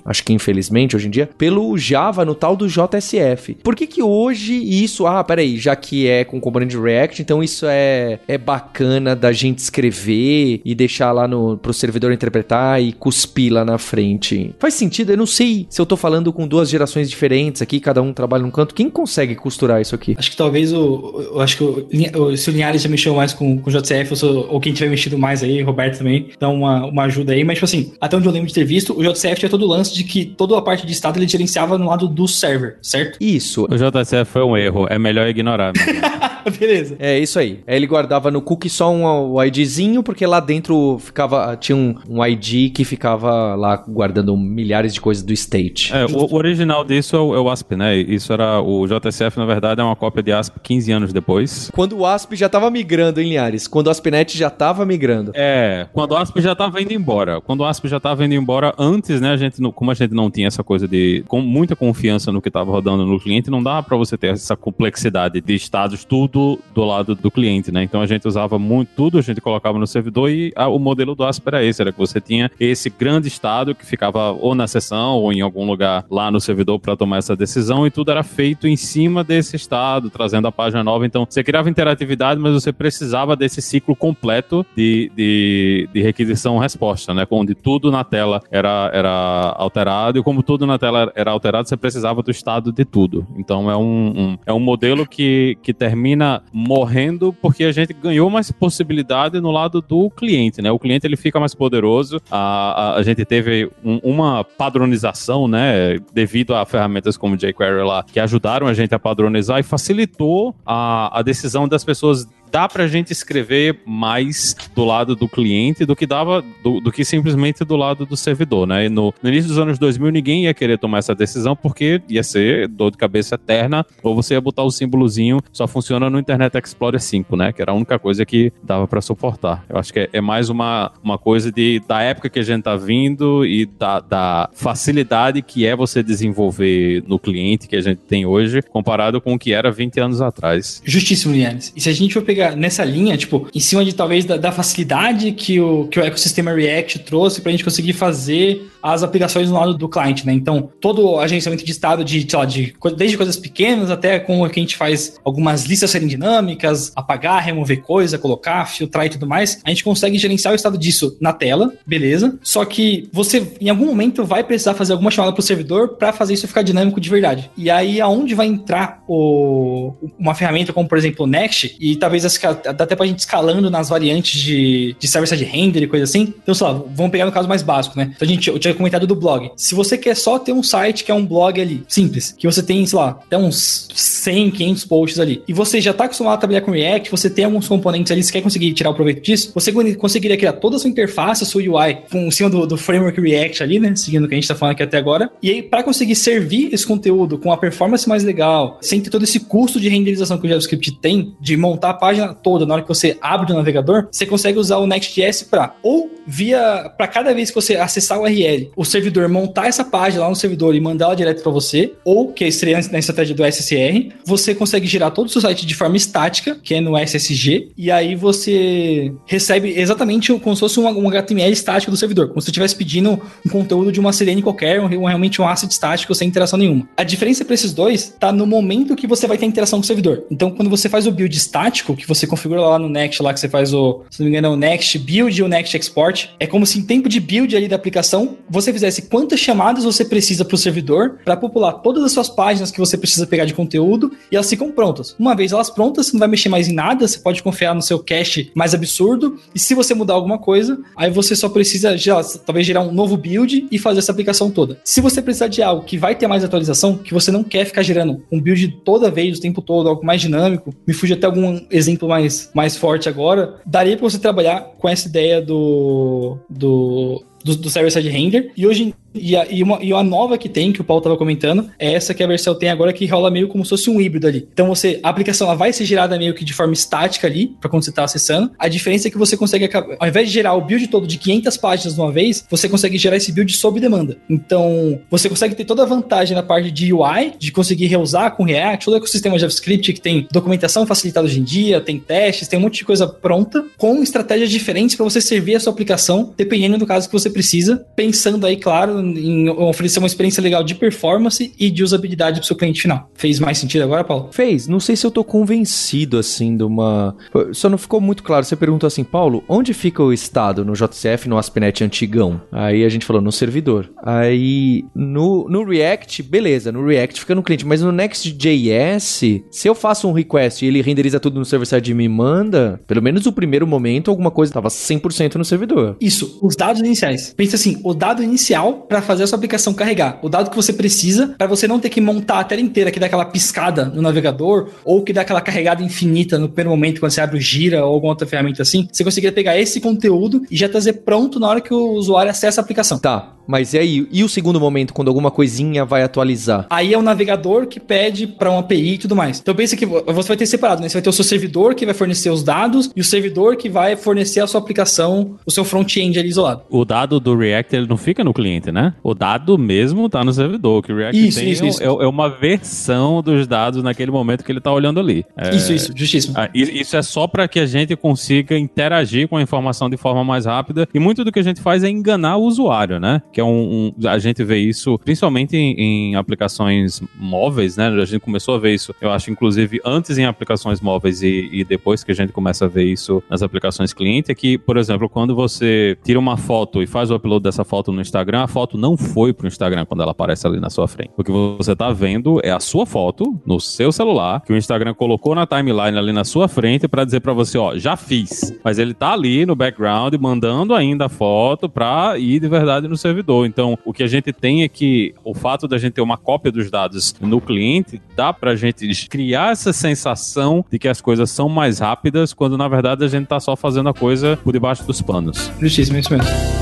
acho 0.04 0.24
que 0.24 0.32
infelizmente 0.32 0.96
hoje 0.96 1.06
em 1.06 1.10
dia, 1.10 1.30
pelo 1.38 1.78
Java 1.78 2.24
no 2.24 2.34
tal 2.34 2.56
do 2.56 2.66
JSF. 2.66 3.58
Por 3.62 3.76
que 3.76 3.86
que 3.86 4.02
hoje 4.02 4.54
isso, 4.54 5.06
ah, 5.06 5.22
peraí, 5.22 5.56
já 5.56 5.76
que 5.76 6.08
é 6.08 6.24
com 6.24 6.40
componente 6.40 6.76
React, 6.76 7.22
então 7.22 7.44
isso 7.44 7.64
é, 7.68 8.18
é 8.26 8.36
bacana 8.36 9.14
da 9.14 9.30
gente 9.30 9.58
escrever 9.58 10.62
e 10.64 10.74
deixar 10.74 11.12
lá 11.12 11.28
no, 11.28 11.56
pro 11.56 11.72
servidor 11.72 12.12
interpretar 12.12 12.82
e 12.82 12.92
cuspir 12.92 13.52
lá 13.52 13.64
na 13.64 13.78
frente? 13.78 14.52
Faz 14.58 14.74
sentido? 14.74 15.10
Eu 15.10 15.16
não 15.16 15.26
sei 15.26 15.68
se 15.70 15.80
eu 15.80 15.86
tô 15.86 15.96
falando 15.96 16.32
com 16.32 16.48
duas 16.48 16.68
gerações 16.68 17.08
diferentes 17.08 17.62
aqui, 17.62 17.78
cada 17.78 18.02
um 18.02 18.12
trabalha 18.12 18.42
num 18.42 18.50
canto. 18.50 18.74
Quem 18.74 18.90
consegue 18.90 19.36
costurar 19.36 19.80
isso 19.80 19.94
aqui? 19.94 20.16
Acho 20.18 20.32
que 20.32 20.36
talvez 20.36 20.72
o. 20.72 21.24
Eu 21.34 21.40
acho 21.40 21.56
que 21.56 21.62
o, 21.62 22.36
se 22.36 22.50
o 22.50 22.52
Linhares 22.52 22.82
já 22.82 22.88
mexeu 22.88 23.14
mais 23.14 23.32
com, 23.32 23.60
com 23.60 23.70
JCF, 23.70 24.24
ou, 24.24 24.54
ou 24.54 24.60
quem 24.60 24.72
tiver 24.72 24.90
mexido 24.90 25.16
mais 25.16 25.44
aí, 25.44 25.62
Roberto 25.62 25.98
também, 25.98 26.30
dá 26.40 26.48
uma, 26.48 26.84
uma 26.86 27.04
ajuda 27.04 27.32
aí. 27.32 27.44
Mas, 27.44 27.58
tipo 27.58 27.66
assim, 27.66 27.92
até 28.00 28.16
onde 28.16 28.26
eu 28.26 28.32
lembro 28.32 28.48
de 28.48 28.55
ter 28.56 28.64
visto, 28.64 28.98
o 28.98 29.02
JCF 29.02 29.36
tinha 29.36 29.50
todo 29.50 29.64
o 29.64 29.68
lance 29.68 29.94
de 29.94 30.02
que 30.02 30.24
toda 30.24 30.56
a 30.56 30.62
parte 30.62 30.86
de 30.86 30.92
estado 30.92 31.18
ele 31.18 31.28
gerenciava 31.28 31.76
no 31.76 31.86
lado 31.86 32.08
do 32.08 32.26
server, 32.26 32.78
certo? 32.80 33.18
Isso. 33.20 33.64
O 33.64 33.76
JSF 33.76 34.24
foi 34.24 34.42
um 34.42 34.56
erro, 34.56 34.86
é 34.88 34.98
melhor 34.98 35.28
ignorar. 35.28 35.72
Beleza. 36.58 36.96
É 36.98 37.18
isso 37.18 37.38
aí. 37.38 37.60
Aí 37.66 37.76
ele 37.76 37.86
guardava 37.86 38.30
no 38.30 38.40
cookie 38.40 38.68
só 38.68 38.90
um, 38.92 39.04
o 39.32 39.42
IDzinho, 39.42 40.02
porque 40.02 40.26
lá 40.26 40.40
dentro 40.40 40.98
ficava 40.98 41.56
tinha 41.56 41.76
um, 41.76 41.94
um 42.08 42.24
ID 42.24 42.72
que 42.72 42.84
ficava 42.84 43.54
lá 43.54 43.76
guardando 43.76 44.36
milhares 44.36 44.94
de 44.94 45.00
coisas 45.00 45.22
do 45.22 45.32
state. 45.32 45.92
É, 45.94 46.04
o, 46.04 46.24
o 46.24 46.34
original 46.34 46.84
disso 46.84 47.16
é 47.16 47.18
o, 47.20 47.34
é 47.34 47.40
o 47.40 47.50
ASP, 47.50 47.76
né? 47.76 47.96
Isso 47.96 48.32
era 48.32 48.60
o 48.60 48.86
JSF, 48.86 49.38
na 49.38 49.46
verdade, 49.46 49.80
é 49.80 49.84
uma 49.84 49.96
cópia 49.96 50.22
de 50.22 50.32
ASP 50.32 50.58
15 50.62 50.92
anos 50.92 51.12
depois. 51.12 51.70
Quando 51.74 51.96
o 51.98 52.06
ASP 52.06 52.36
já 52.36 52.48
tava 52.48 52.70
migrando 52.70 53.20
em 53.20 53.28
Linhares, 53.28 53.66
quando 53.66 53.88
o 53.88 53.90
ASP.NET 53.90 54.36
já 54.36 54.50
tava 54.50 54.84
migrando. 54.86 55.32
É, 55.34 55.86
quando 55.92 56.12
o 56.12 56.16
ASP 56.16 56.40
já 56.40 56.54
tava 56.54 56.80
indo 56.80 56.92
embora. 56.92 57.40
Quando 57.40 57.60
o 57.60 57.64
ASP 57.64 57.88
já 57.88 57.98
tava 58.00 58.24
indo 58.24 58.34
embora, 58.34 58.72
antes, 58.78 59.20
né, 59.20 59.30
a 59.30 59.36
gente, 59.36 59.60
não- 59.60 59.72
como 59.72 59.90
a 59.90 59.94
gente 59.94 60.14
não 60.14 60.30
tinha 60.30 60.46
essa 60.46 60.62
coisa 60.62 60.86
de, 60.86 61.24
com 61.28 61.40
muita 61.40 61.74
confiança 61.74 62.30
no 62.32 62.40
que 62.40 62.50
tava 62.50 62.70
rodando 62.70 63.04
no 63.04 63.18
cliente, 63.20 63.50
não 63.50 63.62
dava 63.62 63.82
pra 63.82 63.96
você 63.96 64.16
ter 64.16 64.28
essa 64.28 64.56
complexidade 64.56 65.40
de 65.40 65.54
estados, 65.54 66.04
tudo 66.04 66.35
do 66.74 66.84
lado 66.84 67.14
do 67.14 67.30
cliente, 67.30 67.72
né? 67.72 67.82
Então 67.82 68.00
a 68.00 68.06
gente 68.06 68.26
usava 68.28 68.58
muito, 68.58 68.90
tudo 68.96 69.18
a 69.18 69.22
gente 69.22 69.40
colocava 69.40 69.78
no 69.78 69.86
servidor 69.86 70.30
e 70.30 70.52
a- 70.54 70.68
o 70.68 70.78
modelo 70.78 71.14
do 71.14 71.24
ASP 71.24 71.46
era 71.48 71.64
esse, 71.64 71.80
era 71.80 71.92
que 71.92 71.98
você 71.98 72.20
tinha 72.20 72.50
esse 72.60 72.90
grande 72.90 73.28
estado 73.28 73.74
que 73.74 73.84
ficava 73.86 74.32
ou 74.32 74.54
na 74.54 74.66
sessão 74.66 75.14
ou 75.16 75.32
em 75.32 75.40
algum 75.40 75.66
lugar 75.66 76.04
lá 76.10 76.30
no 76.30 76.40
servidor 76.40 76.78
para 76.78 76.96
tomar 76.96 77.18
essa 77.18 77.34
decisão 77.36 77.86
e 77.86 77.90
tudo 77.90 78.10
era 78.10 78.22
feito 78.22 78.66
em 78.68 78.76
cima 78.76 79.24
desse 79.24 79.56
estado, 79.56 80.10
trazendo 80.10 80.46
a 80.48 80.52
página 80.52 80.82
nova. 80.84 81.06
Então 81.06 81.26
você 81.28 81.42
criava 81.42 81.70
interatividade, 81.70 82.40
mas 82.40 82.52
você 82.52 82.72
precisava 82.72 83.34
desse 83.36 83.62
ciclo 83.62 83.94
completo 83.96 84.64
de, 84.76 85.10
de, 85.16 85.88
de 85.92 86.02
requisição-resposta, 86.02 87.14
né? 87.14 87.26
Onde 87.30 87.54
tudo 87.54 87.90
na 87.90 88.04
tela 88.04 88.40
era, 88.50 88.90
era 88.92 89.54
alterado 89.56 90.18
e 90.18 90.22
como 90.22 90.42
tudo 90.42 90.66
na 90.66 90.78
tela 90.78 91.12
era 91.14 91.30
alterado, 91.30 91.68
você 91.68 91.76
precisava 91.76 92.22
do 92.22 92.30
estado 92.30 92.72
de 92.72 92.84
tudo. 92.84 93.26
Então 93.36 93.70
é 93.70 93.76
um, 93.76 93.82
um- 94.16 94.38
é 94.46 94.52
um 94.52 94.60
modelo 94.60 95.06
que, 95.06 95.56
que 95.62 95.72
termina 95.74 96.25
morrendo 96.52 97.32
porque 97.40 97.64
a 97.64 97.72
gente 97.72 97.92
ganhou 97.92 98.28
mais 98.30 98.50
possibilidade 98.50 99.40
no 99.40 99.50
lado 99.50 99.80
do 99.80 100.10
cliente, 100.10 100.60
né? 100.62 100.70
O 100.70 100.78
cliente 100.78 101.06
ele 101.06 101.16
fica 101.16 101.38
mais 101.40 101.54
poderoso. 101.54 102.20
A, 102.30 102.94
a, 102.94 102.96
a 102.96 103.02
gente 103.02 103.24
teve 103.24 103.70
um- 103.84 103.98
uma 104.02 104.44
padronização, 104.44 105.48
né? 105.48 105.98
Devido 106.12 106.54
a 106.54 106.64
ferramentas 106.64 107.16
como 107.16 107.36
jQuery 107.36 107.82
lá, 107.84 108.02
que 108.02 108.20
ajudaram 108.20 108.66
a 108.66 108.74
gente 108.74 108.94
a 108.94 108.98
padronizar 108.98 109.58
e 109.58 109.62
facilitou 109.62 110.54
a, 110.64 111.18
a 111.18 111.22
decisão 111.22 111.66
das 111.68 111.84
pessoas 111.84 112.26
dá 112.50 112.68
pra 112.68 112.86
gente 112.86 113.12
escrever 113.12 113.80
mais 113.84 114.54
do 114.74 114.84
lado 114.84 115.14
do 115.14 115.28
cliente 115.28 115.84
do 115.84 115.96
que 115.96 116.06
dava 116.06 116.44
do, 116.62 116.80
do 116.80 116.92
que 116.92 117.04
simplesmente 117.04 117.64
do 117.64 117.76
lado 117.76 118.06
do 118.06 118.16
servidor, 118.16 118.66
né? 118.66 118.88
No, 118.88 119.12
no 119.22 119.28
início 119.28 119.48
dos 119.48 119.58
anos 119.58 119.78
2000 119.78 120.10
ninguém 120.10 120.44
ia 120.44 120.54
querer 120.54 120.78
tomar 120.78 120.98
essa 120.98 121.14
decisão 121.14 121.54
porque 121.56 122.00
ia 122.08 122.22
ser 122.22 122.68
dor 122.68 122.90
de 122.90 122.96
cabeça 122.96 123.34
eterna 123.34 123.84
ou 124.02 124.14
você 124.14 124.34
ia 124.34 124.40
botar 124.40 124.62
o 124.62 124.70
símbolozinho 124.70 125.40
só 125.52 125.66
funciona 125.66 126.10
no 126.10 126.18
Internet 126.18 126.56
Explorer 126.58 127.00
5, 127.00 127.36
né? 127.36 127.52
Que 127.52 127.62
era 127.62 127.72
a 127.72 127.74
única 127.74 127.98
coisa 127.98 128.24
que 128.24 128.52
dava 128.62 128.86
pra 128.86 129.00
suportar. 129.00 129.64
Eu 129.68 129.78
acho 129.78 129.92
que 129.92 130.00
é, 130.00 130.08
é 130.12 130.20
mais 130.20 130.48
uma, 130.48 130.92
uma 131.02 131.18
coisa 131.18 131.50
de 131.50 131.80
da 131.86 132.02
época 132.02 132.28
que 132.28 132.38
a 132.38 132.42
gente 132.42 132.62
tá 132.62 132.76
vindo 132.76 133.44
e 133.44 133.66
da, 133.66 134.00
da 134.00 134.50
facilidade 134.54 135.42
que 135.42 135.66
é 135.66 135.74
você 135.74 136.02
desenvolver 136.02 137.02
no 137.06 137.18
cliente 137.18 137.68
que 137.68 137.76
a 137.76 137.80
gente 137.80 137.98
tem 137.98 138.26
hoje 138.26 138.62
comparado 138.62 139.20
com 139.20 139.34
o 139.34 139.38
que 139.38 139.52
era 139.52 139.70
20 139.70 140.00
anos 140.00 140.20
atrás. 140.20 140.82
Justíssimo, 140.84 141.32
Linhares. 141.32 141.72
E 141.74 141.80
se 141.80 141.88
a 141.88 141.92
gente 141.92 142.14
for 142.14 142.22
pegar 142.22 142.35
nessa 142.56 142.84
linha, 142.84 143.16
tipo, 143.16 143.48
em 143.54 143.60
cima 143.60 143.84
de 143.84 143.94
talvez 143.94 144.24
da, 144.24 144.36
da 144.36 144.52
facilidade 144.52 145.32
que 145.32 145.60
o, 145.60 145.86
que 145.88 145.98
o 145.98 146.04
ecossistema 146.04 146.52
React 146.52 147.00
trouxe 147.00 147.40
pra 147.40 147.52
gente 147.52 147.64
conseguir 147.64 147.92
fazer 147.92 148.70
as 148.92 149.02
aplicações 149.02 149.50
no 149.50 149.56
lado 149.56 149.74
do 149.74 149.88
cliente, 149.88 150.24
né? 150.24 150.32
Então, 150.32 150.70
todo 150.80 151.10
o 151.10 151.20
agenciamento 151.20 151.64
de 151.64 151.72
estado 151.72 152.04
de, 152.04 152.28
sei 152.28 152.38
lá, 152.38 152.44
de, 152.44 152.74
desde 152.96 153.16
coisas 153.16 153.36
pequenas 153.36 153.90
até 153.90 154.18
com 154.18 154.42
o 154.42 154.48
que 154.48 154.60
a 154.60 154.62
gente 154.62 154.76
faz 154.76 155.18
algumas 155.24 155.64
listas 155.64 155.90
serem 155.90 156.06
dinâmicas, 156.06 156.92
apagar, 156.94 157.42
remover 157.42 157.82
coisa, 157.82 158.18
colocar, 158.18 158.64
filtrar 158.66 159.06
e 159.06 159.10
tudo 159.10 159.26
mais, 159.26 159.60
a 159.64 159.70
gente 159.70 159.82
consegue 159.82 160.18
gerenciar 160.18 160.52
o 160.52 160.56
estado 160.56 160.78
disso 160.78 161.16
na 161.20 161.32
tela, 161.32 161.72
beleza? 161.86 162.38
Só 162.42 162.64
que 162.64 163.08
você, 163.12 163.46
em 163.60 163.68
algum 163.68 163.86
momento, 163.86 164.24
vai 164.24 164.44
precisar 164.44 164.74
fazer 164.74 164.92
alguma 164.92 165.10
chamada 165.10 165.32
pro 165.32 165.42
servidor 165.42 165.96
para 165.96 166.12
fazer 166.12 166.34
isso 166.34 166.46
ficar 166.46 166.62
dinâmico 166.62 167.00
de 167.00 167.10
verdade. 167.10 167.50
E 167.56 167.68
aí, 167.68 168.00
aonde 168.00 168.34
vai 168.34 168.46
entrar 168.46 169.02
o, 169.08 169.94
uma 170.18 170.34
ferramenta 170.34 170.72
como, 170.72 170.88
por 170.88 170.96
exemplo, 170.96 171.24
o 171.24 171.28
Next, 171.28 171.76
e 171.80 171.96
talvez 171.96 172.22
dá 172.22 172.70
até 172.70 172.94
pra 172.94 173.06
gente 173.06 173.18
escalando 173.18 173.70
nas 173.70 173.88
variantes 173.88 174.40
de, 174.40 174.94
de 174.98 175.08
server-side 175.08 175.44
render 175.44 175.82
e 175.82 175.88
coisa 175.88 176.04
assim. 176.04 176.34
Então, 176.42 176.54
sei 176.54 176.66
lá, 176.66 176.72
vamos 176.72 177.10
pegar 177.10 177.26
no 177.26 177.32
caso 177.32 177.48
mais 177.48 177.62
básico, 177.62 177.98
né? 177.98 178.12
Então, 178.14 178.26
a 178.26 178.30
gente, 178.30 178.48
eu 178.48 178.58
tinha 178.58 178.75
comentado 178.76 179.06
do 179.06 179.14
blog. 179.14 179.50
Se 179.56 179.74
você 179.74 179.96
quer 179.98 180.16
só 180.16 180.38
ter 180.38 180.52
um 180.52 180.62
site 180.62 181.04
que 181.04 181.10
é 181.10 181.14
um 181.14 181.24
blog 181.24 181.60
ali, 181.60 181.82
simples, 181.88 182.32
que 182.36 182.46
você 182.46 182.62
tem, 182.62 182.84
sei 182.86 182.98
lá, 182.98 183.18
até 183.24 183.36
uns 183.36 183.88
100, 183.94 184.50
500 184.50 184.84
posts 184.84 185.20
ali, 185.20 185.42
e 185.48 185.52
você 185.52 185.80
já 185.80 185.92
tá 185.92 186.04
acostumado 186.04 186.34
a 186.34 186.38
trabalhar 186.38 186.60
com 186.60 186.70
React, 186.70 187.10
você 187.10 187.30
tem 187.30 187.44
alguns 187.44 187.68
componentes 187.68 188.12
ali, 188.12 188.22
você 188.22 188.32
quer 188.32 188.42
conseguir 188.42 188.72
tirar 188.72 188.90
o 188.90 188.94
proveito 188.94 189.22
disso, 189.22 189.52
você 189.54 189.72
conseguiria 189.94 190.36
criar 190.36 190.52
toda 190.54 190.76
a 190.76 190.78
sua 190.78 190.90
interface, 190.90 191.42
a 191.42 191.46
sua 191.46 191.62
UI, 191.62 191.98
com, 192.10 192.26
em 192.26 192.30
cima 192.30 192.50
do, 192.50 192.66
do 192.66 192.76
framework 192.76 193.20
React 193.20 193.62
ali, 193.62 193.78
né? 193.78 193.94
Seguindo 193.96 194.24
o 194.24 194.28
que 194.28 194.34
a 194.34 194.36
gente 194.36 194.48
tá 194.48 194.54
falando 194.54 194.74
aqui 194.74 194.82
até 194.82 194.98
agora. 194.98 195.30
E 195.42 195.50
aí, 195.50 195.62
para 195.62 195.82
conseguir 195.82 196.14
servir 196.14 196.72
esse 196.72 196.86
conteúdo 196.86 197.38
com 197.38 197.52
a 197.52 197.56
performance 197.56 198.08
mais 198.08 198.24
legal, 198.24 198.78
sem 198.80 199.00
ter 199.00 199.10
todo 199.10 199.24
esse 199.24 199.40
custo 199.40 199.80
de 199.80 199.88
renderização 199.88 200.38
que 200.38 200.46
o 200.46 200.48
JavaScript 200.48 200.98
tem, 201.00 201.34
de 201.40 201.56
montar 201.56 201.90
a 201.90 201.94
página 201.94 202.34
toda 202.34 202.66
na 202.66 202.74
hora 202.74 202.82
que 202.82 202.88
você 202.88 203.16
abre 203.20 203.52
o 203.52 203.56
navegador, 203.56 204.08
você 204.10 204.26
consegue 204.26 204.58
usar 204.58 204.78
o 204.78 204.86
Next.js 204.86 205.42
para 205.42 205.74
ou 205.82 206.10
via 206.26 206.92
para 206.96 207.06
cada 207.06 207.32
vez 207.32 207.50
que 207.50 207.54
você 207.54 207.76
acessar 207.76 208.18
o 208.18 208.22
URL, 208.22 208.65
o 208.74 208.84
servidor 208.84 209.28
montar 209.28 209.66
essa 209.66 209.84
página 209.84 210.22
lá 210.22 210.28
no 210.28 210.36
servidor 210.36 210.74
e 210.74 210.80
mandar 210.80 211.06
ela 211.06 211.14
direto 211.14 211.42
para 211.42 211.52
você, 211.52 211.92
ou 212.04 212.32
que 212.32 212.44
é 212.44 212.48
estreante 212.48 212.90
na 212.90 212.98
estratégia 212.98 213.34
do 213.34 213.44
SSR, 213.44 214.12
você 214.24 214.54
consegue 214.54 214.86
gerar 214.86 215.10
todo 215.10 215.26
o 215.26 215.28
seu 215.28 215.40
site 215.40 215.66
de 215.66 215.74
forma 215.74 215.96
estática, 215.96 216.56
que 216.62 216.74
é 216.74 216.80
no 216.80 216.96
SSG, 216.98 217.70
e 217.76 217.90
aí 217.90 218.14
você 218.14 219.12
recebe 219.26 219.78
exatamente 219.78 220.32
como 220.38 220.54
se 220.56 220.60
fosse 220.60 220.80
um, 220.80 221.08
HTML 221.08 221.52
estático 221.52 221.90
do 221.90 221.96
servidor, 221.96 222.28
como 222.28 222.40
se 222.40 222.46
você 222.46 222.50
estivesse 222.50 222.76
pedindo 222.76 223.20
um 223.44 223.50
conteúdo 223.50 223.92
de 223.92 224.00
uma 224.00 224.12
CDN 224.12 224.42
qualquer, 224.42 224.80
um, 224.80 224.86
realmente 224.86 225.40
um 225.40 225.48
asset 225.48 225.70
estático 225.70 226.14
sem 226.14 226.28
interação 226.28 226.58
nenhuma. 226.58 226.88
A 226.96 227.04
diferença 227.04 227.44
para 227.44 227.54
esses 227.54 227.72
dois 227.72 228.14
tá 228.18 228.32
no 228.32 228.46
momento 228.46 228.96
que 228.96 229.06
você 229.06 229.26
vai 229.26 229.38
ter 229.38 229.46
interação 229.46 229.78
com 229.78 229.84
o 229.84 229.86
servidor. 229.86 230.24
Então, 230.30 230.50
quando 230.50 230.70
você 230.70 230.88
faz 230.88 231.06
o 231.06 231.12
build 231.12 231.36
estático, 231.36 231.96
que 231.96 232.06
você 232.06 232.26
configura 232.26 232.60
lá 232.60 232.78
no 232.78 232.88
Next, 232.88 233.22
lá 233.22 233.32
que 233.32 233.40
você 233.40 233.48
faz 233.48 233.72
o, 233.72 234.02
se 234.10 234.20
não 234.20 234.26
me 234.26 234.30
engano, 234.30 234.48
é 234.48 234.50
o 234.50 234.56
Next 234.56 234.98
Build 234.98 235.38
e 235.38 235.42
o 235.42 235.48
Next 235.48 235.76
Export, 235.76 236.30
é 236.38 236.46
como 236.46 236.66
se 236.66 236.78
em 236.78 236.82
tempo 236.82 237.08
de 237.08 237.20
build 237.20 237.56
ali 237.56 237.68
da 237.68 237.76
aplicação, 237.76 238.36
você 238.48 238.72
fizesse 238.72 239.02
quantas 239.02 239.40
chamadas 239.40 239.84
você 239.84 240.04
precisa 240.04 240.44
para 240.44 240.54
o 240.54 240.58
servidor 240.58 241.18
para 241.24 241.36
popular 241.36 241.72
todas 241.74 242.04
as 242.04 242.12
suas 242.12 242.28
páginas 242.28 242.70
que 242.70 242.78
você 242.78 242.96
precisa 242.96 243.26
pegar 243.26 243.44
de 243.44 243.54
conteúdo 243.54 244.12
e 244.30 244.36
elas 244.36 244.48
ficam 244.48 244.70
prontas. 244.70 245.14
Uma 245.18 245.34
vez 245.34 245.52
elas 245.52 245.70
prontas, 245.70 246.06
você 246.06 246.12
não 246.12 246.20
vai 246.20 246.28
mexer 246.28 246.48
mais 246.48 246.68
em 246.68 246.72
nada, 246.72 247.06
você 247.06 247.18
pode 247.18 247.42
confiar 247.42 247.74
no 247.74 247.82
seu 247.82 247.98
cache 247.98 248.50
mais 248.54 248.74
absurdo, 248.74 249.38
e 249.54 249.58
se 249.58 249.74
você 249.74 249.94
mudar 249.94 250.14
alguma 250.14 250.38
coisa, 250.38 250.78
aí 250.96 251.10
você 251.10 251.34
só 251.34 251.48
precisa 251.48 251.96
gerar, 251.96 252.24
talvez 252.44 252.66
gerar 252.66 252.80
um 252.80 252.92
novo 252.92 253.16
build 253.16 253.66
e 253.70 253.78
fazer 253.78 253.98
essa 253.98 254.12
aplicação 254.12 254.50
toda. 254.50 254.78
Se 254.84 255.00
você 255.00 255.20
precisar 255.20 255.48
de 255.48 255.62
algo 255.62 255.84
que 255.84 255.98
vai 255.98 256.14
ter 256.14 256.26
mais 256.26 256.44
atualização, 256.44 256.96
que 256.96 257.14
você 257.14 257.30
não 257.30 257.44
quer 257.44 257.64
ficar 257.64 257.82
gerando 257.82 258.22
um 258.30 258.40
build 258.40 258.68
toda 258.84 259.10
vez, 259.10 259.38
o 259.38 259.40
tempo 259.40 259.60
todo, 259.60 259.88
algo 259.88 260.04
mais 260.04 260.20
dinâmico, 260.20 260.74
me 260.86 260.94
fuge 260.94 261.14
até 261.14 261.26
algum 261.26 261.60
exemplo 261.70 262.08
mais, 262.08 262.50
mais 262.54 262.76
forte 262.76 263.08
agora, 263.08 263.56
daria 263.64 263.96
para 263.96 264.08
você 264.08 264.18
trabalhar 264.18 264.60
com 264.78 264.88
essa 264.88 265.08
ideia 265.08 265.40
do, 265.40 266.38
do 266.48 267.22
do, 267.46 267.56
do 267.56 267.70
server-side 267.70 268.08
render. 268.08 268.50
E 268.56 268.66
hoje 268.66 268.82
em 268.82 268.94
E 269.20 269.36
a, 269.36 269.46
e, 269.50 269.62
uma, 269.62 269.78
e 269.82 269.92
a 269.92 270.02
nova 270.02 270.38
que 270.38 270.48
tem, 270.48 270.72
que 270.72 270.80
o 270.80 270.84
Paulo 270.84 271.00
estava 271.00 271.16
comentando, 271.16 271.70
é 271.78 271.92
essa 271.92 272.14
que 272.14 272.22
a 272.22 272.26
versão 272.26 272.54
tem 272.54 272.68
agora 272.68 272.92
que 272.92 273.06
rola 273.06 273.30
meio 273.30 273.48
como 273.48 273.64
se 273.64 273.70
fosse 273.70 273.90
um 273.90 274.00
híbrido 274.00 274.26
ali. 274.26 274.48
Então 274.52 274.68
você, 274.68 275.00
a 275.02 275.08
aplicação 275.08 275.46
ela 275.46 275.56
vai 275.56 275.72
ser 275.72 275.84
gerada 275.84 276.18
meio 276.18 276.34
que 276.34 276.44
de 276.44 276.52
forma 276.52 276.72
estática 276.72 277.26
ali, 277.26 277.48
para 277.60 277.70
quando 277.70 277.84
você 277.84 277.90
está 277.90 278.04
acessando. 278.04 278.50
A 278.58 278.68
diferença 278.68 279.08
é 279.08 279.10
que 279.10 279.18
você 279.18 279.36
consegue, 279.36 279.68
ao 279.98 280.08
invés 280.08 280.28
de 280.28 280.34
gerar 280.34 280.54
o 280.54 280.60
build 280.60 280.88
todo 280.88 281.06
de 281.06 281.18
500 281.18 281.56
páginas 281.56 281.94
de 281.94 282.00
uma 282.00 282.12
vez, 282.12 282.44
você 282.50 282.68
consegue 282.68 282.98
gerar 282.98 283.16
esse 283.16 283.32
build 283.32 283.52
sob 283.56 283.80
demanda. 283.80 284.16
Então 284.28 285.00
você 285.10 285.28
consegue 285.28 285.54
ter 285.54 285.64
toda 285.64 285.82
a 285.82 285.86
vantagem 285.86 286.34
na 286.34 286.42
parte 286.42 286.70
de 286.70 286.92
UI, 286.92 287.32
de 287.38 287.52
conseguir 287.52 287.86
reusar 287.86 288.36
com 288.36 288.44
React, 288.44 288.84
todo 288.84 288.94
o 288.94 288.98
ecossistema 288.98 289.38
JavaScript 289.38 289.92
que 289.92 290.00
tem 290.00 290.26
documentação 290.30 290.86
facilitada 290.86 291.26
hoje 291.26 291.40
em 291.40 291.44
dia, 291.44 291.80
tem 291.80 291.98
testes, 291.98 292.48
tem 292.48 292.58
um 292.58 292.62
monte 292.62 292.78
de 292.78 292.84
coisa 292.84 293.06
pronta, 293.06 293.64
com 293.76 294.02
estratégias 294.02 294.50
diferentes 294.50 294.96
para 294.96 295.04
você 295.04 295.20
servir 295.20 295.56
a 295.56 295.60
sua 295.60 295.72
aplicação, 295.72 296.32
dependendo 296.36 296.78
do 296.78 296.86
caso 296.86 297.08
que 297.08 297.12
você 297.12 297.30
precisa, 297.30 297.86
pensando 297.94 298.46
aí, 298.46 298.56
claro, 298.56 299.00
em 299.06 299.48
oferecer 299.48 299.98
uma 299.98 300.06
experiência 300.06 300.42
legal 300.42 300.62
de 300.62 300.74
performance 300.74 301.52
e 301.58 301.70
de 301.70 301.82
usabilidade 301.82 302.40
para 302.40 302.44
o 302.44 302.46
seu 302.46 302.56
cliente 302.56 302.82
final. 302.82 303.10
Fez 303.14 303.38
mais 303.38 303.58
sentido 303.58 303.82
agora, 303.82 304.04
Paulo? 304.04 304.28
Fez. 304.32 304.66
Não 304.66 304.80
sei 304.80 304.96
se 304.96 305.06
eu 305.06 305.10
tô 305.10 305.24
convencido, 305.24 306.18
assim, 306.18 306.56
de 306.56 306.64
uma... 306.64 307.16
Só 307.52 307.68
não 307.68 307.78
ficou 307.78 308.00
muito 308.00 308.22
claro. 308.22 308.44
Você 308.44 308.56
perguntou 308.56 308.86
assim, 308.86 309.04
Paulo, 309.04 309.44
onde 309.48 309.72
fica 309.74 310.02
o 310.02 310.12
estado 310.12 310.64
no 310.64 310.74
JCF, 310.74 311.28
no 311.28 311.38
ASP.NET 311.38 311.84
antigão? 311.84 312.40
Aí 312.50 312.84
a 312.84 312.88
gente 312.88 313.04
falou, 313.04 313.22
no 313.22 313.32
servidor. 313.32 313.90
Aí, 314.02 314.84
no, 314.94 315.48
no 315.48 315.64
React, 315.64 316.22
beleza, 316.22 316.72
no 316.72 316.84
React 316.86 317.20
fica 317.20 317.34
no 317.34 317.42
cliente, 317.42 317.66
mas 317.66 317.82
no 317.82 317.92
Next.js, 317.92 319.02
se 319.02 319.68
eu 319.68 319.74
faço 319.74 320.08
um 320.08 320.12
request 320.12 320.64
e 320.64 320.68
ele 320.68 320.82
renderiza 320.82 321.20
tudo 321.20 321.38
no 321.38 321.44
server-side 321.44 321.90
e 321.90 321.94
me 321.94 322.08
manda, 322.08 322.80
pelo 322.86 323.02
menos 323.02 323.26
o 323.26 323.32
primeiro 323.32 323.66
momento, 323.66 324.10
alguma 324.10 324.30
coisa 324.30 324.50
estava 324.50 324.68
100% 324.68 325.34
no 325.36 325.44
servidor. 325.44 325.96
Isso, 326.00 326.38
os 326.42 326.56
dados 326.56 326.80
iniciais. 326.80 327.34
Pensa 327.36 327.56
assim, 327.56 327.80
o 327.84 327.94
dado 327.94 328.22
inicial 328.22 328.85
para 328.88 329.02
fazer 329.02 329.24
a 329.24 329.26
sua 329.26 329.36
aplicação 329.36 329.74
carregar, 329.74 330.18
o 330.22 330.28
dado 330.28 330.50
que 330.50 330.56
você 330.56 330.72
precisa 330.72 331.34
para 331.38 331.46
você 331.46 331.66
não 331.66 331.78
ter 331.78 331.88
que 331.88 332.00
montar 332.00 332.40
a 332.40 332.44
tela 332.44 332.60
inteira, 332.60 332.90
que 332.90 333.00
dá 333.00 333.06
aquela 333.06 333.24
piscada 333.24 333.86
no 333.86 334.02
navegador, 334.02 334.68
ou 334.84 335.02
que 335.02 335.12
dá 335.12 335.22
aquela 335.22 335.40
carregada 335.40 335.82
infinita 335.82 336.38
no 336.38 336.48
primeiro 336.48 336.70
momento 336.70 337.00
quando 337.00 337.12
você 337.12 337.20
abre 337.20 337.36
o 337.36 337.40
Gira 337.40 337.84
ou 337.84 337.94
alguma 337.94 338.12
outra 338.12 338.26
ferramenta 338.26 338.62
assim. 338.62 338.88
Você 338.90 339.04
conseguiria 339.04 339.32
pegar 339.32 339.58
esse 339.58 339.80
conteúdo 339.80 340.42
e 340.50 340.56
já 340.56 340.68
trazer 340.68 340.94
pronto 340.94 341.38
na 341.38 341.48
hora 341.48 341.60
que 341.60 341.72
o 341.72 341.92
usuário 341.92 342.30
acessa 342.30 342.60
a 342.60 342.62
aplicação. 342.62 342.98
Tá, 342.98 343.36
mas 343.46 343.74
e 343.74 343.78
aí? 343.78 344.08
E 344.10 344.24
o 344.24 344.28
segundo 344.28 344.60
momento, 344.60 344.92
quando 344.92 345.08
alguma 345.08 345.30
coisinha 345.30 345.84
vai 345.84 346.02
atualizar? 346.02 346.66
Aí 346.68 346.92
é 346.92 346.98
o 346.98 347.02
navegador 347.02 347.66
que 347.66 347.78
pede 347.78 348.26
para 348.26 348.50
uma 348.50 348.60
API 348.60 348.94
e 348.94 348.98
tudo 348.98 349.14
mais. 349.14 349.38
Então 349.38 349.54
pensa 349.54 349.76
que 349.76 349.86
você 349.86 350.28
vai 350.28 350.36
ter 350.36 350.46
separado, 350.46 350.82
né? 350.82 350.88
Você 350.88 350.94
vai 350.94 351.02
ter 351.02 351.10
o 351.10 351.12
seu 351.12 351.24
servidor 351.24 351.74
que 351.74 351.84
vai 351.84 351.94
fornecer 351.94 352.30
os 352.30 352.42
dados 352.42 352.90
e 352.94 353.00
o 353.00 353.04
servidor 353.04 353.56
que 353.56 353.68
vai 353.68 353.96
fornecer 353.96 354.40
a 354.40 354.46
sua 354.46 354.60
aplicação, 354.60 355.36
o 355.44 355.50
seu 355.50 355.64
front-end 355.64 356.18
ali 356.18 356.28
isolado. 356.28 356.62
O 356.68 356.84
dado 356.84 357.20
do 357.20 357.36
React 357.36 357.76
ele 357.76 357.86
não 357.86 357.96
fica 357.96 358.24
no 358.24 358.34
cliente, 358.34 358.72
né? 358.72 358.75
O 359.02 359.14
dado 359.14 359.56
mesmo 359.58 360.08
tá 360.08 360.24
no 360.24 360.32
servidor. 360.32 360.82
Que 360.82 360.92
o 360.92 360.96
React 360.96 361.28
isso, 361.28 361.38
tem 361.38 361.50
isso, 361.50 361.64
é, 361.64 361.68
isso. 361.68 361.82
É, 361.82 361.86
é, 361.86 362.06
uma 362.06 362.28
versão 362.28 363.22
dos 363.22 363.46
dados 363.46 363.82
naquele 363.82 364.10
momento 364.10 364.44
que 364.44 364.52
ele 364.52 364.60
tá 364.60 364.72
olhando 364.72 365.00
ali. 365.00 365.24
É... 365.36 365.54
Isso, 365.54 365.72
isso, 365.72 365.92
justíssimo. 365.94 366.34
Ah, 366.36 366.50
isso 366.54 366.96
é 366.96 367.02
só 367.02 367.26
para 367.26 367.46
que 367.48 367.60
a 367.60 367.66
gente 367.66 367.94
consiga 367.96 368.58
interagir 368.58 369.28
com 369.28 369.36
a 369.36 369.42
informação 369.42 369.88
de 369.88 369.96
forma 369.96 370.24
mais 370.24 370.46
rápida 370.46 370.88
e 370.92 370.98
muito 370.98 371.24
do 371.24 371.32
que 371.32 371.38
a 371.38 371.42
gente 371.42 371.60
faz 371.60 371.84
é 371.84 371.88
enganar 371.88 372.36
o 372.36 372.42
usuário, 372.42 372.98
né? 372.98 373.22
Que 373.32 373.40
é 373.40 373.44
um, 373.44 373.92
um 374.00 374.08
a 374.08 374.18
gente 374.18 374.42
vê 374.42 374.58
isso 374.58 374.98
principalmente 374.98 375.56
em, 375.56 375.74
em, 375.78 376.14
aplicações 376.16 377.00
móveis, 377.14 377.76
né? 377.76 377.88
A 377.88 378.04
gente 378.04 378.20
começou 378.20 378.54
a 378.54 378.58
ver 378.58 378.74
isso, 378.74 378.94
eu 379.00 379.10
acho, 379.10 379.30
inclusive 379.30 379.80
antes 379.84 380.18
em 380.18 380.24
aplicações 380.24 380.80
móveis 380.80 381.22
e, 381.22 381.48
e 381.52 381.64
depois 381.64 382.02
que 382.02 382.12
a 382.12 382.14
gente 382.14 382.32
começa 382.32 382.64
a 382.64 382.68
ver 382.68 382.84
isso 382.84 383.22
nas 383.30 383.42
aplicações 383.42 383.92
cliente, 383.92 384.30
é 384.30 384.34
que, 384.34 384.58
por 384.58 384.76
exemplo, 384.76 385.08
quando 385.08 385.34
você 385.34 385.96
tira 386.02 386.18
uma 386.18 386.36
foto 386.36 386.82
e 386.82 386.86
faz 386.86 387.10
o 387.10 387.14
upload 387.14 387.42
dessa 387.42 387.64
foto 387.64 387.92
no 387.92 388.00
Instagram, 388.00 388.42
a 388.42 388.46
foto 388.46 388.65
não 388.74 388.96
foi 388.96 389.32
pro 389.32 389.46
Instagram 389.46 389.84
quando 389.84 390.02
ela 390.02 390.12
aparece 390.12 390.46
ali 390.46 390.58
na 390.58 390.70
sua 390.70 390.88
frente. 390.88 391.10
O 391.16 391.22
que 391.22 391.30
você 391.30 391.76
tá 391.76 391.92
vendo 391.92 392.40
é 392.42 392.50
a 392.50 392.60
sua 392.60 392.86
foto 392.86 393.38
no 393.44 393.60
seu 393.60 393.92
celular, 393.92 394.40
que 394.40 394.52
o 394.52 394.56
Instagram 394.56 394.94
colocou 394.94 395.34
na 395.34 395.46
timeline 395.46 395.98
ali 395.98 396.12
na 396.12 396.24
sua 396.24 396.48
frente 396.48 396.88
para 396.88 397.04
dizer 397.04 397.20
para 397.20 397.32
você, 397.32 397.58
ó, 397.58 397.76
já 397.76 397.96
fiz. 397.96 398.54
Mas 398.64 398.78
ele 398.78 398.94
tá 398.94 399.12
ali 399.12 399.44
no 399.44 399.54
background 399.54 400.14
mandando 400.18 400.74
ainda 400.74 401.06
a 401.06 401.08
foto 401.08 401.68
pra 401.68 402.18
ir 402.18 402.40
de 402.40 402.48
verdade 402.48 402.88
no 402.88 402.96
servidor. 402.96 403.46
Então, 403.46 403.78
o 403.84 403.92
que 403.92 404.02
a 404.02 404.06
gente 404.06 404.32
tem 404.32 404.62
é 404.62 404.68
que 404.68 405.14
o 405.24 405.34
fato 405.34 405.68
da 405.68 405.76
gente 405.78 405.92
ter 405.92 406.00
uma 406.00 406.16
cópia 406.16 406.50
dos 406.50 406.70
dados 406.70 407.14
no 407.20 407.40
cliente 407.40 408.00
dá 408.16 408.32
pra 408.32 408.56
gente 408.56 408.86
criar 409.08 409.52
essa 409.52 409.72
sensação 409.72 410.64
de 410.70 410.78
que 410.78 410.88
as 410.88 411.00
coisas 411.00 411.30
são 411.30 411.48
mais 411.48 411.78
rápidas, 411.78 412.32
quando 412.32 412.56
na 412.56 412.68
verdade 412.68 413.04
a 413.04 413.08
gente 413.08 413.26
tá 413.26 413.38
só 413.38 413.56
fazendo 413.56 413.88
a 413.88 413.94
coisa 413.94 414.38
por 414.42 414.52
debaixo 414.52 414.84
dos 414.84 415.02
panos. 415.02 415.50
Justíssimo, 415.60 415.98
isso 415.98 416.12
mesmo. 416.12 416.55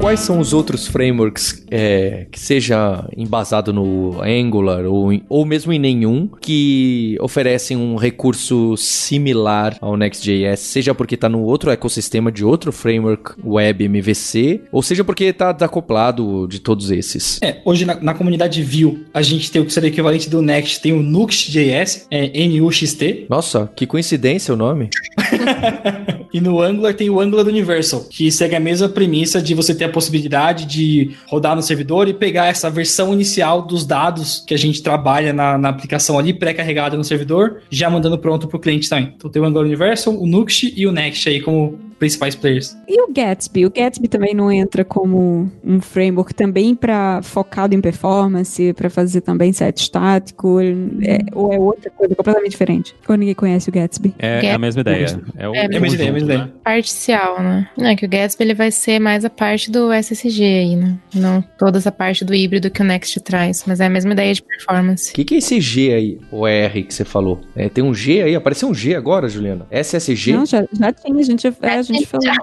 Quais 0.00 0.20
são 0.20 0.38
os 0.38 0.52
outros 0.52 0.86
frameworks 0.86 1.64
é, 1.70 2.26
que 2.30 2.38
seja 2.38 3.04
embasado 3.16 3.72
no 3.72 4.22
Angular 4.22 4.86
ou, 4.86 5.10
ou 5.28 5.44
mesmo 5.44 5.72
em 5.72 5.78
nenhum 5.78 6.28
que 6.40 7.16
oferecem 7.20 7.76
um 7.76 7.96
recurso 7.96 8.76
similar 8.76 9.76
ao 9.80 9.96
Next.js, 9.96 10.60
seja 10.60 10.94
porque 10.94 11.16
está 11.16 11.28
no 11.28 11.42
outro 11.42 11.70
ecossistema 11.70 12.30
de 12.30 12.44
outro 12.44 12.70
framework 12.70 13.34
web 13.44 13.84
MVC, 13.84 14.62
ou 14.70 14.82
seja 14.82 15.02
porque 15.02 15.24
está 15.24 15.50
desacoplado 15.50 16.46
de 16.48 16.60
todos 16.60 16.92
esses? 16.92 17.40
É, 17.42 17.60
hoje 17.64 17.84
na, 17.84 17.96
na, 18.00 18.14
comunidade 18.14 18.62
Vue 18.62 19.04
a 19.12 19.20
gente 19.20 19.50
tem 19.50 19.60
o 19.60 19.66
que 19.66 19.72
seria 19.72 19.88
equivalente 19.88 20.30
do 20.30 20.40
Next, 20.40 20.80
tem 20.80 20.92
o 20.92 21.02
Nuxt.js, 21.02 22.06
é 22.10 22.46
NUXT. 22.46 23.26
Nossa, 23.28 23.70
que 23.74 23.84
coincidência 23.84 24.54
o 24.54 24.56
nome. 24.56 24.90
e 26.32 26.40
no 26.40 26.60
Angular 26.60 26.94
tem 26.94 27.10
o 27.10 27.20
Angular 27.20 27.46
Universal, 27.46 28.04
que 28.04 28.30
segue 28.30 28.54
a 28.54 28.60
mesma 28.60 28.88
premissa 28.88 29.42
de 29.42 29.54
você 29.54 29.74
ter 29.74 29.87
a 29.88 29.92
possibilidade 29.92 30.64
de 30.66 31.16
rodar 31.26 31.56
no 31.56 31.62
servidor 31.62 32.08
e 32.08 32.14
pegar 32.14 32.46
essa 32.46 32.70
versão 32.70 33.12
inicial 33.12 33.62
dos 33.62 33.84
dados 33.84 34.42
que 34.46 34.54
a 34.54 34.58
gente 34.58 34.82
trabalha 34.82 35.32
na, 35.32 35.58
na 35.58 35.68
aplicação 35.68 36.18
ali, 36.18 36.32
pré-carregada 36.32 36.96
no 36.96 37.04
servidor, 37.04 37.62
já 37.70 37.90
mandando 37.90 38.18
pronto 38.18 38.46
para 38.46 38.56
o 38.56 38.60
cliente 38.60 38.88
também. 38.88 39.12
Então 39.16 39.30
tem 39.30 39.42
o 39.42 39.44
Angular 39.44 39.66
Universal, 39.66 40.14
o 40.14 40.26
Nuxt 40.26 40.72
e 40.76 40.86
o 40.86 40.92
Next 40.92 41.28
aí 41.28 41.40
como 41.40 41.87
principais 41.98 42.34
players. 42.34 42.76
E 42.86 43.00
o 43.02 43.12
Gatsby? 43.12 43.66
O 43.66 43.70
Gatsby 43.70 44.08
também 44.08 44.34
não 44.34 44.50
entra 44.50 44.84
como 44.84 45.50
um 45.64 45.80
framework 45.80 46.34
também 46.34 46.74
para 46.74 47.20
focado 47.22 47.74
em 47.74 47.80
performance, 47.80 48.72
para 48.74 48.88
fazer 48.88 49.20
também 49.20 49.52
set 49.52 49.78
estático, 49.78 50.60
é, 50.60 51.18
ou 51.32 51.52
é 51.52 51.58
outra 51.58 51.90
coisa 51.90 52.14
completamente 52.14 52.50
diferente? 52.50 52.94
Ou 53.08 53.16
ninguém 53.16 53.34
conhece 53.34 53.68
o 53.68 53.72
Gatsby? 53.72 54.14
É, 54.18 54.36
Gatsby. 54.36 54.54
a 54.54 54.58
mesma 54.58 54.80
ideia. 54.80 55.22
É, 55.36 55.48
o, 55.48 55.54
é 55.54 55.64
a 55.64 55.68
mesma 55.68 55.88
ideia, 55.88 56.10
a 56.10 56.12
mesma 56.12 56.26
ideia. 56.26 56.44
Né? 56.44 56.52
Parcial, 56.64 57.42
né? 57.42 57.68
Não, 57.76 57.86
é 57.86 57.96
que 57.96 58.06
o 58.06 58.08
Gatsby 58.08 58.44
ele 58.44 58.54
vai 58.54 58.70
ser 58.70 58.98
mais 58.98 59.24
a 59.24 59.30
parte 59.30 59.70
do 59.70 59.92
SSG 59.92 60.42
aí, 60.42 60.76
né? 60.76 60.98
Não 61.14 61.42
toda 61.58 61.78
essa 61.78 61.90
parte 61.90 62.24
do 62.24 62.34
híbrido 62.34 62.70
que 62.70 62.80
o 62.80 62.84
Next 62.84 63.20
traz, 63.20 63.64
mas 63.66 63.80
é 63.80 63.86
a 63.86 63.90
mesma 63.90 64.12
ideia 64.12 64.32
de 64.32 64.42
performance. 64.42 65.10
O 65.10 65.14
que, 65.14 65.24
que 65.24 65.34
é 65.34 65.38
esse 65.38 65.60
G 65.60 65.92
aí, 65.92 66.18
o 66.30 66.46
R 66.46 66.82
que 66.82 66.94
você 66.94 67.04
falou? 67.04 67.40
É, 67.56 67.68
tem 67.68 67.82
um 67.82 67.92
G 67.94 68.22
aí, 68.22 68.34
apareceu 68.34 68.68
um 68.68 68.74
G 68.74 68.94
agora, 68.94 69.28
Juliana? 69.28 69.66
SSG? 69.70 70.32
Não, 70.32 70.46
já, 70.46 70.64
já 70.72 70.92
tinha, 70.92 71.18
a 71.18 71.22
gente, 71.22 71.46
a 71.46 71.82
gente 71.94 72.06
falou. 72.06 72.34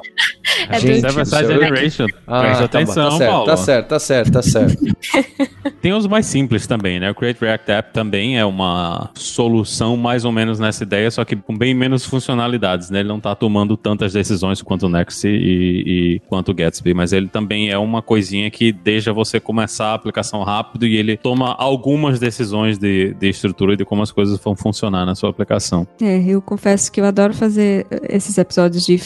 É 0.69 0.79
gente, 0.79 1.01
Server-Side 1.01 1.47
Generation. 1.47 2.07
Ah, 2.27 2.41
Presta 2.41 2.67
tá 2.67 2.79
atenção, 2.79 3.09
tá 3.09 3.17
certo, 3.17 3.31
Paulo. 3.31 3.45
Tá 3.45 3.57
certo, 3.57 3.87
tá 3.87 3.99
certo, 3.99 4.31
tá 4.31 4.41
certo. 4.41 4.83
Tem 5.81 5.93
os 5.93 6.07
mais 6.07 6.25
simples 6.25 6.65
também, 6.67 6.99
né? 6.99 7.11
O 7.11 7.15
Create 7.15 7.39
React 7.41 7.71
App 7.71 7.93
também 7.93 8.37
é 8.37 8.45
uma 8.45 9.09
solução 9.15 9.97
mais 9.97 10.25
ou 10.25 10.31
menos 10.31 10.59
nessa 10.59 10.83
ideia, 10.83 11.09
só 11.11 11.23
que 11.25 11.35
com 11.35 11.55
bem 11.55 11.73
menos 11.73 12.05
funcionalidades, 12.05 12.89
né? 12.89 12.99
Ele 12.99 13.09
não 13.09 13.19
tá 13.19 13.35
tomando 13.35 13.75
tantas 13.77 14.13
decisões 14.13 14.61
quanto 14.61 14.87
o 14.87 14.89
Next 14.89 15.27
e, 15.27 16.15
e 16.15 16.19
quanto 16.27 16.51
o 16.51 16.53
Gatsby, 16.53 16.93
mas 16.93 17.13
ele 17.13 17.27
também 17.27 17.69
é 17.69 17.77
uma 17.77 18.01
coisinha 18.01 18.49
que 18.49 18.71
deixa 18.71 19.13
você 19.13 19.39
começar 19.39 19.87
a 19.87 19.93
aplicação 19.93 20.43
rápido 20.43 20.85
e 20.85 20.95
ele 20.95 21.17
toma 21.17 21.53
algumas 21.53 22.19
decisões 22.19 22.77
de, 22.77 23.13
de 23.13 23.29
estrutura 23.29 23.73
e 23.73 23.77
de 23.77 23.85
como 23.85 24.01
as 24.01 24.11
coisas 24.11 24.39
vão 24.39 24.55
funcionar 24.55 25.05
na 25.05 25.15
sua 25.15 25.29
aplicação. 25.29 25.87
É, 26.01 26.23
eu 26.27 26.41
confesso 26.41 26.91
que 26.91 26.99
eu 26.99 27.05
adoro 27.05 27.33
fazer 27.33 27.85
esses 28.09 28.37
episódios 28.37 28.85
de 28.85 28.97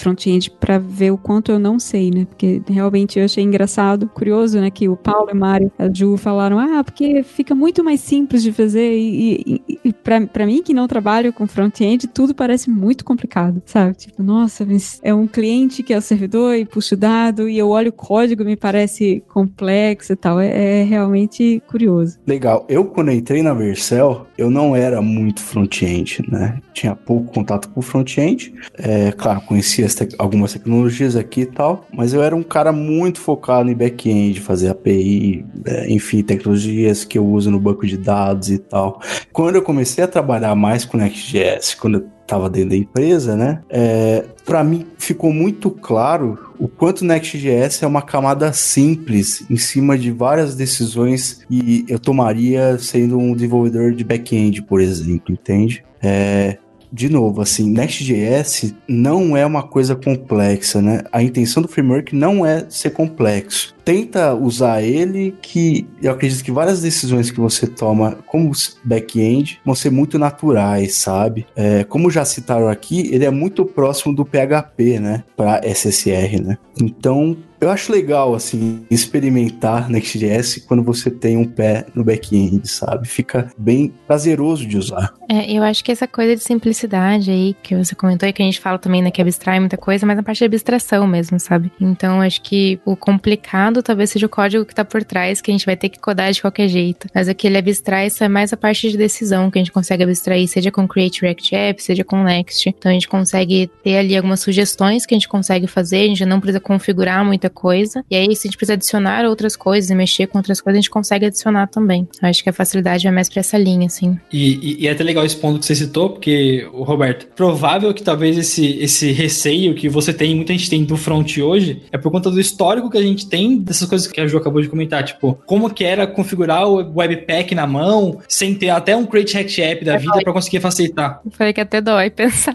para 0.59 0.77
ver 0.77 1.11
o 1.11 1.17
quanto 1.17 1.51
eu 1.51 1.59
não 1.59 1.79
sei, 1.79 2.11
né? 2.11 2.25
Porque 2.25 2.61
realmente 2.67 3.17
eu 3.17 3.25
achei 3.25 3.43
engraçado, 3.43 4.07
curioso, 4.07 4.59
né? 4.59 4.69
Que 4.69 4.87
o 4.87 4.95
Paulo 4.95 5.29
e 5.29 5.33
o 5.33 5.35
Mário, 5.35 5.71
a 5.77 5.91
Ju 5.91 6.17
falaram, 6.17 6.59
ah, 6.59 6.83
porque 6.83 7.23
fica 7.23 7.55
muito 7.55 7.83
mais 7.83 7.99
simples 7.99 8.43
de 8.43 8.51
fazer 8.51 8.97
e, 8.97 9.61
e, 9.67 9.79
e 9.85 9.93
para 9.93 10.45
mim 10.45 10.61
que 10.61 10.73
não 10.73 10.87
trabalho 10.87 11.33
com 11.33 11.47
front-end, 11.47 12.07
tudo 12.07 12.33
parece 12.35 12.69
muito 12.69 13.03
complicado, 13.03 13.61
sabe? 13.65 13.95
Tipo, 13.95 14.21
nossa, 14.21 14.67
é 15.03 15.13
um 15.13 15.27
cliente 15.27 15.81
que 15.83 15.93
é 15.93 15.97
o 15.97 16.01
servidor 16.01 16.55
e 16.55 16.65
puxa 16.65 16.95
o 16.95 16.97
dado 16.97 17.49
e 17.49 17.57
eu 17.57 17.69
olho 17.69 17.89
o 17.89 17.93
código 17.93 18.43
me 18.43 18.55
parece 18.55 19.23
complexo 19.27 20.13
e 20.13 20.15
tal. 20.15 20.39
É, 20.39 20.81
é 20.81 20.83
realmente 20.83 21.61
curioso. 21.67 22.17
Legal. 22.27 22.65
Eu, 22.69 22.85
quando 22.85 23.11
entrei 23.11 23.41
na 23.41 23.53
Vercel, 23.53 24.27
eu 24.37 24.49
não 24.49 24.75
era 24.75 25.01
muito 25.01 25.41
front-end, 25.41 26.23
né? 26.29 26.59
Tinha 26.73 26.95
pouco 26.95 27.31
contato 27.31 27.69
com 27.69 27.81
front-end. 27.81 28.53
É, 28.77 29.11
claro, 29.11 29.41
conhecia 29.41 29.87
te 29.87 30.07
algumas 30.19 30.51
tecnologias 30.51 31.15
aqui 31.15 31.41
e 31.41 31.45
tal, 31.45 31.87
mas 31.93 32.13
eu 32.13 32.21
era 32.21 32.35
um 32.35 32.43
cara 32.43 32.73
muito 32.73 33.21
focado 33.21 33.71
em 33.71 33.73
back-end, 33.73 34.41
fazer 34.41 34.67
API, 34.67 35.45
é, 35.65 35.89
enfim, 35.89 36.21
tecnologias 36.21 37.05
que 37.05 37.17
eu 37.17 37.25
uso 37.25 37.49
no 37.49 37.59
banco 37.59 37.87
de 37.87 37.97
dados 37.97 38.51
e 38.51 38.57
tal. 38.57 39.01
Quando 39.31 39.55
eu 39.55 39.61
comecei 39.61 40.03
a 40.03 40.07
trabalhar 40.07 40.53
mais 40.55 40.83
com 40.83 40.97
Next.js, 40.97 41.73
quando 41.75 41.99
eu 41.99 42.07
estava 42.21 42.49
dentro 42.49 42.71
da 42.71 42.75
empresa, 42.75 43.35
né? 43.35 43.61
É, 43.69 44.25
para 44.45 44.63
mim 44.63 44.85
ficou 44.97 45.33
muito 45.33 45.71
claro 45.71 46.37
o 46.59 46.67
quanto 46.67 47.05
Next.js 47.05 47.81
é 47.81 47.87
uma 47.87 48.01
camada 48.01 48.51
simples 48.51 49.45
em 49.49 49.57
cima 49.57 49.97
de 49.97 50.11
várias 50.11 50.53
decisões 50.53 51.41
e 51.49 51.85
eu 51.87 51.97
tomaria 51.97 52.77
sendo 52.77 53.17
um 53.17 53.33
desenvolvedor 53.33 53.93
de 53.93 54.03
back-end, 54.03 54.61
por 54.63 54.81
exemplo, 54.81 55.33
entende? 55.33 55.83
É, 56.03 56.57
de 56.91 57.09
novo, 57.09 57.41
assim, 57.41 57.69
Next.js 57.69 58.73
não 58.87 59.37
é 59.37 59.45
uma 59.45 59.63
coisa 59.63 59.95
complexa, 59.95 60.81
né? 60.81 61.01
A 61.11 61.21
intenção 61.21 61.61
do 61.61 61.69
framework 61.69 62.15
não 62.15 62.45
é 62.45 62.65
ser 62.69 62.91
complexo. 62.91 63.75
Tenta 63.89 64.35
usar 64.35 64.83
ele 64.83 65.35
que 65.41 65.87
eu 65.99 66.11
acredito 66.11 66.43
que 66.43 66.51
várias 66.51 66.79
decisões 66.79 67.31
que 67.31 67.39
você 67.39 67.65
toma 67.65 68.19
como 68.27 68.51
back-end 68.83 69.59
vão 69.65 69.73
ser 69.73 69.89
muito 69.89 70.19
naturais, 70.19 70.93
sabe? 70.93 71.47
É, 71.55 71.83
como 71.83 72.11
já 72.11 72.23
citaram 72.23 72.67
aqui, 72.67 73.09
ele 73.11 73.25
é 73.25 73.31
muito 73.31 73.65
próximo 73.65 74.13
do 74.13 74.23
PHP, 74.23 74.99
né? 74.99 75.23
Para 75.35 75.61
SSR, 75.63 76.39
né? 76.39 76.59
Então, 76.79 77.35
eu 77.59 77.69
acho 77.69 77.91
legal, 77.91 78.33
assim, 78.33 78.85
experimentar 78.89 79.89
Next.js 79.89 80.63
quando 80.65 80.81
você 80.81 81.11
tem 81.11 81.35
um 81.35 81.43
pé 81.43 81.85
no 81.93 82.05
back-end, 82.05 82.65
sabe? 82.69 83.05
Fica 83.05 83.51
bem 83.57 83.93
prazeroso 84.07 84.65
de 84.65 84.77
usar. 84.77 85.13
É, 85.27 85.51
eu 85.51 85.61
acho 85.61 85.83
que 85.83 85.91
essa 85.91 86.07
coisa 86.07 86.35
de 86.35 86.41
simplicidade 86.41 87.29
aí 87.29 87.53
que 87.61 87.75
você 87.75 87.93
comentou 87.93 88.29
e 88.29 88.31
que 88.31 88.41
a 88.41 88.45
gente 88.45 88.61
fala 88.61 88.79
também, 88.79 89.01
né, 89.01 89.11
que 89.11 89.21
abstrai 89.21 89.59
muita 89.59 89.75
coisa, 89.75 90.05
mas 90.05 90.15
na 90.15 90.23
parte 90.23 90.39
de 90.39 90.45
abstração 90.45 91.05
mesmo, 91.05 91.37
sabe? 91.37 91.69
Então, 91.81 92.21
acho 92.21 92.41
que 92.41 92.79
o 92.85 92.95
complicado 92.95 93.78
talvez 93.81 94.09
seja 94.09 94.25
o 94.25 94.29
código 94.29 94.65
que 94.65 94.75
tá 94.75 94.83
por 94.83 95.03
trás, 95.03 95.41
que 95.41 95.51
a 95.51 95.53
gente 95.53 95.65
vai 95.65 95.75
ter 95.75 95.89
que 95.89 95.99
codar 95.99 96.31
de 96.31 96.41
qualquer 96.41 96.67
jeito. 96.67 97.07
Mas 97.13 97.27
aquele 97.27 97.57
abstrai 97.57 98.07
isso 98.07 98.23
é 98.23 98.27
mais 98.27 98.51
a 98.51 98.57
parte 98.57 98.89
de 98.89 98.97
decisão 98.97 99.49
que 99.49 99.57
a 99.57 99.61
gente 99.61 99.71
consegue 99.71 100.03
abstrair, 100.03 100.47
seja 100.47 100.71
com 100.71 100.87
Create 100.87 101.21
React 101.21 101.55
App, 101.55 101.83
seja 101.83 102.03
com 102.03 102.23
Next. 102.23 102.69
Então, 102.69 102.89
a 102.89 102.93
gente 102.93 103.07
consegue 103.07 103.69
ter 103.83 103.97
ali 103.97 104.15
algumas 104.15 104.39
sugestões 104.39 105.05
que 105.05 105.13
a 105.13 105.17
gente 105.17 105.27
consegue 105.27 105.67
fazer, 105.67 106.03
a 106.03 106.07
gente 106.07 106.25
não 106.25 106.39
precisa 106.39 106.59
configurar 106.59 107.23
muita 107.25 107.49
coisa. 107.49 108.03
E 108.09 108.15
aí, 108.15 108.35
se 108.35 108.47
a 108.47 108.49
gente 108.49 108.57
precisa 108.57 108.73
adicionar 108.73 109.25
outras 109.25 109.55
coisas 109.55 109.89
e 109.89 109.95
mexer 109.95 110.27
com 110.27 110.37
outras 110.37 110.59
coisas, 110.59 110.77
a 110.77 110.81
gente 110.81 110.89
consegue 110.89 111.25
adicionar 111.25 111.67
também. 111.67 112.07
Eu 112.21 112.29
acho 112.29 112.43
que 112.43 112.49
a 112.49 112.53
facilidade 112.53 113.07
é 113.07 113.11
mais 113.11 113.29
pra 113.29 113.39
essa 113.39 113.57
linha, 113.57 113.87
assim. 113.87 114.17
E, 114.31 114.53
e, 114.55 114.83
e 114.83 114.87
é 114.87 114.91
até 114.91 115.03
legal 115.03 115.25
esse 115.25 115.35
ponto 115.35 115.59
que 115.59 115.65
você 115.65 115.75
citou, 115.75 116.09
porque, 116.09 116.67
o 116.73 116.83
Roberto, 116.83 117.27
provável 117.35 117.93
que 117.93 118.03
talvez 118.03 118.37
esse, 118.37 118.77
esse 118.79 119.11
receio 119.11 119.75
que 119.75 119.89
você 119.89 120.13
tem, 120.13 120.35
muita 120.35 120.53
gente 120.53 120.69
tem 120.69 120.83
do 120.83 120.97
front 120.97 121.37
hoje, 121.37 121.81
é 121.91 121.97
por 121.97 122.11
conta 122.11 122.29
do 122.31 122.39
histórico 122.39 122.89
que 122.89 122.97
a 122.97 123.01
gente 123.01 123.27
tem 123.27 123.57
dessas 123.69 123.87
coisas 123.87 124.07
que 124.07 124.19
a 124.19 124.27
Ju 124.27 124.37
acabou 124.37 124.61
de 124.61 124.67
comentar. 124.67 125.03
Tipo, 125.03 125.39
como 125.45 125.69
que 125.69 125.83
era 125.83 126.05
configurar 126.05 126.67
o 126.67 126.97
Webpack 126.97 127.55
na 127.55 127.65
mão, 127.65 128.19
sem 128.27 128.53
ter 128.55 128.69
até 128.69 128.95
um 128.95 129.05
Create 129.05 129.35
React 129.35 129.61
App 129.61 129.85
da 129.85 129.97
vida 129.97 130.19
para 130.21 130.33
conseguir 130.33 130.59
facilitar. 130.59 131.21
Eu 131.25 131.31
falei 131.31 131.53
que 131.53 131.61
até 131.61 131.81
dói 131.81 132.09
pensar. 132.11 132.53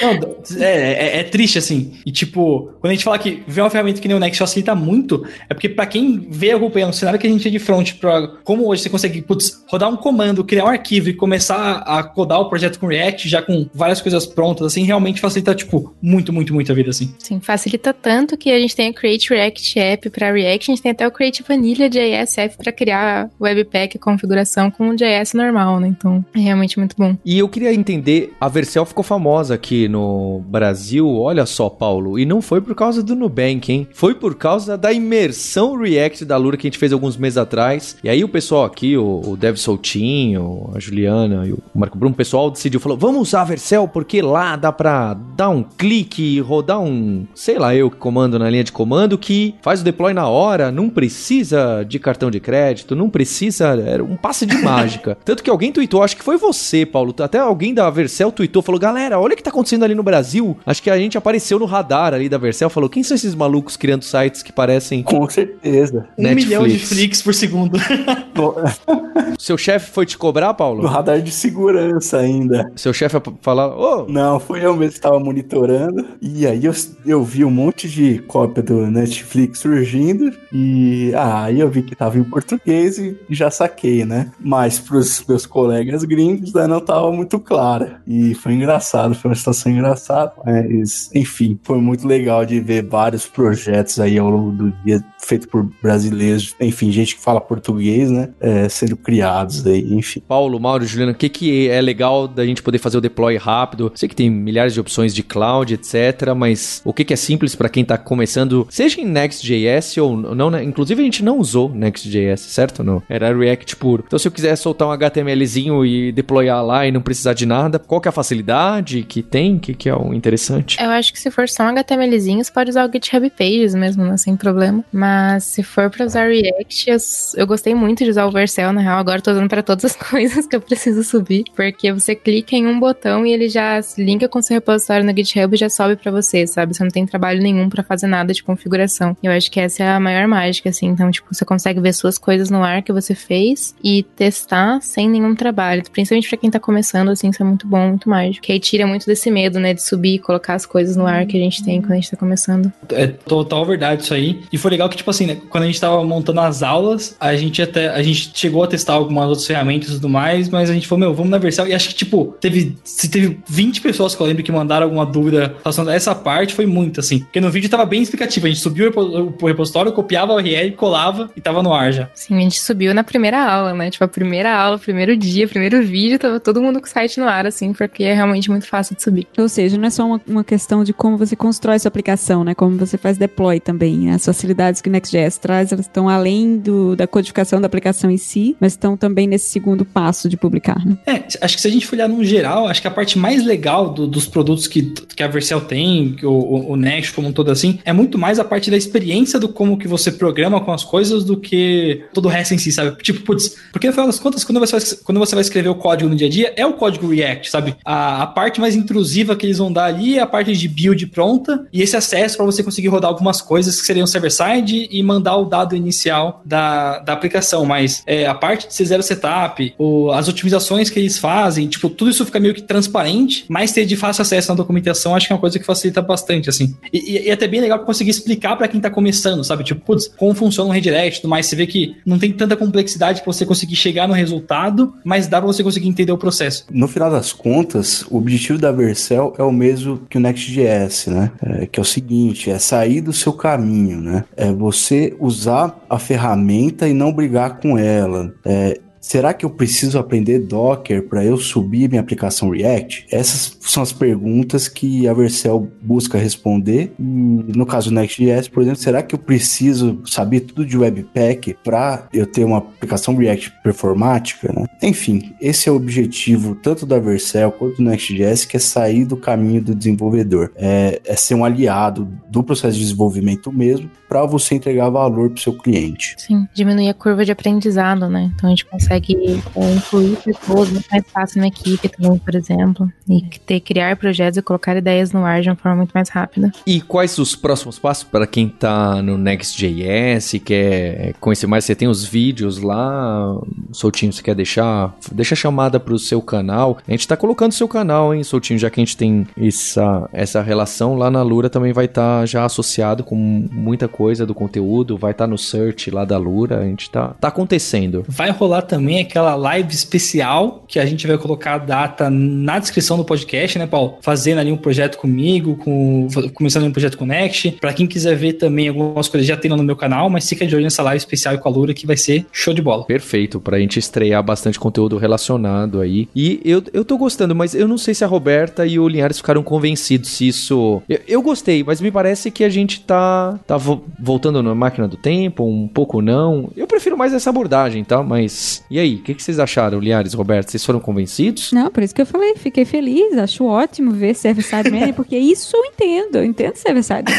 Não, 0.00 0.36
é, 0.58 0.92
é, 0.92 1.18
é, 1.18 1.22
triste, 1.24 1.58
assim. 1.58 1.98
E, 2.04 2.12
tipo, 2.12 2.72
quando 2.80 2.90
a 2.90 2.94
gente 2.94 3.04
fala 3.04 3.18
que 3.18 3.42
vê 3.46 3.60
uma 3.60 3.70
ferramenta 3.70 4.00
que 4.00 4.08
nem 4.08 4.16
o 4.16 4.20
Next 4.20 4.38
facilita 4.38 4.74
muito, 4.74 5.26
é 5.48 5.54
porque 5.54 5.68
para 5.68 5.86
quem 5.86 6.28
vê 6.30 6.52
acompanhando 6.52 6.90
o 6.90 6.94
cenário 6.94 7.18
que 7.18 7.26
a 7.26 7.30
gente 7.30 7.46
é 7.46 7.50
de 7.50 7.58
front, 7.58 7.94
pra, 7.94 8.28
como 8.44 8.68
hoje 8.68 8.82
você 8.82 8.90
consegue 8.90 9.22
putz, 9.22 9.64
rodar 9.68 9.90
um 9.90 9.96
comando, 9.96 10.44
criar 10.44 10.64
um 10.64 10.68
arquivo 10.68 11.08
e 11.08 11.14
começar 11.14 11.78
a 11.78 12.02
codar 12.02 12.40
o 12.40 12.48
projeto 12.48 12.78
com 12.78 12.86
React, 12.86 13.28
já 13.28 13.42
com 13.42 13.68
várias 13.74 14.00
coisas 14.00 14.26
prontas, 14.26 14.66
assim, 14.66 14.84
realmente 14.84 15.20
facilita, 15.20 15.54
tipo, 15.54 15.94
muito, 16.00 16.32
muito, 16.32 16.52
muito 16.52 16.70
a 16.70 16.74
vida, 16.74 16.90
assim. 16.90 17.14
Sim, 17.18 17.40
facilita 17.40 17.92
tanto 17.92 18.36
que 18.36 18.50
a 18.50 18.58
gente 18.58 18.76
tem 18.76 18.90
o 18.90 18.94
Create 18.94 19.30
React 19.30 19.78
App 19.78 20.10
para 20.10 20.32
React, 20.40 20.70
a 20.70 20.74
gente 20.74 20.82
tem 20.82 20.92
até 20.92 21.06
o 21.06 21.10
Create 21.10 21.44
Vanilla 21.46 21.88
JS 21.88 22.38
App 22.38 22.56
para 22.56 22.72
criar 22.72 23.30
Webpack 23.40 23.98
configuração 23.98 24.70
com 24.70 24.90
o 24.90 24.96
JS 24.96 25.34
normal, 25.34 25.78
né? 25.80 25.88
Então, 25.88 26.24
é 26.34 26.38
realmente 26.38 26.78
muito 26.78 26.96
bom. 26.96 27.16
E 27.24 27.38
eu 27.38 27.48
queria 27.48 27.72
entender, 27.72 28.32
a 28.40 28.48
Vercel 28.48 28.84
ficou 28.84 29.04
famosa 29.04 29.54
aqui 29.54 29.88
no 29.88 30.42
Brasil, 30.46 31.08
olha 31.18 31.46
só, 31.46 31.68
Paulo, 31.68 32.18
e 32.18 32.24
não 32.24 32.40
foi 32.40 32.60
por 32.60 32.74
causa 32.74 33.02
do 33.02 33.14
Nubank, 33.14 33.70
hein? 33.70 33.88
Foi 33.92 34.14
por 34.14 34.34
causa 34.34 34.76
da 34.76 34.92
imersão 34.92 35.76
React 35.76 36.24
da 36.24 36.36
Lura 36.36 36.56
que 36.56 36.66
a 36.66 36.70
gente 36.70 36.78
fez 36.78 36.92
alguns 36.92 37.16
meses 37.16 37.36
atrás. 37.36 37.96
E 38.02 38.08
aí 38.08 38.24
o 38.24 38.28
pessoal 38.28 38.64
aqui, 38.64 38.96
o, 38.96 39.20
o 39.24 39.36
Dev 39.36 39.56
Soltinho, 39.56 40.70
a 40.74 40.80
Juliana 40.80 41.46
e 41.46 41.52
o 41.52 41.58
Marco 41.74 41.98
Bruno, 41.98 42.14
o 42.14 42.16
pessoal 42.16 42.50
decidiu, 42.50 42.80
falou, 42.80 42.96
vamos 42.98 43.28
usar 43.28 43.42
a 43.42 43.44
Vercel 43.44 43.86
porque 43.88 44.22
lá 44.22 44.56
dá 44.56 44.72
pra 44.72 45.14
dar 45.14 45.50
um 45.50 45.62
clique 45.62 46.40
rodar 46.40 46.80
um, 46.80 47.26
sei 47.34 47.58
lá 47.58 47.74
eu 47.74 47.90
que 47.90 47.96
comando 47.96 48.38
na 48.38 48.48
linha 48.48 48.64
de 48.64 48.72
comando 48.72 49.18
que 49.18 49.54
faz 49.62 49.80
o 49.80 49.84
deploy 49.84 50.12
na 50.12 50.28
hora, 50.30 50.70
não 50.70 50.88
precisa 50.88 51.84
de 51.86 51.98
cartão 51.98 52.30
de 52.30 52.40
crédito, 52.40 52.96
não 52.96 53.10
precisa, 53.10 53.68
era 53.68 54.02
um 54.02 54.16
passe 54.16 54.46
de 54.46 54.56
mágica. 54.62 55.16
Tanto 55.24 55.42
que 55.42 55.50
alguém 55.50 55.72
tweetou, 55.72 56.02
acho 56.02 56.16
que 56.16 56.24
foi 56.24 56.36
você, 56.36 56.86
Paulo, 56.86 57.14
até 57.20 57.38
alguém 57.38 57.74
da 57.74 57.90
Vercel 57.90 58.32
tweetou, 58.32 58.62
falou, 58.62 58.80
galera, 58.80 59.18
olha 59.18 59.34
o 59.34 59.36
que 59.36 59.42
tá 59.42 59.50
acontecendo 59.50 59.84
ali 59.84 59.94
no 59.94 60.02
Brasil. 60.02 60.56
Acho 60.64 60.82
que 60.82 60.90
a 60.90 60.98
gente 60.98 61.18
apareceu 61.18 61.58
no 61.58 61.66
radar 61.66 62.14
ali 62.14 62.28
da 62.28 62.38
Vercel, 62.38 62.70
falou, 62.70 62.88
quem 62.88 63.02
são 63.02 63.14
esses 63.14 63.34
malucos 63.34 63.76
criando 63.76 64.04
sites 64.04 64.42
que 64.42 64.52
parecem... 64.52 65.02
Com 65.02 65.28
certeza. 65.28 66.08
Um 66.16 66.22
Netflix. 66.22 66.44
milhão 66.44 66.66
de 66.66 66.78
flicks 66.78 67.22
por 67.22 67.34
segundo. 67.34 67.78
Seu 69.38 69.56
chefe 69.56 69.90
foi 69.90 70.06
te 70.06 70.16
cobrar, 70.16 70.54
Paulo? 70.54 70.82
No 70.82 70.88
radar 70.88 71.20
de 71.20 71.30
segurança 71.30 72.18
ainda. 72.18 72.70
Seu 72.76 72.92
chefe 72.92 73.16
falar, 73.40 73.68
ô... 73.76 74.06
Oh. 74.06 74.12
Não, 74.12 74.38
foi 74.38 74.64
eu 74.64 74.74
mesmo 74.76 74.92
que 74.92 74.98
estava 74.98 75.18
monitorando. 75.18 76.04
E 76.20 76.46
aí 76.46 76.64
eu, 76.64 76.72
eu 77.06 77.24
vi 77.24 77.44
um 77.44 77.50
monte 77.50 77.88
de 77.88 78.18
cópia 78.20 78.62
do 78.62 78.86
Netflix 78.86 79.60
surgindo. 79.60 80.19
E 80.52 81.12
ah, 81.14 81.44
aí 81.44 81.60
eu 81.60 81.68
vi 81.70 81.82
que 81.82 81.94
tava 81.94 82.18
em 82.18 82.24
português 82.24 82.98
e 82.98 83.18
já 83.28 83.50
saquei, 83.50 84.04
né? 84.04 84.30
Mas 84.38 84.78
pros 84.78 85.24
meus 85.26 85.46
colegas 85.46 86.04
gringos 86.04 86.52
né, 86.52 86.66
não 86.66 86.80
tava 86.80 87.10
muito 87.12 87.38
clara. 87.38 88.00
E 88.06 88.34
foi 88.34 88.54
engraçado, 88.54 89.14
foi 89.14 89.30
uma 89.30 89.34
situação 89.36 89.72
engraçada. 89.72 90.32
Mas, 90.44 91.10
enfim, 91.14 91.58
foi 91.62 91.80
muito 91.80 92.06
legal 92.06 92.44
de 92.44 92.60
ver 92.60 92.84
vários 92.84 93.26
projetos 93.26 93.98
aí 94.00 94.18
ao 94.18 94.30
longo 94.30 94.50
do 94.52 94.70
dia 94.84 95.04
feito 95.20 95.48
por 95.48 95.68
brasileiros, 95.82 96.54
enfim, 96.60 96.90
gente 96.90 97.14
que 97.14 97.20
fala 97.20 97.40
português, 97.40 98.10
né? 98.10 98.30
É, 98.40 98.68
sendo 98.68 98.96
criados 98.96 99.66
aí, 99.66 99.94
enfim. 99.94 100.22
Paulo, 100.26 100.58
Mauro, 100.58 100.84
Juliana, 100.84 101.12
o 101.12 101.14
que, 101.14 101.28
que 101.28 101.68
é 101.68 101.80
legal 101.80 102.26
da 102.26 102.44
gente 102.44 102.62
poder 102.62 102.78
fazer 102.78 102.98
o 102.98 103.00
deploy 103.00 103.36
rápido? 103.36 103.92
Sei 103.94 104.08
que 104.08 104.16
tem 104.16 104.30
milhares 104.30 104.74
de 104.74 104.80
opções 104.80 105.14
de 105.14 105.22
cloud, 105.22 105.74
etc. 105.74 106.34
Mas 106.36 106.80
o 106.84 106.92
que, 106.92 107.04
que 107.04 107.12
é 107.12 107.16
simples 107.16 107.54
para 107.54 107.68
quem 107.68 107.84
tá 107.84 107.98
começando, 107.98 108.66
seja 108.70 109.00
em 109.00 109.04
Next.js 109.04 109.98
ou 109.98 110.16
não, 110.16 110.50
né? 110.50 110.64
Inclusive 110.64 111.00
a 111.00 111.04
gente 111.04 111.22
não 111.22 111.38
usou 111.38 111.68
Next.js, 111.68 112.40
certo? 112.40 112.82
Não. 112.82 113.02
Era 113.08 113.36
React 113.36 113.76
puro. 113.76 114.04
Então 114.06 114.18
se 114.18 114.26
eu 114.26 114.32
quiser 114.32 114.56
soltar 114.56 114.88
um 114.88 114.92
HTMLzinho 114.92 115.84
e 115.84 116.12
deployar 116.12 116.64
lá 116.64 116.86
e 116.86 116.90
não 116.90 117.00
precisar 117.00 117.34
de 117.34 117.46
nada, 117.46 117.78
qual 117.78 118.00
que 118.00 118.08
é 118.08 118.10
a 118.10 118.12
facilidade 118.12 119.02
que 119.02 119.22
tem? 119.22 119.58
Que, 119.58 119.74
que 119.74 119.88
é 119.88 119.94
o 119.94 120.14
interessante? 120.14 120.80
Eu 120.80 120.90
acho 120.90 121.12
que 121.12 121.20
se 121.20 121.30
for 121.30 121.48
só 121.48 121.64
um 121.64 121.68
HTMLzinho, 121.68 122.42
você 122.42 122.50
pode 122.50 122.70
usar 122.70 122.88
o 122.88 122.92
GitHub 122.92 123.30
Pages 123.30 123.74
mesmo, 123.74 124.04
né? 124.04 124.16
Sem 124.16 124.36
problema. 124.36 124.84
Mas 124.92 125.09
se 125.40 125.62
for 125.62 125.90
pra 125.90 126.04
usar 126.04 126.28
React, 126.28 126.90
eu, 126.90 126.96
eu 127.36 127.46
gostei 127.46 127.74
muito 127.74 128.04
de 128.04 128.10
usar 128.10 128.26
o 128.26 128.30
Vercel, 128.30 128.72
na 128.72 128.80
real. 128.80 128.98
Agora 128.98 129.18
eu 129.18 129.22
tô 129.22 129.30
usando 129.30 129.48
pra 129.48 129.62
todas 129.62 129.84
as 129.84 129.96
coisas 129.96 130.46
que 130.46 130.56
eu 130.56 130.60
preciso 130.60 131.02
subir. 131.02 131.44
Porque 131.54 131.92
você 131.92 132.14
clica 132.14 132.56
em 132.56 132.66
um 132.66 132.78
botão 132.78 133.26
e 133.26 133.32
ele 133.32 133.48
já 133.48 133.80
linka 133.98 134.28
com 134.28 134.42
seu 134.42 134.54
repositório 134.54 135.04
no 135.04 135.16
GitHub 135.16 135.54
e 135.54 135.58
já 135.58 135.68
sobe 135.68 135.96
pra 135.96 136.10
você, 136.10 136.46
sabe? 136.46 136.74
Você 136.74 136.82
não 136.82 136.90
tem 136.90 137.06
trabalho 137.06 137.42
nenhum 137.42 137.68
pra 137.68 137.82
fazer 137.82 138.06
nada 138.06 138.32
de 138.32 138.42
configuração. 138.42 139.16
Eu 139.22 139.32
acho 139.32 139.50
que 139.50 139.60
essa 139.60 139.82
é 139.82 139.88
a 139.88 140.00
maior 140.00 140.26
mágica, 140.26 140.70
assim. 140.70 140.86
Então, 140.86 141.10
tipo, 141.10 141.32
você 141.32 141.44
consegue 141.44 141.80
ver 141.80 141.92
suas 141.92 142.18
coisas 142.18 142.50
no 142.50 142.62
ar 142.62 142.82
que 142.82 142.92
você 142.92 143.14
fez 143.14 143.74
e 143.82 144.02
testar 144.02 144.80
sem 144.80 145.08
nenhum 145.08 145.34
trabalho. 145.34 145.82
Principalmente 145.90 146.28
pra 146.28 146.38
quem 146.38 146.50
tá 146.50 146.60
começando, 146.60 147.10
assim, 147.10 147.30
isso 147.30 147.42
é 147.42 147.46
muito 147.46 147.66
bom, 147.66 147.88
muito 147.88 148.08
mágico. 148.08 148.44
Que 148.44 148.52
aí 148.52 148.60
tira 148.60 148.86
muito 148.86 149.06
desse 149.06 149.30
medo, 149.30 149.58
né? 149.58 149.74
De 149.74 149.82
subir 149.82 150.14
e 150.14 150.18
colocar 150.18 150.54
as 150.54 150.66
coisas 150.66 150.96
no 150.96 151.06
ar 151.06 151.26
que 151.26 151.36
a 151.36 151.40
gente 151.40 151.64
tem 151.64 151.80
quando 151.80 151.92
a 151.92 151.96
gente 151.96 152.10
tá 152.10 152.16
começando. 152.16 152.72
É 152.90 153.06
total 153.06 153.64
verdade 153.64 154.02
isso 154.02 154.14
aí. 154.14 154.42
E 154.52 154.58
foi 154.58 154.70
legal 154.70 154.88
que, 154.88 154.99
tipo 155.00 155.10
assim, 155.10 155.26
né? 155.26 155.38
Quando 155.48 155.64
a 155.64 155.66
gente 155.66 155.80
tava 155.80 156.02
montando 156.04 156.40
as 156.40 156.62
aulas, 156.62 157.16
a 157.18 157.34
gente 157.36 157.60
até. 157.60 157.88
A 157.88 158.02
gente 158.02 158.30
chegou 158.34 158.62
a 158.62 158.66
testar 158.66 158.94
algumas 158.94 159.28
outras 159.28 159.46
ferramentas 159.46 159.90
e 159.90 159.94
tudo 159.94 160.08
mais, 160.08 160.48
mas 160.48 160.70
a 160.70 160.74
gente 160.74 160.86
falou, 160.86 161.00
meu, 161.00 161.14
vamos 161.14 161.30
na 161.30 161.38
versão. 161.38 161.66
E 161.66 161.74
acho 161.74 161.88
que, 161.88 161.94
tipo, 161.94 162.36
teve. 162.40 162.76
Se 162.84 163.08
teve 163.08 163.38
20 163.48 163.80
pessoas 163.80 164.14
que 164.14 164.22
eu 164.22 164.26
lembro 164.26 164.42
que 164.42 164.52
mandaram 164.52 164.84
alguma 164.84 165.06
dúvida 165.06 165.56
relacionada 165.62 165.92
a 165.92 165.94
essa 165.94 166.14
parte, 166.14 166.54
foi 166.54 166.66
muito, 166.66 167.00
assim. 167.00 167.20
Porque 167.20 167.40
no 167.40 167.50
vídeo 167.50 167.68
tava 167.68 167.84
bem 167.84 168.02
explicativo. 168.02 168.46
A 168.46 168.50
gente 168.50 168.60
subiu 168.60 168.90
o 168.90 169.46
repositório, 169.46 169.92
copiava 169.92 170.32
o 170.32 170.36
URL, 170.36 170.72
colava 170.72 171.30
e 171.36 171.40
tava 171.40 171.62
no 171.62 171.72
ar 171.72 171.92
já. 171.92 172.08
Sim, 172.14 172.36
a 172.36 172.40
gente 172.40 172.60
subiu 172.60 172.94
na 172.94 173.02
primeira 173.02 173.42
aula, 173.42 173.72
né? 173.72 173.90
Tipo, 173.90 174.04
a 174.04 174.08
primeira 174.08 174.54
aula, 174.54 174.78
primeiro 174.78 175.16
dia, 175.16 175.48
primeiro 175.48 175.82
vídeo, 175.82 176.18
tava 176.18 176.38
todo 176.38 176.60
mundo 176.60 176.80
com 176.80 176.86
o 176.86 176.88
site 176.88 177.18
no 177.18 177.26
ar, 177.26 177.46
assim, 177.46 177.72
porque 177.72 178.04
é 178.04 178.14
realmente 178.14 178.50
muito 178.50 178.66
fácil 178.66 178.96
de 178.96 179.02
subir. 179.02 179.26
Ou 179.38 179.48
seja, 179.48 179.78
não 179.78 179.86
é 179.86 179.90
só 179.90 180.04
uma, 180.04 180.20
uma 180.26 180.44
questão 180.44 180.84
de 180.84 180.92
como 180.92 181.16
você 181.16 181.34
constrói 181.34 181.78
sua 181.78 181.88
aplicação, 181.88 182.44
né? 182.44 182.54
Como 182.54 182.76
você 182.76 182.98
faz 182.98 183.16
deploy 183.16 183.60
também. 183.60 184.10
As 184.10 184.24
facilidades 184.24 184.80
que 184.80 184.89
Next.js 184.90 185.38
traz, 185.38 185.72
elas 185.72 185.86
estão 185.86 186.08
além 186.08 186.58
do, 186.58 186.96
da 186.96 187.06
codificação 187.06 187.60
da 187.60 187.66
aplicação 187.66 188.10
em 188.10 188.16
si, 188.16 188.56
mas 188.60 188.72
estão 188.72 188.96
também 188.96 189.26
nesse 189.26 189.50
segundo 189.50 189.84
passo 189.84 190.28
de 190.28 190.36
publicar. 190.36 190.84
Né? 190.84 190.98
É, 191.06 191.24
acho 191.40 191.56
que 191.56 191.62
se 191.62 191.68
a 191.68 191.70
gente 191.70 191.86
for 191.86 191.96
olhar 191.96 192.08
no 192.08 192.24
geral, 192.24 192.66
acho 192.66 192.80
que 192.80 192.88
a 192.88 192.90
parte 192.90 193.18
mais 193.18 193.44
legal 193.44 193.90
do, 193.90 194.06
dos 194.06 194.26
produtos 194.26 194.66
que, 194.66 194.82
que 195.14 195.22
a 195.22 195.28
Vercel 195.28 195.60
tem, 195.60 196.16
o, 196.22 196.72
o 196.72 196.76
Next 196.76 197.12
como 197.12 197.28
um 197.28 197.32
todo 197.32 197.50
assim, 197.50 197.78
é 197.84 197.92
muito 197.92 198.18
mais 198.18 198.38
a 198.38 198.44
parte 198.44 198.70
da 198.70 198.76
experiência 198.76 199.38
do 199.38 199.48
como 199.48 199.78
que 199.78 199.88
você 199.88 200.10
programa 200.12 200.60
com 200.60 200.72
as 200.72 200.84
coisas 200.84 201.24
do 201.24 201.36
que 201.36 202.04
todo 202.12 202.26
o 202.26 202.28
resto 202.28 202.54
em 202.54 202.58
si, 202.58 202.72
sabe? 202.72 202.96
Tipo, 203.02 203.20
putz, 203.20 203.56
porque 203.72 203.86
no 203.86 203.92
final 203.92 204.06
das 204.06 204.18
contas, 204.18 204.44
quando 204.44 204.60
você, 204.60 204.78
vai, 204.78 204.98
quando 205.04 205.18
você 205.18 205.34
vai 205.34 205.42
escrever 205.42 205.68
o 205.68 205.74
código 205.74 206.08
no 206.08 206.16
dia 206.16 206.26
a 206.26 206.30
dia, 206.30 206.52
é 206.56 206.66
o 206.66 206.74
código 206.74 207.08
React, 207.08 207.50
sabe? 207.50 207.76
A, 207.84 208.22
a 208.22 208.26
parte 208.26 208.60
mais 208.60 208.74
intrusiva 208.74 209.36
que 209.36 209.46
eles 209.46 209.58
vão 209.58 209.72
dar 209.72 209.84
ali 209.84 210.18
é 210.18 210.20
a 210.20 210.26
parte 210.26 210.52
de 210.52 210.68
build 210.68 211.06
pronta 211.08 211.66
e 211.72 211.82
esse 211.82 211.96
acesso 211.96 212.36
para 212.36 212.46
você 212.46 212.62
conseguir 212.62 212.88
rodar 212.88 213.10
algumas 213.10 213.40
coisas 213.40 213.80
que 213.80 213.86
seriam 213.86 214.06
server-side 214.06 214.79
e 214.90 215.02
mandar 215.02 215.36
o 215.36 215.44
dado 215.44 215.74
inicial 215.76 216.42
da, 216.44 216.98
da 217.00 217.12
aplicação. 217.12 217.64
Mas 217.64 218.02
é, 218.06 218.26
a 218.26 218.34
parte 218.34 218.68
de 218.68 218.74
C0 218.74 219.02
setup, 219.02 219.74
as 220.14 220.28
otimizações 220.28 220.90
que 220.90 220.98
eles 220.98 221.18
fazem, 221.18 221.68
tipo, 221.68 221.88
tudo 221.88 222.10
isso 222.10 222.24
fica 222.24 222.40
meio 222.40 222.54
que 222.54 222.62
transparente, 222.62 223.44
mas 223.48 223.72
ter 223.72 223.84
de 223.84 223.96
fácil 223.96 224.22
acesso 224.22 224.48
na 224.48 224.54
documentação 224.54 225.14
acho 225.14 225.26
que 225.26 225.32
é 225.32 225.36
uma 225.36 225.40
coisa 225.40 225.58
que 225.58 225.64
facilita 225.64 226.02
bastante, 226.02 226.48
assim. 226.48 226.74
E, 226.92 226.98
e, 226.98 227.26
e 227.26 227.28
é 227.28 227.32
até 227.32 227.46
bem 227.46 227.60
legal 227.60 227.78
conseguir 227.80 228.10
explicar 228.10 228.56
para 228.56 228.68
quem 228.68 228.80
tá 228.80 228.90
começando, 228.90 229.44
sabe? 229.44 229.64
Tipo, 229.64 229.80
putz, 229.80 230.08
como 230.08 230.34
funciona 230.34 230.70
um 230.70 230.72
redirect 230.72 231.18
e 231.18 231.20
tudo 231.22 231.30
mais. 231.30 231.46
Você 231.46 231.56
vê 231.56 231.66
que 231.66 231.96
não 232.04 232.18
tem 232.18 232.32
tanta 232.32 232.56
complexidade 232.56 233.22
para 233.22 233.32
você 233.32 233.46
conseguir 233.46 233.76
chegar 233.76 234.06
no 234.06 234.14
resultado, 234.14 234.94
mas 235.04 235.26
dá 235.26 235.38
para 235.38 235.46
você 235.46 235.62
conseguir 235.62 235.88
entender 235.88 236.12
o 236.12 236.18
processo. 236.18 236.66
No 236.70 236.88
final 236.88 237.10
das 237.10 237.32
contas, 237.32 238.04
o 238.10 238.16
objetivo 238.16 238.58
da 238.58 238.72
Vercel 238.72 239.34
é 239.38 239.42
o 239.42 239.52
mesmo 239.52 240.02
que 240.08 240.16
o 240.16 240.20
Next.js, 240.20 241.06
né? 241.06 241.32
É, 241.42 241.66
que 241.66 241.78
é 241.78 241.82
o 241.82 241.84
seguinte, 241.84 242.50
é 242.50 242.58
sair 242.58 243.00
do 243.00 243.12
seu 243.12 243.32
caminho, 243.32 244.00
né? 244.00 244.24
É 244.36 244.52
você 244.52 244.69
usar 245.18 245.84
a 245.88 245.98
ferramenta 245.98 246.88
e 246.88 246.94
não 246.94 247.12
brigar 247.12 247.60
com 247.60 247.78
ela. 247.78 248.32
É, 248.44 248.80
Será 249.00 249.32
que 249.32 249.46
eu 249.46 249.50
preciso 249.50 249.98
aprender 249.98 250.40
Docker 250.40 251.02
para 251.08 251.24
eu 251.24 251.38
subir 251.38 251.88
minha 251.88 252.02
aplicação 252.02 252.50
React? 252.50 253.06
Essas 253.10 253.56
são 253.60 253.82
as 253.82 253.92
perguntas 253.92 254.68
que 254.68 255.08
a 255.08 255.14
Vercel 255.14 255.68
busca 255.80 256.18
responder. 256.18 256.92
E 256.98 257.02
no 257.02 257.64
caso 257.64 257.88
do 257.88 257.94
Next.js, 257.94 258.48
por 258.48 258.62
exemplo, 258.62 258.78
será 258.78 259.02
que 259.02 259.14
eu 259.14 259.18
preciso 259.18 260.02
saber 260.04 260.40
tudo 260.40 260.66
de 260.66 260.76
Webpack 260.76 261.56
para 261.64 262.08
eu 262.12 262.26
ter 262.26 262.44
uma 262.44 262.58
aplicação 262.58 263.16
React 263.16 263.52
performática? 263.62 264.52
Né? 264.52 264.66
Enfim, 264.82 265.32
esse 265.40 265.68
é 265.68 265.72
o 265.72 265.76
objetivo 265.76 266.54
tanto 266.54 266.84
da 266.84 266.98
Vercel 266.98 267.50
quanto 267.52 267.76
do 267.76 267.84
Next.js, 267.84 268.44
que 268.44 268.58
é 268.58 268.60
sair 268.60 269.06
do 269.06 269.16
caminho 269.16 269.62
do 269.62 269.74
desenvolvedor. 269.74 270.52
É, 270.56 271.00
é 271.06 271.16
ser 271.16 271.34
um 271.34 271.44
aliado 271.44 272.06
do 272.28 272.42
processo 272.42 272.74
de 272.74 272.82
desenvolvimento 272.82 273.50
mesmo 273.50 273.90
para 274.08 274.26
você 274.26 274.56
entregar 274.56 274.90
valor 274.90 275.30
para 275.30 275.38
o 275.38 275.40
seu 275.40 275.52
cliente. 275.52 276.16
Sim, 276.18 276.46
diminuir 276.52 276.88
a 276.88 276.94
curva 276.94 277.24
de 277.24 277.30
aprendizado, 277.30 278.08
né? 278.08 278.32
Então 278.34 278.48
a 278.48 278.50
gente 278.50 278.66
consegue 278.66 278.89
consegue 278.90 279.42
é, 279.54 279.72
incluir 279.72 280.16
pessoas 280.16 280.70
muito 280.70 280.86
mais 280.90 281.04
fácil 281.12 281.40
na 281.40 281.46
equipe 281.46 281.88
também, 281.88 282.18
por 282.18 282.34
exemplo. 282.34 282.92
E 283.08 283.22
ter, 283.46 283.60
criar 283.60 283.96
projetos 283.96 284.36
e 284.36 284.42
colocar 284.42 284.76
ideias 284.76 285.12
no 285.12 285.24
ar 285.24 285.40
de 285.40 285.48
uma 285.48 285.56
forma 285.56 285.78
muito 285.78 285.92
mais 285.92 286.08
rápida. 286.08 286.50
E 286.66 286.80
quais 286.80 287.16
os 287.18 287.36
próximos 287.36 287.78
passos 287.78 288.04
para 288.04 288.26
quem 288.26 288.48
tá 288.48 289.00
no 289.00 289.16
Next.js 289.16 290.34
e 290.34 290.40
quer 290.40 291.14
conhecer 291.20 291.46
mais? 291.46 291.64
Você 291.64 291.74
tem 291.74 291.88
os 291.88 292.04
vídeos 292.04 292.58
lá, 292.58 293.38
Soltinho, 293.72 294.12
você 294.12 294.22
quer 294.22 294.34
deixar? 294.34 294.94
Deixa 295.12 295.34
a 295.34 295.36
chamada 295.36 295.78
pro 295.78 295.98
seu 295.98 296.20
canal. 296.20 296.78
A 296.86 296.90
gente 296.90 297.06
tá 297.06 297.16
colocando 297.16 297.52
seu 297.52 297.68
canal, 297.68 298.14
hein, 298.14 298.24
Soltinho, 298.24 298.58
já 298.58 298.70
que 298.70 298.80
a 298.80 298.84
gente 298.84 298.96
tem 298.96 299.26
essa, 299.36 300.08
essa 300.12 300.42
relação 300.42 300.96
lá 300.96 301.10
na 301.10 301.22
Lura 301.22 301.48
também 301.48 301.72
vai 301.72 301.84
estar 301.84 302.20
tá 302.20 302.26
já 302.26 302.44
associado 302.44 303.04
com 303.04 303.16
muita 303.16 303.86
coisa 303.86 304.26
do 304.26 304.34
conteúdo, 304.34 304.96
vai 304.96 305.12
estar 305.12 305.24
tá 305.24 305.28
no 305.28 305.38
search 305.38 305.90
lá 305.90 306.04
da 306.04 306.18
Lura, 306.18 306.58
a 306.58 306.64
gente 306.64 306.90
tá, 306.90 307.14
tá 307.20 307.28
acontecendo. 307.28 308.04
Vai 308.08 308.30
rolar 308.30 308.62
também 308.62 308.79
também 308.80 308.98
aquela 308.98 309.34
live 309.34 309.72
especial 309.72 310.64
que 310.66 310.78
a 310.78 310.86
gente 310.86 311.06
vai 311.06 311.18
colocar 311.18 311.54
a 311.54 311.58
data 311.58 312.08
na 312.08 312.58
descrição 312.58 312.96
do 312.96 313.04
podcast, 313.04 313.58
né, 313.58 313.66
Paulo? 313.66 313.98
Fazendo 314.00 314.38
ali 314.38 314.50
um 314.50 314.56
projeto 314.56 314.96
comigo, 314.96 315.56
com, 315.56 316.08
começando 316.32 316.64
um 316.64 316.72
projeto 316.72 316.96
com 316.96 317.04
Next. 317.04 317.58
Para 317.60 317.74
quem 317.74 317.86
quiser 317.86 318.16
ver 318.16 318.34
também 318.34 318.68
algumas 318.68 319.06
coisas, 319.06 319.28
já 319.28 319.36
tem 319.36 319.50
lá 319.50 319.56
no 319.56 319.62
meu 319.62 319.76
canal, 319.76 320.08
mas 320.08 320.26
fica 320.26 320.46
de 320.46 320.54
olho 320.54 320.64
nessa 320.64 320.82
live 320.82 320.96
especial 320.96 321.38
com 321.38 321.48
a 321.48 321.52
Lura 321.52 321.74
que 321.74 321.86
vai 321.86 321.96
ser 321.96 322.24
show 322.32 322.54
de 322.54 322.62
bola. 322.62 322.86
Perfeito, 322.86 323.38
pra 323.38 323.58
gente 323.58 323.78
estrear 323.78 324.22
bastante 324.22 324.58
conteúdo 324.58 324.96
relacionado 324.96 325.80
aí. 325.80 326.08
E 326.16 326.40
eu, 326.42 326.62
eu 326.72 326.84
tô 326.84 326.96
gostando, 326.96 327.34
mas 327.34 327.54
eu 327.54 327.68
não 327.68 327.76
sei 327.76 327.92
se 327.92 328.02
a 328.02 328.06
Roberta 328.06 328.66
e 328.66 328.78
o 328.78 328.88
Linhares 328.88 329.18
ficaram 329.18 329.42
convencidos 329.42 330.08
se 330.08 330.26
isso. 330.26 330.82
Eu, 330.88 331.00
eu 331.06 331.22
gostei, 331.22 331.62
mas 331.62 331.82
me 331.82 331.90
parece 331.90 332.30
que 332.30 332.44
a 332.44 332.48
gente 332.48 332.80
tá, 332.80 333.38
tá 333.46 333.58
vo 333.58 333.84
voltando 333.98 334.42
na 334.42 334.54
máquina 334.54 334.88
do 334.88 334.96
tempo, 334.96 335.44
um 335.44 335.68
pouco 335.68 336.00
não. 336.00 336.50
Eu 336.56 336.66
prefiro 336.66 336.96
mais 336.96 337.12
essa 337.12 337.28
abordagem, 337.28 337.84
tá? 337.84 338.02
Mas 338.02 338.64
e 338.70 338.78
aí, 338.78 338.96
o 338.96 339.02
que, 339.02 339.14
que, 339.14 339.22
vocês 339.22 339.38
acharam, 339.38 339.80
Liares, 339.80 340.14
Roberto? 340.14 340.50
Vocês 340.50 340.64
foram 340.64 340.78
convencidos? 340.78 341.50
Não, 341.52 341.70
por 341.70 341.82
isso 341.82 341.94
que 341.94 342.00
eu 342.00 342.06
falei, 342.06 342.36
fiquei 342.36 342.64
feliz, 342.64 343.18
acho 343.18 343.44
ótimo 343.44 343.90
ver 343.90 344.14
Server-Side 344.14 344.70
porque 344.94 345.16
isso 345.16 345.56
eu 345.56 345.64
entendo, 345.64 346.16
eu 346.16 346.24
entendo 346.24 346.54
Server-Side 346.54 347.12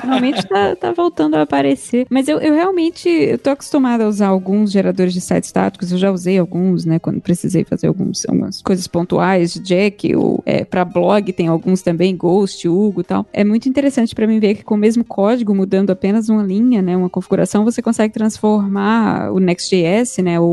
Finalmente 0.00 0.46
tá, 0.46 0.76
tá, 0.76 0.92
voltando 0.92 1.36
a 1.36 1.42
aparecer. 1.42 2.06
Mas 2.10 2.26
eu, 2.26 2.38
eu 2.40 2.54
realmente, 2.54 3.08
eu 3.08 3.38
tô 3.38 3.50
acostumada 3.50 4.04
a 4.04 4.08
usar 4.08 4.28
alguns 4.28 4.72
geradores 4.72 5.12
de 5.12 5.20
sites 5.20 5.48
estáticos, 5.48 5.92
eu 5.92 5.98
já 5.98 6.10
usei 6.10 6.38
alguns, 6.38 6.84
né, 6.84 6.98
quando 6.98 7.20
precisei 7.20 7.64
fazer 7.64 7.86
alguns, 7.86 8.26
algumas 8.28 8.60
coisas 8.60 8.86
pontuais, 8.86 9.54
Jack, 9.54 10.14
ou 10.16 10.42
é, 10.44 10.64
pra 10.64 10.84
blog 10.84 11.32
tem 11.32 11.46
alguns 11.46 11.82
também, 11.82 12.16
Ghost, 12.16 12.66
Hugo 12.68 13.02
e 13.02 13.04
tal. 13.04 13.26
É 13.32 13.44
muito 13.44 13.68
interessante 13.68 14.14
para 14.14 14.26
mim 14.26 14.40
ver 14.40 14.56
que 14.56 14.64
com 14.64 14.74
o 14.74 14.78
mesmo 14.78 15.04
código, 15.04 15.54
mudando 15.54 15.90
apenas 15.90 16.28
uma 16.28 16.42
linha, 16.42 16.82
né, 16.82 16.96
uma 16.96 17.08
configuração, 17.08 17.64
você 17.64 17.80
consegue 17.80 18.12
transformar 18.12 19.32
o 19.32 19.38
Next.js, 19.38 20.18
né, 20.18 20.40
o, 20.40 20.44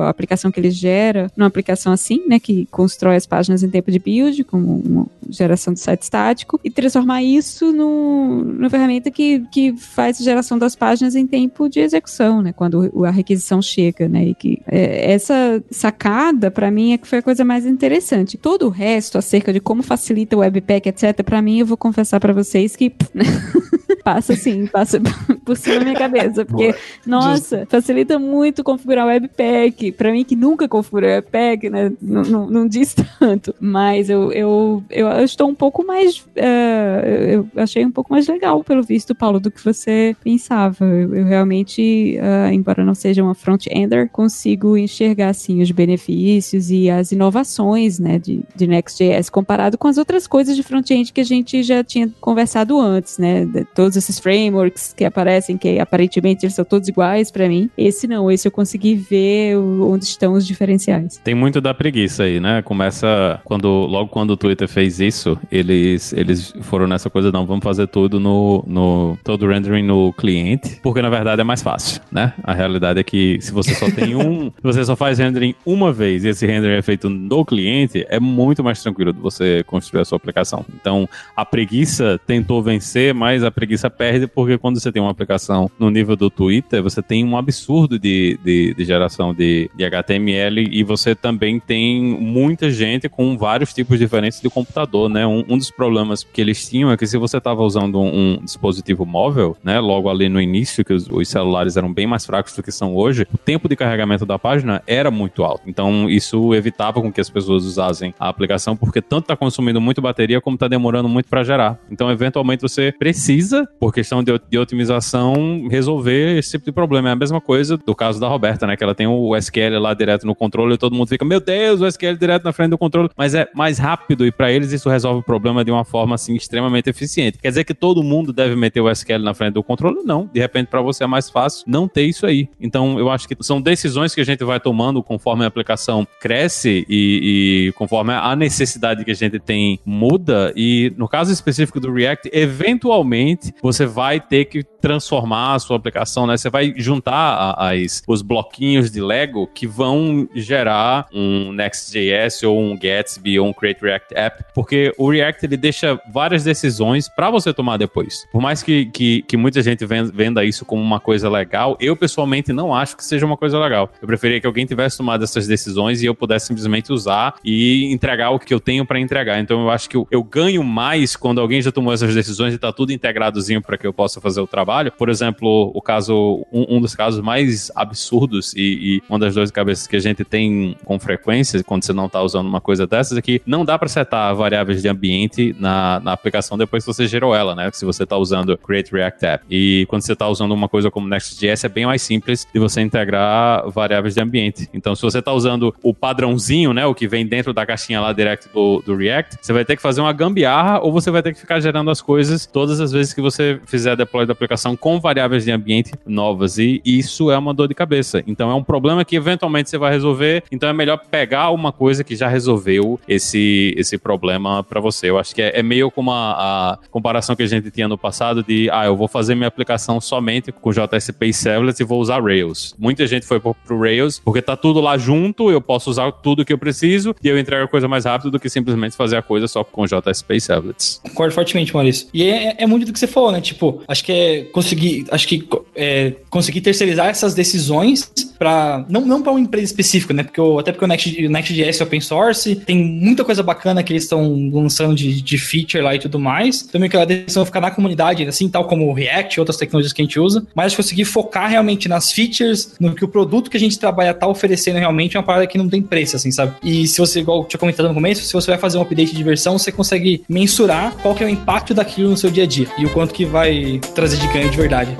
a 0.00 0.08
aplicação 0.08 0.50
que 0.50 0.60
ele 0.60 0.70
gera 0.70 1.30
numa 1.36 1.46
aplicação 1.46 1.92
assim, 1.92 2.22
né, 2.26 2.38
que 2.38 2.66
constrói 2.70 3.16
as 3.16 3.26
páginas 3.26 3.62
em 3.62 3.70
tempo 3.70 3.90
de 3.90 3.98
build, 3.98 4.44
com 4.44 4.58
uma 4.58 5.06
geração 5.28 5.72
de 5.72 5.80
site 5.80 6.02
estático, 6.02 6.60
e 6.62 6.70
transformar 6.70 7.22
isso 7.22 7.72
no, 7.72 8.44
numa 8.44 8.70
ferramenta 8.70 9.10
que, 9.10 9.40
que 9.50 9.76
faz 9.76 10.20
a 10.20 10.24
geração 10.24 10.58
das 10.58 10.74
páginas 10.74 11.14
em 11.14 11.26
tempo 11.26 11.68
de 11.68 11.80
execução, 11.80 12.42
né, 12.42 12.52
quando 12.52 12.90
a 13.04 13.10
requisição 13.10 13.60
chega, 13.62 14.08
né, 14.08 14.26
e 14.26 14.34
que 14.34 14.62
é, 14.66 15.12
essa 15.12 15.62
sacada, 15.70 16.50
para 16.50 16.70
mim, 16.70 16.92
é 16.92 16.98
que 16.98 17.06
foi 17.06 17.18
a 17.18 17.22
coisa 17.22 17.44
mais 17.44 17.66
interessante. 17.66 18.36
Todo 18.36 18.66
o 18.66 18.70
resto, 18.70 19.18
acerca 19.18 19.52
de 19.52 19.60
como 19.60 19.82
facilita 19.82 20.36
o 20.36 20.40
Webpack, 20.40 20.88
etc., 20.88 21.22
para 21.22 21.42
mim, 21.42 21.60
eu 21.60 21.66
vou 21.66 21.76
confessar 21.76 22.20
para 22.20 22.32
vocês 22.32 22.76
que 22.76 22.92
passa 24.06 24.34
assim, 24.34 24.66
passa 24.68 25.00
por 25.44 25.56
cima 25.56 25.80
da 25.80 25.84
minha 25.84 25.96
cabeça, 25.96 26.44
porque, 26.44 26.68
Boa. 26.68 26.78
nossa, 27.04 27.66
facilita 27.68 28.20
muito 28.20 28.62
configurar 28.62 29.04
o 29.04 29.08
Webpack, 29.08 29.75
Webpack, 29.76 29.92
para 29.92 30.12
mim 30.12 30.24
que 30.24 30.34
nunca 30.34 30.68
configurei 30.68 31.10
Webpack, 31.10 31.70
né, 31.70 31.92
não, 32.00 32.22
não, 32.22 32.50
não 32.50 32.68
diz 32.68 32.94
tanto, 33.18 33.54
mas 33.60 34.08
eu, 34.08 34.32
eu, 34.32 34.82
eu 34.90 35.24
estou 35.24 35.48
um 35.48 35.54
pouco 35.54 35.84
mais, 35.84 36.18
uh, 36.18 37.06
eu 37.28 37.48
achei 37.56 37.84
um 37.84 37.90
pouco 37.90 38.12
mais 38.12 38.26
legal, 38.26 38.64
pelo 38.64 38.82
visto, 38.82 39.14
Paulo, 39.14 39.38
do 39.38 39.50
que 39.50 39.62
você 39.62 40.16
pensava. 40.22 40.84
Eu, 40.84 41.14
eu 41.14 41.24
realmente, 41.24 42.18
uh, 42.18 42.52
embora 42.52 42.84
não 42.84 42.94
seja 42.94 43.22
uma 43.22 43.34
front-ender, 43.34 44.08
consigo 44.10 44.76
enxergar, 44.76 45.28
assim, 45.28 45.60
os 45.60 45.70
benefícios 45.70 46.70
e 46.70 46.88
as 46.88 47.12
inovações, 47.12 47.98
né, 47.98 48.18
de, 48.18 48.42
de 48.54 48.66
Next.js 48.66 49.28
comparado 49.28 49.76
com 49.76 49.88
as 49.88 49.98
outras 49.98 50.26
coisas 50.26 50.56
de 50.56 50.62
front-end 50.62 51.12
que 51.12 51.20
a 51.20 51.24
gente 51.24 51.62
já 51.62 51.84
tinha 51.84 52.10
conversado 52.20 52.80
antes, 52.80 53.18
né, 53.18 53.44
de 53.44 53.64
todos 53.64 53.96
esses 53.96 54.18
frameworks 54.18 54.92
que 54.96 55.04
aparecem, 55.04 55.56
que 55.56 55.78
aparentemente 55.78 56.46
eles 56.46 56.54
são 56.54 56.64
todos 56.64 56.88
iguais 56.88 57.30
para 57.30 57.48
mim. 57.48 57.70
Esse 57.76 58.06
não, 58.06 58.30
esse 58.30 58.48
eu 58.48 58.52
consegui 58.52 58.94
ver 58.94 59.56
onde 59.82 60.04
estão 60.04 60.32
os 60.34 60.46
diferenciais. 60.46 61.20
Tem 61.22 61.34
muito 61.34 61.60
da 61.60 61.74
preguiça 61.74 62.24
aí, 62.24 62.40
né? 62.40 62.62
Começa 62.62 63.40
quando 63.44 63.68
logo 63.86 64.08
quando 64.08 64.30
o 64.30 64.36
Twitter 64.36 64.68
fez 64.68 65.00
isso, 65.00 65.38
eles 65.50 66.12
eles 66.12 66.54
foram 66.62 66.86
nessa 66.86 67.10
coisa 67.10 67.30
não, 67.32 67.46
vamos 67.46 67.64
fazer 67.64 67.86
tudo 67.86 68.18
no, 68.20 68.64
no 68.66 69.18
todo 69.22 69.46
rendering 69.46 69.82
no 69.82 70.12
cliente, 70.12 70.78
porque 70.82 71.02
na 71.02 71.10
verdade 71.10 71.40
é 71.40 71.44
mais 71.44 71.62
fácil, 71.62 72.00
né? 72.10 72.32
A 72.42 72.52
realidade 72.52 73.00
é 73.00 73.04
que 73.04 73.38
se 73.40 73.52
você 73.52 73.74
só 73.74 73.90
tem 73.90 74.14
um, 74.14 74.50
se 74.56 74.62
você 74.62 74.84
só 74.84 74.96
faz 74.96 75.18
rendering 75.18 75.54
uma 75.64 75.92
vez 75.92 76.24
e 76.24 76.28
esse 76.28 76.46
rendering 76.46 76.78
é 76.78 76.82
feito 76.82 77.08
no 77.08 77.44
cliente, 77.44 78.04
é 78.08 78.20
muito 78.20 78.62
mais 78.62 78.82
tranquilo 78.82 79.12
de 79.12 79.20
você 79.20 79.62
construir 79.64 80.02
a 80.02 80.04
sua 80.04 80.16
aplicação. 80.16 80.64
Então, 80.74 81.08
a 81.36 81.44
preguiça 81.44 82.20
tentou 82.26 82.62
vencer, 82.62 83.14
mas 83.14 83.44
a 83.44 83.50
preguiça 83.50 83.88
perde 83.90 84.26
porque 84.26 84.58
quando 84.58 84.80
você 84.80 84.90
tem 84.92 85.00
uma 85.00 85.10
aplicação 85.10 85.70
no 85.78 85.90
nível 85.90 86.16
do 86.16 86.30
Twitter, 86.30 86.82
você 86.82 87.02
tem 87.02 87.24
um 87.24 87.36
absurdo 87.36 87.98
de, 87.98 88.38
de, 88.44 88.74
de 88.74 88.84
geração 88.84 89.34
de 89.34 89.55
de, 89.74 89.84
HTML 89.84 90.68
e 90.70 90.82
você 90.82 91.14
também 91.14 91.58
tem 91.60 92.02
muita 92.02 92.70
gente 92.70 93.08
com 93.08 93.36
vários 93.36 93.72
tipos 93.72 93.98
diferentes 93.98 94.40
de 94.40 94.50
computador, 94.50 95.08
né? 95.08 95.26
Um, 95.26 95.44
um 95.48 95.58
dos 95.58 95.70
problemas 95.70 96.24
que 96.24 96.40
eles 96.40 96.68
tinham 96.68 96.90
é 96.90 96.96
que 96.96 97.06
se 97.06 97.16
você 97.16 97.38
estava 97.38 97.62
usando 97.62 98.00
um, 98.00 98.34
um, 98.34 98.44
dispositivo 98.44 99.06
móvel, 99.06 99.56
né? 99.62 99.78
Logo 99.80 100.10
ali 100.10 100.28
no 100.28 100.40
início, 100.40 100.84
que 100.84 100.92
os, 100.92 101.08
os, 101.08 101.28
celulares 101.28 101.76
eram 101.76 101.92
bem 101.92 102.06
mais 102.06 102.26
fracos 102.26 102.54
do 102.54 102.62
que 102.62 102.72
são 102.72 102.94
hoje, 102.94 103.26
o 103.32 103.38
tempo 103.38 103.68
de 103.68 103.76
carregamento 103.76 104.26
da 104.26 104.38
página 104.38 104.82
era 104.86 105.10
muito 105.10 105.44
alto. 105.44 105.62
Então 105.66 106.08
isso 106.08 106.54
evitava 106.54 107.00
com 107.00 107.12
que 107.12 107.20
as 107.20 107.30
pessoas 107.30 107.64
usassem 107.64 108.14
a 108.18 108.28
aplicação 108.28 108.76
porque 108.76 109.00
tanto 109.00 109.24
está 109.24 109.36
consumindo 109.36 109.80
muito 109.80 110.00
bateria 110.00 110.40
como 110.40 110.54
está 110.54 110.68
demorando 110.68 111.08
muito 111.08 111.28
para 111.28 111.44
gerar. 111.44 111.78
Então 111.90 112.10
eventualmente 112.10 112.62
você 112.62 112.92
precisa, 112.98 113.68
por 113.78 113.92
questão 113.92 114.22
de, 114.22 114.38
de 114.48 114.58
otimização 114.58 115.68
resolver 115.70 116.38
esse 116.38 116.52
tipo 116.52 116.64
de 116.64 116.72
problema. 116.72 117.08
É 117.08 117.12
a 117.12 117.16
mesma 117.16 117.40
coisa 117.40 117.76
do 117.76 117.94
caso 117.94 118.20
da 118.20 118.28
Roberta, 118.28 118.66
né? 118.66 118.76
Que 118.76 118.84
ela 118.84 118.94
tem 118.94 119.06
o 119.06 119.34
SQL 119.46 119.78
lá 119.78 119.94
direto 119.94 120.26
no 120.26 120.34
controle 120.34 120.74
e 120.74 120.78
todo 120.78 120.94
mundo 120.94 121.08
fica, 121.08 121.24
meu 121.24 121.40
Deus, 121.40 121.80
o 121.80 121.86
SQL 121.86 122.16
direto 122.16 122.44
na 122.44 122.52
frente 122.52 122.70
do 122.70 122.78
controle. 122.78 123.08
Mas 123.16 123.34
é 123.34 123.48
mais 123.54 123.78
rápido 123.78 124.26
e 124.26 124.32
para 124.32 124.50
eles 124.52 124.72
isso 124.72 124.88
resolve 124.88 125.20
o 125.20 125.22
problema 125.22 125.64
de 125.64 125.70
uma 125.70 125.84
forma 125.84 126.14
assim 126.14 126.34
extremamente 126.34 126.90
eficiente. 126.90 127.38
Quer 127.38 127.48
dizer 127.48 127.64
que 127.64 127.74
todo 127.74 128.02
mundo 128.02 128.32
deve 128.32 128.56
meter 128.56 128.80
o 128.80 128.90
SQL 128.90 129.18
na 129.18 129.34
frente 129.34 129.54
do 129.54 129.62
controle? 129.62 130.02
Não. 130.04 130.28
De 130.32 130.40
repente, 130.40 130.68
para 130.68 130.80
você 130.80 131.04
é 131.04 131.06
mais 131.06 131.30
fácil 131.30 131.64
não 131.66 131.88
ter 131.88 132.04
isso 132.04 132.26
aí. 132.26 132.48
Então, 132.60 132.98
eu 132.98 133.10
acho 133.10 133.28
que 133.28 133.36
são 133.40 133.60
decisões 133.60 134.14
que 134.14 134.20
a 134.20 134.24
gente 134.24 134.44
vai 134.44 134.60
tomando 134.60 135.02
conforme 135.02 135.44
a 135.44 135.48
aplicação 135.48 136.06
cresce 136.20 136.86
e, 136.88 137.68
e 137.68 137.72
conforme 137.72 138.12
a 138.12 138.34
necessidade 138.34 139.04
que 139.04 139.10
a 139.10 139.14
gente 139.14 139.38
tem 139.38 139.78
muda. 139.84 140.52
E 140.56 140.92
no 140.96 141.08
caso 141.08 141.32
específico 141.32 141.80
do 141.80 141.92
React, 141.92 142.30
eventualmente 142.32 143.52
você 143.62 143.86
vai 143.86 144.20
ter 144.20 144.46
que 144.46 144.62
transformar 144.62 145.54
a 145.54 145.58
sua 145.58 145.76
aplicação, 145.76 146.26
né? 146.28 146.36
Você 146.36 146.48
vai 146.48 146.72
juntar 146.76 147.54
as, 147.58 148.02
os 148.06 148.22
bloquinhos 148.22 148.90
de 148.90 149.00
Lego 149.00 149.25
que 149.54 149.66
vão 149.66 150.28
gerar 150.34 151.06
um 151.12 151.52
Next.js 151.52 152.42
ou 152.42 152.60
um 152.60 152.78
Gatsby 152.78 153.38
ou 153.38 153.48
um 153.48 153.52
Create 153.52 153.80
React 153.82 154.14
App, 154.14 154.44
porque 154.54 154.92
o 154.96 155.10
React 155.10 155.46
ele 155.46 155.56
deixa 155.56 156.00
várias 156.12 156.44
decisões 156.44 157.08
para 157.08 157.30
você 157.30 157.52
tomar 157.52 157.76
depois. 157.76 158.26
Por 158.30 158.40
mais 158.40 158.62
que, 158.62 158.86
que, 158.86 159.22
que 159.22 159.36
muita 159.36 159.62
gente 159.62 159.84
venda 159.84 160.44
isso 160.44 160.64
como 160.64 160.82
uma 160.82 161.00
coisa 161.00 161.28
legal, 161.28 161.76
eu 161.80 161.96
pessoalmente 161.96 162.52
não 162.52 162.74
acho 162.74 162.96
que 162.96 163.04
seja 163.04 163.26
uma 163.26 163.36
coisa 163.36 163.58
legal. 163.58 163.90
Eu 164.00 164.06
preferia 164.06 164.40
que 164.40 164.46
alguém 164.46 164.66
tivesse 164.66 164.96
tomado 164.96 165.24
essas 165.24 165.46
decisões 165.46 166.02
e 166.02 166.06
eu 166.06 166.14
pudesse 166.14 166.46
simplesmente 166.46 166.92
usar 166.92 167.34
e 167.44 167.92
entregar 167.92 168.30
o 168.30 168.38
que 168.38 168.52
eu 168.52 168.60
tenho 168.60 168.84
para 168.84 169.00
entregar. 169.00 169.40
Então 169.40 169.62
eu 169.62 169.70
acho 169.70 169.88
que 169.88 169.96
eu, 169.96 170.06
eu 170.10 170.22
ganho 170.22 170.62
mais 170.62 171.16
quando 171.16 171.40
alguém 171.40 171.60
já 171.62 171.72
tomou 171.72 171.92
essas 171.92 172.14
decisões 172.14 172.54
e 172.54 172.58
tá 172.58 172.72
tudo 172.72 172.92
integradozinho 172.92 173.62
para 173.62 173.76
que 173.76 173.86
eu 173.86 173.92
possa 173.92 174.20
fazer 174.20 174.40
o 174.40 174.46
trabalho. 174.46 174.92
Por 174.92 175.08
exemplo, 175.08 175.70
o 175.74 175.82
caso, 175.82 176.46
um, 176.52 176.76
um 176.76 176.80
dos 176.80 176.94
casos 176.94 177.20
mais 177.20 177.70
absurdos 177.74 178.52
e, 178.54 178.96
e, 179.00 179.02
uma 179.16 179.18
das 179.18 179.34
duas 179.34 179.50
cabeças 179.50 179.86
que 179.86 179.96
a 179.96 180.00
gente 180.00 180.24
tem 180.24 180.76
com 180.84 180.98
frequência 180.98 181.62
quando 181.64 181.84
você 181.84 181.92
não 181.92 182.08
tá 182.08 182.22
usando 182.22 182.46
uma 182.46 182.60
coisa 182.60 182.86
dessas 182.86 183.16
é 183.16 183.22
que 183.22 183.40
não 183.46 183.64
dá 183.64 183.78
para 183.78 183.88
setar 183.88 184.34
variáveis 184.34 184.82
de 184.82 184.88
ambiente 184.88 185.56
na, 185.58 186.00
na 186.00 186.12
aplicação 186.12 186.58
depois 186.58 186.84
que 186.84 186.92
você 186.92 187.06
gerou 187.06 187.34
ela, 187.34 187.54
né? 187.54 187.70
Se 187.72 187.84
você 187.84 188.04
tá 188.04 188.16
usando 188.16 188.56
Create 188.58 188.92
React 188.92 189.26
App. 189.26 189.44
E 189.50 189.86
quando 189.88 190.02
você 190.02 190.14
tá 190.14 190.28
usando 190.28 190.52
uma 190.52 190.68
coisa 190.68 190.90
como 190.90 191.08
Next.js 191.08 191.64
é 191.64 191.68
bem 191.68 191.86
mais 191.86 192.02
simples 192.02 192.46
de 192.52 192.60
você 192.60 192.80
integrar 192.80 193.68
variáveis 193.70 194.14
de 194.14 194.20
ambiente. 194.20 194.68
Então, 194.74 194.94
se 194.94 195.02
você 195.02 195.22
tá 195.22 195.32
usando 195.32 195.74
o 195.82 195.94
padrãozinho, 195.94 196.72
né? 196.72 196.84
O 196.86 196.94
que 196.94 197.08
vem 197.08 197.26
dentro 197.26 197.52
da 197.52 197.64
caixinha 197.64 198.00
lá 198.00 198.12
direct 198.12 198.48
do, 198.52 198.82
do 198.84 198.94
React, 198.94 199.38
você 199.40 199.52
vai 199.52 199.64
ter 199.64 199.76
que 199.76 199.82
fazer 199.82 200.00
uma 200.00 200.12
gambiarra 200.12 200.80
ou 200.80 200.92
você 200.92 201.10
vai 201.10 201.22
ter 201.22 201.32
que 201.32 201.40
ficar 201.40 201.60
gerando 201.60 201.90
as 201.90 202.02
coisas 202.02 202.44
todas 202.44 202.80
as 202.80 202.92
vezes 202.92 203.14
que 203.14 203.20
você 203.20 203.60
fizer 203.64 203.96
deploy 203.96 204.26
da 204.26 204.32
aplicação 204.32 204.76
com 204.76 205.00
variáveis 205.00 205.44
de 205.44 205.50
ambiente 205.50 205.92
novas. 206.04 206.58
E 206.58 206.82
isso 206.84 207.30
é 207.30 207.38
uma 207.38 207.54
dor 207.54 207.68
de 207.68 207.74
cabeça. 207.74 208.22
Então, 208.26 208.50
é 208.50 208.54
um 208.54 208.62
problema 208.62 209.04
que 209.06 209.16
eventualmente 209.16 209.70
você 209.70 209.78
vai 209.78 209.92
resolver. 209.92 210.42
Então, 210.50 210.68
é 210.68 210.72
melhor 210.72 210.98
pegar 211.10 211.50
uma 211.50 211.72
coisa 211.72 212.02
que 212.02 212.16
já 212.16 212.28
resolveu 212.28 212.98
esse, 213.08 213.74
esse 213.76 213.98
problema 213.98 214.62
para 214.62 214.80
você. 214.80 215.10
Eu 215.10 215.18
acho 215.18 215.34
que 215.34 215.42
é, 215.42 215.58
é 215.58 215.62
meio 215.62 215.90
como 215.90 216.10
a, 216.10 216.32
a, 216.32 216.78
comparação 216.90 217.36
que 217.36 217.42
a 217.42 217.46
gente 217.46 217.70
tinha 217.70 217.88
no 217.88 217.96
passado 217.96 218.42
de, 218.42 218.68
ah, 218.70 218.86
eu 218.86 218.96
vou 218.96 219.08
fazer 219.08 219.34
minha 219.34 219.48
aplicação 219.48 220.00
somente 220.00 220.52
com 220.52 220.70
JSP 220.70 221.26
e 221.26 221.32
Servlets 221.32 221.80
e 221.80 221.84
vou 221.84 222.00
usar 222.00 222.22
Rails. 222.22 222.74
Muita 222.78 223.06
gente 223.06 223.26
foi 223.26 223.40
pro, 223.40 223.54
pro 223.54 223.78
Rails 223.78 224.18
porque 224.18 224.42
tá 224.42 224.56
tudo 224.56 224.80
lá 224.80 224.98
junto, 224.98 225.50
eu 225.50 225.60
posso 225.60 225.90
usar 225.90 226.10
tudo 226.12 226.44
que 226.44 226.52
eu 226.52 226.58
preciso 226.58 227.14
e 227.22 227.28
eu 227.28 227.38
entrego 227.38 227.64
a 227.64 227.68
coisa 227.68 227.88
mais 227.88 228.04
rápido 228.04 228.30
do 228.30 228.40
que 228.40 228.48
simplesmente 228.48 228.96
fazer 228.96 229.16
a 229.16 229.22
coisa 229.22 229.46
só 229.46 229.62
com 229.62 229.84
JSP 229.86 230.34
e 230.34 230.40
Servlets. 230.40 231.00
Concordo 231.02 231.34
fortemente, 231.34 231.74
Maurício. 231.74 232.08
E 232.12 232.24
é, 232.24 232.56
é, 232.58 232.66
muito 232.66 232.86
do 232.86 232.92
que 232.92 232.98
você 232.98 233.06
falou, 233.06 233.32
né? 233.32 233.40
Tipo, 233.40 233.82
acho 233.86 234.04
que 234.04 234.12
é 234.12 234.42
conseguir, 234.44 235.06
acho 235.10 235.26
que 235.28 235.48
é, 235.74 236.14
conseguir 236.30 236.60
terceirizar 236.60 237.08
essas 237.08 237.34
decisões 237.34 238.12
para 238.38 238.84
não, 239.00 239.06
não 239.06 239.22
para 239.22 239.32
uma 239.32 239.40
empresa 239.40 239.66
específica, 239.66 240.14
né? 240.14 240.22
Porque 240.22 240.40
o, 240.40 240.58
até 240.58 240.72
porque 240.72 240.84
o 240.84 240.88
Next, 240.88 241.28
Next.js 241.28 241.80
é 241.80 241.84
open 241.84 242.00
source, 242.00 242.56
tem 242.56 242.76
muita 242.76 243.24
coisa 243.24 243.42
bacana 243.42 243.82
que 243.82 243.92
eles 243.92 244.04
estão 244.04 244.50
lançando 244.52 244.94
de, 244.94 245.20
de 245.20 245.38
feature 245.38 245.82
lá 245.82 245.94
e 245.94 245.98
tudo 245.98 246.18
mais. 246.18 246.62
Também 246.62 246.88
que 246.88 246.96
a 246.96 247.04
decisão 247.04 247.44
ficar 247.44 247.60
na 247.60 247.70
comunidade, 247.70 248.24
assim, 248.24 248.48
tal 248.48 248.66
como 248.66 248.88
o 248.88 248.92
React 248.92 249.36
e 249.36 249.40
outras 249.40 249.56
tecnologias 249.56 249.92
que 249.92 250.02
a 250.02 250.04
gente 250.04 250.18
usa, 250.18 250.46
mas 250.54 250.74
conseguir 250.74 251.04
focar 251.04 251.50
realmente 251.50 251.88
nas 251.88 252.12
features, 252.12 252.74
no 252.80 252.94
que 252.94 253.04
o 253.04 253.08
produto 253.08 253.50
que 253.50 253.56
a 253.56 253.60
gente 253.60 253.78
trabalha 253.78 254.14
tá 254.14 254.26
oferecendo 254.26 254.78
realmente 254.78 255.16
é 255.16 255.20
uma 255.20 255.26
parada 255.26 255.46
que 255.46 255.58
não 255.58 255.68
tem 255.68 255.82
preço, 255.82 256.16
assim, 256.16 256.30
sabe? 256.30 256.54
E 256.62 256.86
se 256.86 256.98
você, 256.98 257.20
igual 257.20 257.40
eu 257.40 257.44
tinha 257.44 257.60
comentado 257.60 257.88
no 257.88 257.94
começo, 257.94 258.22
se 258.22 258.32
você 258.32 258.50
vai 258.50 258.58
fazer 258.58 258.78
um 258.78 258.82
update 258.82 259.14
de 259.14 259.22
versão, 259.22 259.58
você 259.58 259.70
consegue 259.70 260.24
mensurar 260.28 260.94
qual 261.02 261.14
que 261.14 261.22
é 261.22 261.26
o 261.26 261.30
impacto 261.30 261.74
daquilo 261.74 262.10
no 262.10 262.16
seu 262.16 262.30
dia 262.30 262.44
a 262.44 262.46
dia 262.46 262.66
e 262.78 262.84
o 262.84 262.90
quanto 262.90 263.12
que 263.12 263.24
vai 263.24 263.80
trazer 263.94 264.16
de 264.16 264.26
ganho 264.28 264.50
de 264.50 264.56
verdade. 264.56 264.96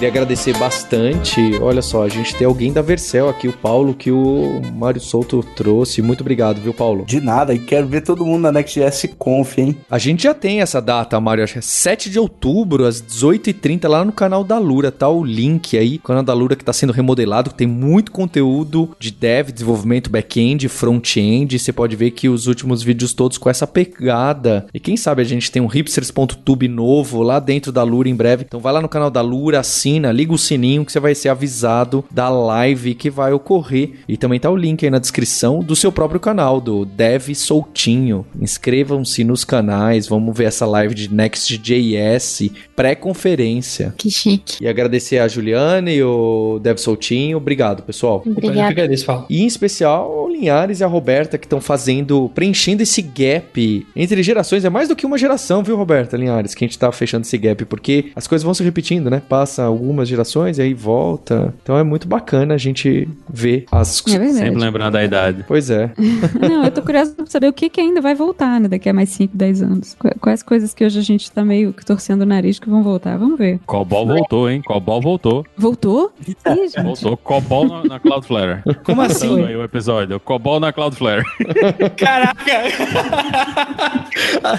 Queria 0.00 0.12
agradecer 0.12 0.56
bastante. 0.56 1.58
Olha 1.60 1.82
só, 1.82 2.04
a 2.04 2.08
gente 2.08 2.34
tem 2.34 2.46
alguém 2.46 2.72
da 2.72 2.80
Vercel 2.80 3.28
aqui, 3.28 3.46
o 3.46 3.52
Paulo, 3.52 3.92
que 3.92 4.10
o 4.10 4.62
Mário 4.74 4.98
Souto 4.98 5.44
trouxe. 5.54 6.00
Muito 6.00 6.22
obrigado, 6.22 6.58
viu, 6.58 6.72
Paulo? 6.72 7.04
De 7.04 7.20
nada, 7.20 7.52
e 7.52 7.58
quero 7.58 7.86
ver 7.86 8.00
todo 8.00 8.24
mundo 8.24 8.40
na 8.40 8.50
Next.js 8.50 9.10
Conf, 9.18 9.58
hein? 9.58 9.76
A 9.90 9.98
gente 9.98 10.22
já 10.22 10.32
tem 10.32 10.62
essa 10.62 10.80
data, 10.80 11.20
Mário, 11.20 11.44
acho 11.44 11.52
que 11.52 11.58
é 11.58 11.62
7 11.62 12.08
de 12.08 12.18
outubro, 12.18 12.86
às 12.86 13.02
18h30, 13.02 13.86
lá 13.86 14.02
no 14.02 14.10
canal 14.10 14.42
da 14.42 14.58
Lura, 14.58 14.90
tá 14.90 15.06
o 15.06 15.22
link 15.22 15.76
aí, 15.76 15.96
o 15.96 16.06
canal 16.06 16.22
da 16.22 16.32
Lura 16.32 16.56
que 16.56 16.64
tá 16.64 16.72
sendo 16.72 16.94
remodelado, 16.94 17.52
tem 17.52 17.66
muito 17.66 18.10
conteúdo 18.10 18.96
de 18.98 19.10
dev, 19.10 19.50
desenvolvimento 19.50 20.08
back-end, 20.08 20.66
front-end, 20.70 21.58
você 21.58 21.74
pode 21.74 21.94
ver 21.94 22.12
que 22.12 22.26
os 22.26 22.46
últimos 22.46 22.82
vídeos 22.82 23.12
todos 23.12 23.36
com 23.36 23.50
essa 23.50 23.66
pegada. 23.66 24.66
E 24.72 24.80
quem 24.80 24.96
sabe 24.96 25.20
a 25.20 25.26
gente 25.26 25.52
tem 25.52 25.60
um 25.60 25.66
hipsters.tube 25.66 26.68
novo 26.68 27.22
lá 27.22 27.38
dentro 27.38 27.70
da 27.70 27.82
Lura 27.82 28.08
em 28.08 28.14
breve. 28.14 28.46
Então 28.48 28.60
vai 28.60 28.72
lá 28.72 28.80
no 28.80 28.88
canal 28.88 29.10
da 29.10 29.20
Lura, 29.20 29.60
assim 29.60 29.89
assina, 29.90 30.12
liga 30.12 30.32
o 30.32 30.38
sininho 30.38 30.84
que 30.84 30.92
você 30.92 31.00
vai 31.00 31.14
ser 31.14 31.28
avisado 31.28 32.04
da 32.10 32.28
live 32.28 32.94
que 32.94 33.10
vai 33.10 33.32
ocorrer. 33.32 33.92
E 34.08 34.16
também 34.16 34.38
tá 34.38 34.50
o 34.50 34.56
link 34.56 34.84
aí 34.84 34.90
na 34.90 34.98
descrição 34.98 35.60
do 35.60 35.74
seu 35.74 35.90
próprio 35.90 36.20
canal, 36.20 36.60
do 36.60 36.84
Dev 36.84 37.34
Soltinho. 37.34 38.24
Inscrevam-se 38.40 39.24
nos 39.24 39.44
canais, 39.44 40.06
vamos 40.06 40.36
ver 40.36 40.44
essa 40.44 40.66
live 40.66 40.94
de 40.94 41.12
Next.js 41.12 42.50
pré-conferência. 42.80 43.92
Que 43.94 44.10
chique. 44.10 44.56
E 44.58 44.66
agradecer 44.66 45.18
a 45.18 45.28
Juliane 45.28 45.96
e 45.96 46.02
o 46.02 46.58
Dev 46.62 46.78
Soltinho. 46.78 47.36
Obrigado, 47.36 47.82
pessoal. 47.82 48.22
Obrigado. 48.24 48.56
Eu 48.56 48.62
agradeço, 48.62 49.04
Paulo. 49.04 49.26
E 49.28 49.42
em 49.42 49.46
especial 49.46 50.10
o 50.10 50.28
Linhares 50.28 50.80
e 50.80 50.84
a 50.84 50.86
Roberta 50.86 51.36
que 51.36 51.44
estão 51.44 51.60
fazendo, 51.60 52.30
preenchendo 52.34 52.82
esse 52.82 53.02
gap 53.02 53.86
entre 53.94 54.22
gerações. 54.22 54.64
É 54.64 54.70
mais 54.70 54.88
do 54.88 54.96
que 54.96 55.04
uma 55.04 55.18
geração, 55.18 55.62
viu, 55.62 55.76
Roberta 55.76 56.16
Linhares, 56.16 56.54
que 56.54 56.64
a 56.64 56.66
gente 56.66 56.78
tá 56.78 56.90
fechando 56.90 57.26
esse 57.26 57.36
gap, 57.36 57.66
porque 57.66 58.06
as 58.16 58.26
coisas 58.26 58.42
vão 58.42 58.54
se 58.54 58.62
repetindo, 58.62 59.10
né? 59.10 59.20
Passa 59.28 59.64
algumas 59.64 60.08
gerações 60.08 60.56
e 60.56 60.62
aí 60.62 60.72
volta. 60.72 61.52
Então 61.62 61.76
é 61.76 61.82
muito 61.82 62.08
bacana 62.08 62.54
a 62.54 62.58
gente 62.58 63.06
ver 63.28 63.66
as. 63.70 64.02
É 64.08 64.18
verdade. 64.18 64.38
Sempre 64.38 64.60
lembrando 64.60 64.92
da 64.94 65.04
idade. 65.04 65.44
Pois 65.46 65.68
é. 65.68 65.92
Não, 66.40 66.64
eu 66.64 66.70
tô 66.70 66.80
curiosa 66.80 67.12
pra 67.12 67.26
saber 67.26 67.48
o 67.48 67.52
que, 67.52 67.68
que 67.68 67.80
ainda 67.80 68.00
vai 68.00 68.14
voltar, 68.14 68.58
né? 68.58 68.68
Daqui 68.68 68.88
a 68.88 68.94
mais 68.94 69.10
5, 69.10 69.36
10 69.36 69.62
anos. 69.62 69.96
Quais 70.18 70.42
coisas 70.42 70.72
que 70.72 70.82
hoje 70.82 70.98
a 70.98 71.02
gente 71.02 71.30
tá 71.30 71.44
meio 71.44 71.74
que 71.74 71.84
torcendo 71.84 72.22
o 72.22 72.26
nariz 72.26 72.58
que 72.58 72.69
vão 72.70 72.82
voltar? 72.82 73.18
Vamos 73.18 73.38
ver. 73.38 73.60
Cobol 73.66 74.06
voltou, 74.06 74.50
hein? 74.50 74.62
Cobol 74.64 75.00
voltou. 75.00 75.46
Voltou? 75.56 76.12
Ih, 76.26 76.36
gente. 76.68 76.82
Voltou. 76.82 77.16
Cobol 77.16 77.66
na, 77.66 77.84
na 77.84 78.00
Cloudflare. 78.00 78.62
Como 78.84 79.02
assim? 79.02 79.44
Aí 79.44 79.56
o 79.56 79.64
episódio. 79.64 80.18
Cobol 80.20 80.60
na 80.60 80.72
Cloudflare. 80.72 81.24
Caraca! 81.96 82.62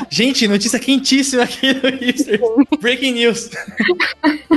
gente, 0.10 0.48
notícia 0.48 0.80
quentíssima 0.80 1.44
aqui 1.44 1.74
no 1.74 1.90
Easter. 2.04 2.40
Breaking 2.82 3.14
news. 3.14 3.50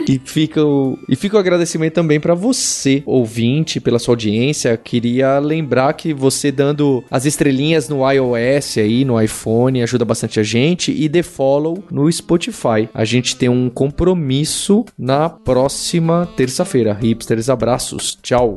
E 0.07 0.21
fica 0.23 0.63
o, 0.63 0.99
e 1.09 1.17
fica 1.17 1.37
o 1.37 1.41
agradecimento 1.41 1.95
também 1.95 2.21
para 2.21 2.35
você, 2.35 3.03
ouvinte, 3.07 3.81
pela 3.81 3.99
sua 3.99 4.13
audiência. 4.13 4.77
Queria 4.77 5.39
lembrar 5.39 5.95
que 5.95 6.13
você 6.13 6.53
dando 6.53 7.03
as 7.11 7.25
estrelinhas 7.25 7.89
no 7.89 8.01
iOS 8.11 8.77
aí, 8.79 9.05
no 9.05 9.21
iPhone, 9.21 9.83
ajuda 9.83 10.05
bastante 10.05 10.39
a 10.39 10.43
gente. 10.43 10.93
E 10.93 11.09
dê 11.09 11.23
follow 11.23 11.83
no 11.91 12.11
Spotify. 12.13 12.89
A 12.93 13.05
gente 13.05 13.37
tem 13.37 13.44
um 13.49 13.71
compromisso 13.71 14.85
na 14.99 15.29
próxima 15.29 16.29
terça-feira. 16.37 16.93
Hipsters, 16.95 17.49
abraços. 17.49 18.19
Tchau. 18.23 18.57